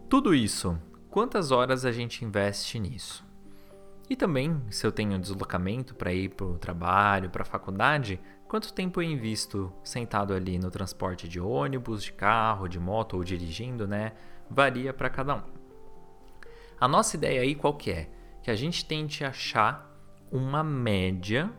tudo 0.10 0.34
isso. 0.34 0.76
Quantas 1.12 1.52
horas 1.52 1.86
a 1.86 1.92
gente 1.92 2.26
investe 2.26 2.80
nisso? 2.80 3.24
E 4.10 4.16
também, 4.16 4.60
se 4.72 4.84
eu 4.84 4.92
tenho 4.92 5.20
deslocamento 5.20 5.94
para 5.94 6.12
ir 6.12 6.30
para 6.30 6.48
o 6.48 6.58
trabalho, 6.58 7.30
para 7.30 7.44
a 7.44 7.46
faculdade, 7.46 8.20
quanto 8.54 8.72
tempo 8.72 9.02
eu 9.02 9.10
invisto 9.10 9.74
sentado 9.84 10.32
ali 10.32 10.60
no 10.60 10.70
transporte 10.70 11.28
de 11.28 11.40
ônibus, 11.40 12.04
de 12.04 12.14
carro, 12.14 12.68
de 12.68 12.80
moto 12.80 13.16
ou 13.16 13.24
dirigindo, 13.24 13.88
né? 13.88 14.12
Varia 14.48 14.94
para 14.94 15.10
cada 15.10 15.38
um. 15.38 15.42
A 16.80 16.88
nossa 16.88 17.18
ideia 17.18 17.42
aí 17.42 17.56
qual 17.56 17.74
que 17.76 17.90
é? 17.90 18.12
Que 18.44 18.52
a 18.52 18.56
gente 18.56 18.86
tente 18.86 19.26
achar 19.26 19.92
uma 20.32 20.64
média 20.64 21.52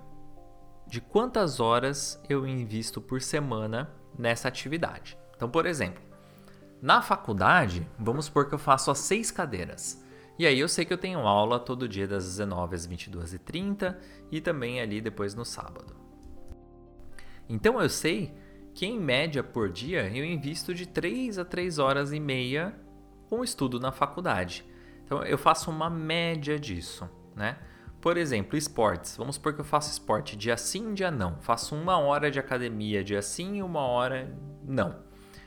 de 0.86 1.00
quantas 1.00 1.58
horas 1.58 2.22
eu 2.28 2.46
invisto 2.46 3.00
por 3.00 3.20
semana 3.20 3.90
nessa 4.16 4.46
atividade. 4.46 5.18
Então, 5.34 5.50
por 5.50 5.66
exemplo, 5.66 6.00
na 6.80 7.02
faculdade, 7.02 7.84
vamos 7.98 8.26
supor 8.26 8.48
que 8.48 8.54
eu 8.54 8.58
faço 8.60 8.92
as 8.92 8.98
seis 8.98 9.32
cadeiras. 9.32 10.00
E 10.38 10.46
aí 10.46 10.60
eu 10.60 10.68
sei 10.68 10.84
que 10.84 10.92
eu 10.92 10.98
tenho 10.98 11.26
aula 11.26 11.58
todo 11.58 11.88
dia 11.88 12.06
das 12.06 12.24
19 12.24 12.76
às 12.76 12.86
22h30 12.86 13.96
e 14.30 14.40
também 14.40 14.80
ali 14.80 15.00
depois 15.00 15.34
no 15.34 15.44
sábado. 15.44 16.03
Então 17.48 17.80
eu 17.80 17.88
sei 17.88 18.34
que 18.74 18.86
em 18.86 18.98
média 18.98 19.42
por 19.42 19.70
dia 19.70 20.08
eu 20.08 20.24
invisto 20.24 20.74
de 20.74 20.86
3 20.86 21.38
a 21.38 21.44
3 21.44 21.78
horas 21.78 22.12
e 22.12 22.18
meia 22.18 22.74
com 23.28 23.44
estudo 23.44 23.78
na 23.78 23.92
faculdade. 23.92 24.64
Então 25.04 25.22
eu 25.22 25.38
faço 25.38 25.70
uma 25.70 25.88
média 25.88 26.58
disso, 26.58 27.08
né? 27.36 27.58
Por 28.00 28.16
exemplo, 28.16 28.56
esportes. 28.56 29.16
Vamos 29.16 29.36
supor 29.36 29.54
que 29.54 29.60
eu 29.60 29.64
faço 29.64 29.90
esporte 29.90 30.36
dia 30.36 30.56
sim, 30.56 30.92
dia 30.92 31.10
não. 31.10 31.38
Faço 31.40 31.74
uma 31.74 31.98
hora 31.98 32.30
de 32.30 32.38
academia 32.38 33.02
dia 33.02 33.22
sim 33.22 33.56
e 33.56 33.62
uma 33.62 33.80
hora 33.80 34.36
não. 34.62 35.02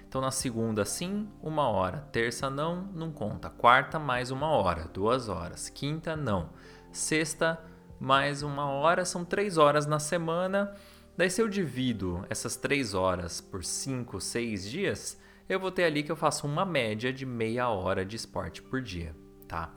Então 0.07 0.21
na 0.21 0.31
segunda 0.31 0.85
sim, 0.85 1.27
uma 1.41 1.69
hora. 1.69 1.99
Terça 2.11 2.49
não, 2.49 2.83
não 2.93 3.11
conta. 3.11 3.49
Quarta 3.49 3.99
mais 3.99 4.31
uma 4.31 4.47
hora, 4.47 4.87
duas 4.87 5.27
horas. 5.29 5.69
Quinta 5.69 6.15
não. 6.15 6.49
Sexta 6.91 7.61
mais 7.99 8.41
uma 8.41 8.69
hora, 8.69 9.05
são 9.05 9.25
três 9.25 9.57
horas 9.57 9.85
na 9.85 9.99
semana. 9.99 10.73
Daí 11.17 11.31
se 11.31 11.41
eu 11.41 11.49
divido 11.49 12.23
essas 12.29 12.55
três 12.55 12.93
horas 12.93 13.41
por 13.41 13.65
cinco, 13.65 14.21
seis 14.21 14.69
dias, 14.69 15.19
eu 15.49 15.59
vou 15.59 15.71
ter 15.71 15.85
ali 15.85 16.03
que 16.03 16.11
eu 16.11 16.15
faço 16.15 16.45
uma 16.45 16.63
média 16.63 17.11
de 17.11 17.25
meia 17.25 17.69
hora 17.69 18.05
de 18.05 18.15
esporte 18.15 18.61
por 18.61 18.83
dia, 18.83 19.15
tá? 19.47 19.73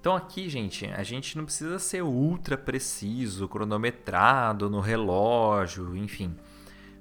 Então 0.00 0.16
aqui, 0.16 0.48
gente, 0.48 0.86
a 0.86 1.04
gente 1.04 1.36
não 1.36 1.44
precisa 1.44 1.78
ser 1.78 2.02
ultra 2.02 2.58
preciso, 2.58 3.46
cronometrado 3.46 4.68
no 4.68 4.80
relógio, 4.80 5.96
enfim. 5.96 6.34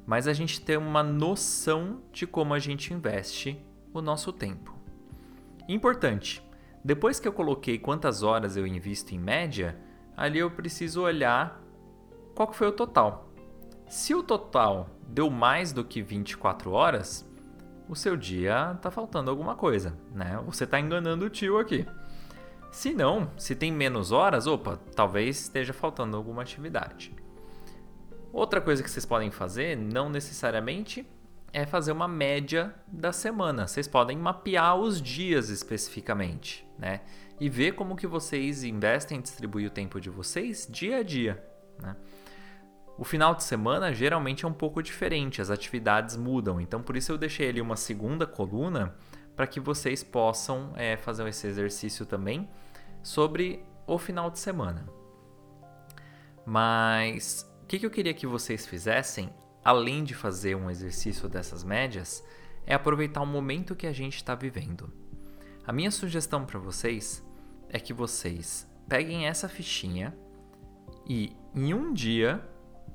Mas 0.06 0.28
a 0.28 0.34
gente 0.34 0.62
tem 0.62 0.78
uma 0.78 1.02
noção 1.02 2.04
de 2.12 2.28
como 2.28 2.54
a 2.54 2.60
gente 2.60 2.94
investe 2.94 3.60
o 3.92 4.02
nosso 4.02 4.32
tempo. 4.32 4.78
Importante, 5.68 6.44
depois 6.84 7.20
que 7.20 7.28
eu 7.28 7.34
coloquei 7.34 7.80
quantas 7.80 8.22
horas 8.22 8.56
eu 8.56 8.68
invisto 8.68 9.16
em 9.16 9.20
média, 9.20 9.80
ali 10.16 10.40
eu 10.40 10.52
preciso 10.52 11.02
olhar 11.02 11.60
qual 12.36 12.54
foi 12.54 12.68
o 12.68 12.72
total. 12.72 13.29
Se 13.90 14.14
o 14.14 14.22
total 14.22 14.88
deu 15.08 15.32
mais 15.32 15.74
do 15.74 15.84
que 15.84 16.00
24 16.00 16.72
horas, 16.72 17.28
o 17.88 17.96
seu 17.96 18.16
dia 18.16 18.74
está 18.76 18.92
faltando 18.92 19.32
alguma 19.32 19.56
coisa, 19.56 19.98
né? 20.14 20.40
Você 20.46 20.66
está 20.66 20.80
enganando 20.80 21.26
o 21.26 21.30
tio 21.30 21.58
aqui. 21.58 21.88
Se 22.72 22.94
não, 22.94 23.32
se 23.36 23.56
tem 23.56 23.72
menos 23.72 24.12
horas, 24.12 24.46
opa, 24.46 24.80
talvez 24.96 25.42
esteja 25.42 25.74
faltando 25.74 26.16
alguma 26.16 26.44
atividade. 26.44 27.16
Outra 28.32 28.62
coisa 28.62 28.84
que 28.84 28.92
vocês 28.92 29.08
podem 29.08 29.32
fazer, 29.32 29.76
não 29.76 30.08
necessariamente, 30.08 31.04
é 31.52 31.66
fazer 31.66 31.92
uma 31.92 32.08
média 32.08 32.76
da 32.88 33.12
semana. 33.12 33.66
Vocês 33.66 33.88
podem 33.88 34.16
mapear 34.16 34.76
os 34.76 35.02
dias 35.02 35.50
especificamente, 35.50 36.64
né? 36.78 37.02
E 37.40 37.50
ver 37.50 37.72
como 37.72 37.96
que 37.96 38.06
vocês 38.06 38.64
investem 38.64 39.18
em 39.18 39.22
distribuir 39.22 39.66
o 39.66 39.72
tempo 39.72 40.00
de 40.00 40.12
vocês 40.12 40.68
dia 40.70 40.98
a 40.98 41.04
dia, 41.04 41.44
né? 41.82 41.96
O 43.00 43.06
final 43.06 43.34
de 43.34 43.45
semana 43.45 43.93
geralmente 43.93 44.43
é 44.43 44.47
um 44.47 44.54
pouco 44.54 44.84
diferente, 44.84 45.41
as 45.41 45.50
atividades 45.50 46.18
mudam, 46.18 46.60
então 46.60 46.84
por 46.84 46.97
isso 46.97 47.14
eu 47.14 47.18
deixei 47.18 47.47
ali 47.47 47.62
uma 47.62 47.78
segunda 47.78 48.28
coluna 48.28 48.93
para 49.38 49.47
que 49.47 49.58
vocês 49.58 50.04
possam 50.04 50.74
é, 50.76 50.97
fazer 50.97 51.26
esse 51.30 51.47
exercício 51.47 52.06
também 52.06 52.50
sobre 53.02 53.64
o 53.88 53.97
final 53.97 54.30
de 54.30 54.38
semana. 54.38 54.86
Mas 56.45 57.50
o 57.64 57.68
que, 57.68 57.80
que 57.80 57.86
eu 57.86 57.89
queria 57.89 58.14
que 58.14 58.28
vocês 58.28 58.68
fizessem, 58.68 59.34
além 59.64 60.04
de 60.04 60.14
fazer 60.14 60.56
um 60.56 60.70
exercício 60.70 61.30
dessas 61.30 61.64
médias, 61.64 62.22
é 62.66 62.74
aproveitar 62.74 63.22
o 63.22 63.26
momento 63.26 63.78
que 63.78 63.88
a 63.88 63.93
gente 63.93 64.18
está 64.18 64.36
vivendo. 64.36 64.91
A 65.66 65.72
minha 65.72 65.89
sugestão 65.89 66.45
para 66.45 66.60
vocês 66.60 67.26
é 67.70 67.80
que 67.80 67.93
vocês 67.93 68.70
peguem 68.89 69.26
essa 69.26 69.47
fichinha 69.47 70.14
e 71.08 71.34
em 71.56 71.74
um 71.74 71.93
dia, 71.93 72.43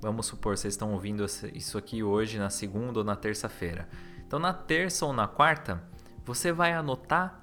vamos 0.00 0.26
supor 0.26 0.56
vocês 0.56 0.74
estão 0.74 0.92
ouvindo 0.92 1.24
isso 1.52 1.78
aqui 1.78 2.02
hoje 2.02 2.38
na 2.38 2.50
segunda 2.50 3.00
ou 3.00 3.04
na 3.04 3.16
terça-feira. 3.16 3.88
Então 4.26 4.38
na 4.38 4.52
terça 4.52 5.06
ou 5.06 5.12
na 5.12 5.26
quarta, 5.26 5.82
você 6.24 6.52
vai 6.52 6.72
anotar 6.72 7.40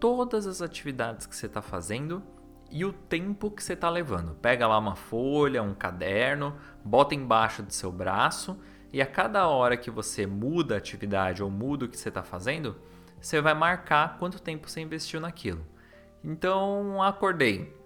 todas 0.00 0.46
as 0.46 0.62
atividades 0.62 1.26
que 1.26 1.34
você 1.34 1.46
está 1.46 1.62
fazendo 1.62 2.22
e 2.70 2.84
o 2.84 2.92
tempo 2.92 3.50
que 3.50 3.62
você 3.62 3.74
está 3.74 3.88
levando. 3.90 4.34
Pega 4.34 4.66
lá 4.66 4.78
uma 4.78 4.96
folha, 4.96 5.62
um 5.62 5.74
caderno, 5.74 6.56
bota 6.84 7.14
embaixo 7.14 7.62
do 7.62 7.72
seu 7.72 7.92
braço 7.92 8.58
e 8.94 9.02
a 9.02 9.06
cada 9.06 9.48
hora 9.48 9.76
que 9.76 9.90
você 9.90 10.24
muda 10.24 10.76
a 10.76 10.78
atividade 10.78 11.42
ou 11.42 11.50
muda 11.50 11.84
o 11.84 11.88
que 11.88 11.98
você 11.98 12.10
está 12.10 12.22
fazendo, 12.22 12.76
você 13.20 13.40
vai 13.40 13.52
marcar 13.52 14.18
quanto 14.18 14.40
tempo 14.40 14.70
você 14.70 14.80
investiu 14.80 15.20
naquilo. 15.20 15.66
Então, 16.22 17.02
acordei. 17.02 17.76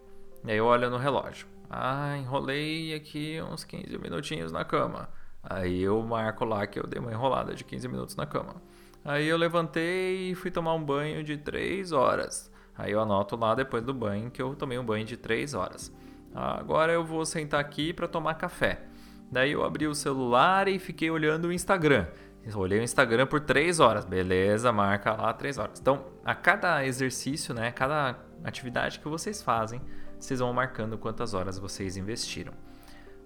E 0.44 0.50
aí 0.50 0.58
eu 0.58 0.66
olho 0.66 0.90
no 0.90 0.98
relógio. 0.98 1.47
Ah, 1.70 2.16
enrolei 2.16 2.94
aqui 2.94 3.40
uns 3.42 3.64
15 3.64 3.98
minutinhos 3.98 4.52
na 4.52 4.64
cama. 4.64 5.08
Aí 5.42 5.82
eu 5.82 6.02
marco 6.02 6.44
lá 6.44 6.66
que 6.66 6.78
eu 6.78 6.86
dei 6.86 7.00
uma 7.00 7.12
enrolada 7.12 7.54
de 7.54 7.64
15 7.64 7.88
minutos 7.88 8.16
na 8.16 8.26
cama. 8.26 8.56
Aí 9.04 9.26
eu 9.26 9.36
levantei 9.36 10.30
e 10.30 10.34
fui 10.34 10.50
tomar 10.50 10.74
um 10.74 10.84
banho 10.84 11.22
de 11.22 11.36
3 11.36 11.92
horas. 11.92 12.50
Aí 12.76 12.92
eu 12.92 13.00
anoto 13.00 13.36
lá 13.36 13.54
depois 13.54 13.82
do 13.82 13.92
banho 13.92 14.30
que 14.30 14.40
eu 14.40 14.54
tomei 14.54 14.78
um 14.78 14.84
banho 14.84 15.04
de 15.04 15.16
3 15.16 15.54
horas. 15.54 15.92
Agora 16.34 16.92
eu 16.92 17.04
vou 17.04 17.24
sentar 17.24 17.60
aqui 17.60 17.92
para 17.92 18.06
tomar 18.06 18.34
café. 18.34 18.82
Daí 19.30 19.52
eu 19.52 19.64
abri 19.64 19.86
o 19.86 19.94
celular 19.94 20.68
e 20.68 20.78
fiquei 20.78 21.10
olhando 21.10 21.48
o 21.48 21.52
Instagram. 21.52 22.06
olhei 22.54 22.78
o 22.78 22.82
Instagram 22.82 23.26
por 23.26 23.40
3 23.40 23.80
horas. 23.80 24.04
Beleza, 24.04 24.72
marca 24.72 25.12
lá 25.12 25.32
3 25.32 25.58
horas. 25.58 25.80
Então, 25.80 26.04
a 26.24 26.34
cada 26.34 26.84
exercício, 26.86 27.54
né, 27.54 27.70
cada 27.72 28.16
atividade 28.44 29.00
que 29.00 29.08
vocês 29.08 29.42
fazem, 29.42 29.80
vocês 30.18 30.40
vão 30.40 30.52
marcando 30.52 30.98
quantas 30.98 31.34
horas 31.34 31.58
vocês 31.58 31.96
investiram. 31.96 32.52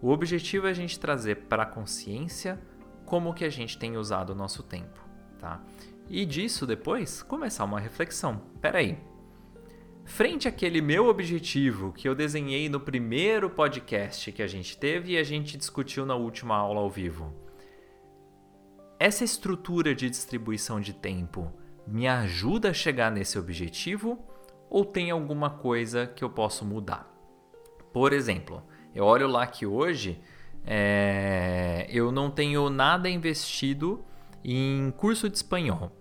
O 0.01 0.11
objetivo 0.11 0.67
é 0.67 0.71
a 0.71 0.75
gente 0.75 0.99
trazer 0.99 1.47
para 1.47 1.63
a 1.63 1.67
consciência 1.67 2.61
como 3.05 3.33
que 3.33 3.45
a 3.45 3.51
gente 3.51 3.79
tem 3.79 3.97
usado 3.97 4.31
o 4.31 4.35
nosso 4.35 4.63
tempo, 4.63 5.01
tá? 5.39 5.63
E 6.09 6.27
disso 6.27 6.67
depois 6.67 7.23
começar 7.23 7.65
uma 7.65 7.81
reflexão. 7.81 8.43
Peraí, 8.61 8.99
frente 10.05 10.49
àquele 10.49 10.81
meu 10.81 11.07
objetivo 11.07 11.93
que 11.93 12.09
eu 12.09 12.15
desenhei 12.15 12.69
no 12.69 12.81
primeiro 12.81 13.49
podcast 13.49 14.33
que 14.33 14.43
a 14.43 14.47
gente 14.47 14.77
teve 14.77 15.13
e 15.13 15.19
a 15.19 15.23
gente 15.23 15.57
discutiu 15.57 16.05
na 16.05 16.17
última 16.17 16.57
aula 16.57 16.81
ao 16.81 16.91
vivo, 16.91 17.33
essa 18.99 19.25
estrutura 19.25 19.95
de 19.95 20.09
distribuição 20.09 20.81
de 20.81 20.93
tempo 20.93 21.53
me 21.87 22.07
ajuda 22.07 22.71
a 22.71 22.75
chegar 22.75 23.11
nesse 23.11 23.39
objetivo 23.39 24.19
ou 24.73 24.87
tem 24.87 25.11
alguma 25.11 25.51
coisa 25.51 26.07
que 26.07 26.25
eu 26.25 26.31
posso 26.31 26.65
mudar? 26.65 27.07
Por 27.93 28.11
exemplo, 28.11 28.63
eu 28.95 29.05
olho 29.05 29.29
lá 29.29 29.47
que 29.47 29.67
hoje 29.67 30.19
é, 30.65 31.87
eu 31.91 32.11
não 32.11 32.31
tenho 32.31 32.71
nada 32.71 33.07
investido 33.07 34.03
em 34.43 34.91
curso 34.97 35.29
de 35.29 35.37
espanhol. 35.37 35.93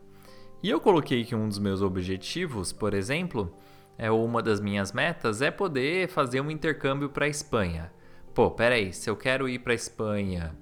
E 0.63 0.69
eu 0.69 0.79
coloquei 0.79 1.25
que 1.25 1.35
um 1.35 1.49
dos 1.49 1.59
meus 1.59 1.81
objetivos, 1.81 2.71
por 2.71 2.93
exemplo, 2.93 3.53
é 3.97 4.09
uma 4.09 4.41
das 4.41 4.61
minhas 4.61 4.93
metas 4.93 5.41
é 5.41 5.51
poder 5.51 6.07
fazer 6.07 6.39
um 6.39 6.49
intercâmbio 6.49 7.09
para 7.09 7.25
a 7.25 7.29
Espanha. 7.29 7.91
Pô, 8.33 8.49
peraí, 8.51 8.93
se 8.93 9.09
eu 9.09 9.17
quero 9.17 9.49
ir 9.49 9.59
para 9.59 9.73
a 9.73 9.75
Espanha 9.75 10.55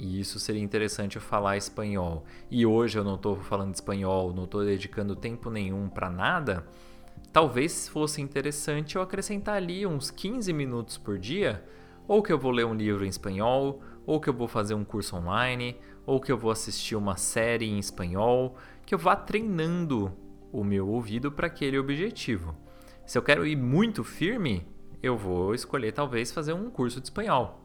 e 0.00 0.18
isso 0.18 0.40
seria 0.40 0.62
interessante 0.62 1.16
eu 1.16 1.22
falar 1.22 1.58
espanhol, 1.58 2.24
e 2.50 2.64
hoje 2.64 2.98
eu 2.98 3.04
não 3.04 3.16
estou 3.16 3.36
falando 3.36 3.74
espanhol, 3.74 4.32
não 4.32 4.44
estou 4.44 4.64
dedicando 4.64 5.14
tempo 5.14 5.50
nenhum 5.50 5.90
para 5.90 6.08
nada, 6.08 6.66
talvez 7.32 7.88
fosse 7.88 8.20
interessante 8.20 8.96
eu 8.96 9.02
acrescentar 9.02 9.56
ali 9.56 9.86
uns 9.86 10.10
15 10.10 10.52
minutos 10.52 10.98
por 10.98 11.18
dia, 11.18 11.64
ou 12.06 12.22
que 12.22 12.32
eu 12.32 12.38
vou 12.38 12.50
ler 12.50 12.66
um 12.66 12.74
livro 12.74 13.04
em 13.04 13.08
espanhol, 13.08 13.80
ou 14.04 14.20
que 14.20 14.28
eu 14.28 14.34
vou 14.34 14.48
fazer 14.48 14.74
um 14.74 14.84
curso 14.84 15.16
online, 15.16 15.76
ou 16.04 16.20
que 16.20 16.32
eu 16.32 16.38
vou 16.38 16.50
assistir 16.50 16.96
uma 16.96 17.16
série 17.16 17.68
em 17.68 17.78
espanhol, 17.78 18.56
que 18.84 18.94
eu 18.94 18.98
vá 18.98 19.14
treinando 19.14 20.12
o 20.52 20.64
meu 20.64 20.88
ouvido 20.88 21.30
para 21.30 21.46
aquele 21.46 21.78
objetivo. 21.78 22.56
Se 23.06 23.16
eu 23.16 23.22
quero 23.22 23.46
ir 23.46 23.56
muito 23.56 24.02
firme, 24.02 24.66
eu 25.02 25.16
vou 25.16 25.54
escolher 25.54 25.92
talvez 25.92 26.32
fazer 26.32 26.52
um 26.52 26.68
curso 26.70 27.00
de 27.00 27.06
espanhol. 27.06 27.64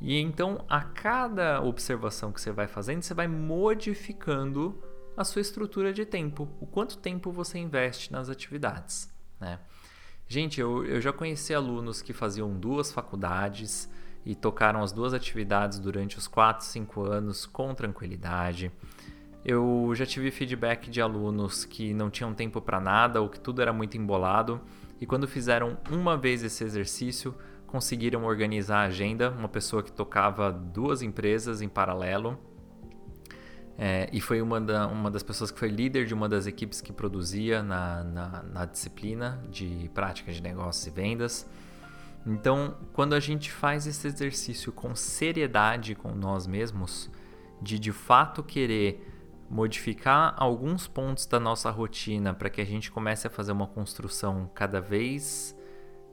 E 0.00 0.18
então, 0.18 0.64
a 0.68 0.80
cada 0.80 1.62
observação 1.62 2.32
que 2.32 2.40
você 2.40 2.50
vai 2.50 2.66
fazendo, 2.66 3.02
você 3.02 3.14
vai 3.14 3.26
modificando 3.26 4.78
a 5.16 5.24
sua 5.24 5.40
estrutura 5.40 5.92
de 5.92 6.04
tempo, 6.04 6.48
o 6.60 6.66
quanto 6.66 6.98
tempo 6.98 7.32
você 7.32 7.58
investe 7.58 8.12
nas 8.12 8.28
atividades. 8.28 9.10
Né? 9.40 9.58
Gente, 10.28 10.60
eu, 10.60 10.84
eu 10.84 11.00
já 11.00 11.12
conheci 11.12 11.54
alunos 11.54 12.02
que 12.02 12.12
faziam 12.12 12.52
duas 12.58 12.92
faculdades 12.92 13.88
e 14.24 14.34
tocaram 14.34 14.82
as 14.82 14.92
duas 14.92 15.14
atividades 15.14 15.78
durante 15.78 16.18
os 16.18 16.26
4, 16.26 16.66
5 16.66 17.02
anos 17.02 17.46
com 17.46 17.74
tranquilidade. 17.74 18.70
Eu 19.44 19.92
já 19.94 20.04
tive 20.04 20.32
feedback 20.32 20.90
de 20.90 21.00
alunos 21.00 21.64
que 21.64 21.94
não 21.94 22.10
tinham 22.10 22.34
tempo 22.34 22.60
para 22.60 22.80
nada 22.80 23.20
ou 23.22 23.28
que 23.28 23.38
tudo 23.38 23.62
era 23.62 23.72
muito 23.72 23.96
embolado 23.96 24.60
e 25.00 25.06
quando 25.06 25.28
fizeram 25.28 25.78
uma 25.90 26.16
vez 26.16 26.42
esse 26.42 26.64
exercício, 26.64 27.34
conseguiram 27.66 28.24
organizar 28.24 28.78
a 28.78 28.86
agenda. 28.86 29.30
Uma 29.30 29.48
pessoa 29.48 29.82
que 29.82 29.92
tocava 29.92 30.50
duas 30.50 31.02
empresas 31.02 31.62
em 31.62 31.68
paralelo 31.68 32.38
é, 33.78 34.08
e 34.10 34.20
foi 34.20 34.40
uma, 34.40 34.60
da, 34.60 34.86
uma 34.86 35.10
das 35.10 35.22
pessoas 35.22 35.50
que 35.50 35.58
foi 35.58 35.68
líder 35.68 36.06
de 36.06 36.14
uma 36.14 36.28
das 36.28 36.46
equipes 36.46 36.80
que 36.80 36.92
produzia 36.92 37.62
na, 37.62 38.02
na, 38.04 38.42
na 38.42 38.64
disciplina 38.64 39.42
de 39.50 39.90
prática 39.92 40.32
de 40.32 40.42
negócios 40.42 40.86
e 40.86 40.90
vendas. 40.90 41.46
Então, 42.26 42.76
quando 42.92 43.14
a 43.14 43.20
gente 43.20 43.52
faz 43.52 43.86
esse 43.86 44.06
exercício 44.06 44.72
com 44.72 44.96
seriedade 44.96 45.94
com 45.94 46.12
nós 46.12 46.46
mesmos, 46.46 47.10
de 47.60 47.78
de 47.78 47.92
fato 47.92 48.42
querer 48.42 49.12
modificar 49.48 50.34
alguns 50.36 50.88
pontos 50.88 51.26
da 51.26 51.38
nossa 51.38 51.70
rotina 51.70 52.34
para 52.34 52.50
que 52.50 52.60
a 52.60 52.64
gente 52.64 52.90
comece 52.90 53.26
a 53.26 53.30
fazer 53.30 53.52
uma 53.52 53.66
construção 53.66 54.50
cada 54.54 54.80
vez 54.80 55.56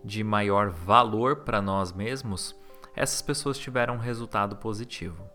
de 0.03 0.23
maior 0.23 0.69
valor 0.69 1.37
para 1.37 1.61
nós 1.61 1.91
mesmos, 1.91 2.55
essas 2.95 3.21
pessoas 3.21 3.57
tiveram 3.57 3.95
um 3.95 3.99
resultado 3.99 4.57
positivo. 4.57 5.32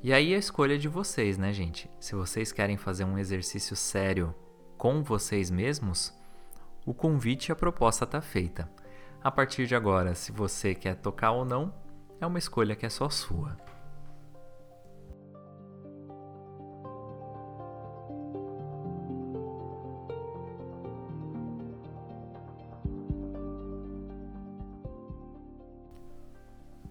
E 0.00 0.12
aí 0.12 0.32
a 0.32 0.38
escolha 0.38 0.76
é 0.76 0.78
de 0.78 0.86
vocês, 0.86 1.36
né, 1.36 1.52
gente? 1.52 1.90
Se 1.98 2.14
vocês 2.14 2.52
querem 2.52 2.76
fazer 2.76 3.02
um 3.02 3.18
exercício 3.18 3.74
sério 3.74 4.32
com 4.76 5.02
vocês 5.02 5.50
mesmos, 5.50 6.14
o 6.86 6.94
convite 6.94 7.48
e 7.48 7.52
a 7.52 7.56
proposta 7.56 8.04
está 8.04 8.20
feita. 8.20 8.70
A 9.20 9.28
partir 9.28 9.66
de 9.66 9.74
agora, 9.74 10.14
se 10.14 10.30
você 10.30 10.72
quer 10.72 10.94
tocar 10.94 11.32
ou 11.32 11.44
não, 11.44 11.74
é 12.20 12.26
uma 12.26 12.38
escolha 12.38 12.76
que 12.76 12.86
é 12.86 12.88
só 12.88 13.10
sua. 13.10 13.56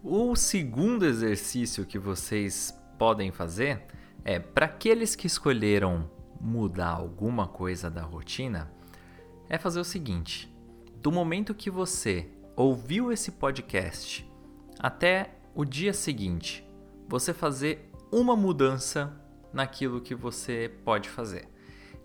O 0.03 0.36
segundo 0.36 1.05
exercício 1.05 1.86
que 1.86 1.97
vocês 1.97 2.78
podem 2.98 3.32
fazer 3.32 3.84
é 4.24 4.39
para 4.39 4.66
aqueles 4.66 5.16
que 5.16 5.28
escolheram 5.28 6.10
mudar 6.39 6.89
alguma 6.89 7.48
coisa 7.48 7.89
da 7.89 8.02
rotina, 8.02 8.72
é 9.50 9.58
fazer 9.58 9.80
o 9.80 9.86
seguinte: 9.86 10.54
do 11.02 11.12
momento 11.12 11.54
que 11.54 11.70
você 11.70 12.28
ouviu 12.56 13.12
esse 13.12 13.32
podcast 13.32 14.30
até 14.80 15.32
o 15.56 15.64
dia 15.64 15.93
seguinte, 15.93 16.68
você 17.08 17.34
fazer 17.34 17.89
uma 18.12 18.36
mudança 18.36 19.14
naquilo 19.54 20.02
que 20.02 20.14
você 20.14 20.72
pode 20.84 21.10
fazer. 21.10 21.48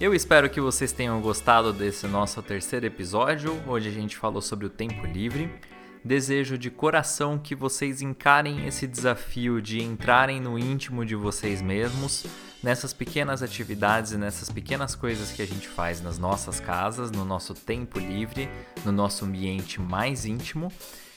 Eu 0.02 0.16
espero 0.16 0.50
que 0.50 0.60
vocês 0.60 0.92
tenham 0.92 1.22
gostado 1.22 1.72
desse 1.72 2.08
nosso 2.08 2.42
terceiro 2.42 2.88
episódio. 2.88 3.56
Hoje 3.68 3.88
a 3.88 3.92
gente 3.92 4.18
falou 4.18 4.42
sobre 4.42 4.66
o 4.66 4.70
tempo 4.70 5.06
livre. 5.06 5.48
Desejo 6.04 6.58
de 6.58 6.72
coração 6.72 7.38
que 7.38 7.54
vocês 7.54 8.02
encarem 8.02 8.66
esse 8.66 8.88
desafio 8.88 9.62
de 9.62 9.84
entrarem 9.84 10.42
no 10.42 10.58
íntimo 10.58 11.06
de 11.06 11.14
vocês 11.14 11.62
mesmos, 11.62 12.26
nessas 12.64 12.94
pequenas 12.94 13.44
atividades 13.44 14.14
e 14.14 14.18
nessas 14.18 14.50
pequenas 14.50 14.96
coisas 14.96 15.32
que 15.32 15.44
a 15.44 15.48
gente 15.48 15.68
faz 15.68 16.02
nas 16.02 16.18
nossas 16.18 16.60
casas, 16.60 17.12
no 17.12 17.24
nosso 17.24 17.54
tempo 17.54 18.00
livre, 18.00 18.50
no 18.84 18.92
nosso 18.92 19.24
ambiente 19.24 19.80
mais 19.80 20.26
íntimo 20.26 20.72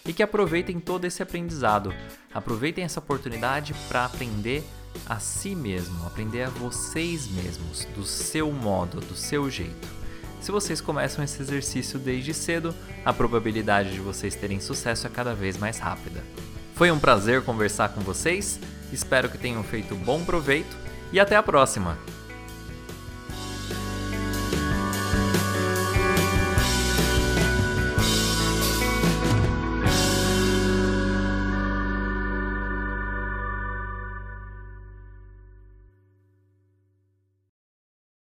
e 0.05 0.13
que 0.13 0.23
aproveitem 0.23 0.79
todo 0.79 1.07
esse 1.07 1.23
aprendizado. 1.23 1.95
Aproveitem 2.35 2.85
essa 2.85 3.01
oportunidade 3.01 3.73
para 3.89 4.05
aprender 4.05 4.63
a 5.07 5.19
si 5.19 5.55
mesmo, 5.55 6.07
aprender 6.07 6.43
a 6.43 6.51
vocês 6.51 7.29
mesmos, 7.29 7.85
do 7.95 8.05
seu 8.05 8.53
modo, 8.53 9.01
do 9.01 9.15
seu 9.15 9.51
jeito. 9.51 9.89
Se 10.41 10.51
vocês 10.51 10.81
começam 10.81 11.23
esse 11.23 11.43
exercício 11.43 11.99
desde 11.99 12.33
cedo, 12.33 12.75
a 13.05 13.13
probabilidade 13.13 13.93
de 13.93 14.01
vocês 14.01 14.35
terem 14.35 14.61
sucesso 14.61 15.07
é 15.07 15.11
cada 15.11 15.35
vez 15.35 15.57
mais 15.57 15.79
rápida. 15.79 16.23
Foi 16.75 16.91
um 16.91 16.99
prazer 16.99 17.43
conversar 17.43 17.91
com 17.91 18.01
vocês, 18.01 18.59
espero 18.93 19.29
que 19.29 19.37
tenham 19.37 19.63
feito 19.63 19.95
bom 19.95 20.25
proveito 20.25 20.77
e 21.13 21.21
até 21.21 21.37
a 21.37 21.43
próxima! 21.43 22.20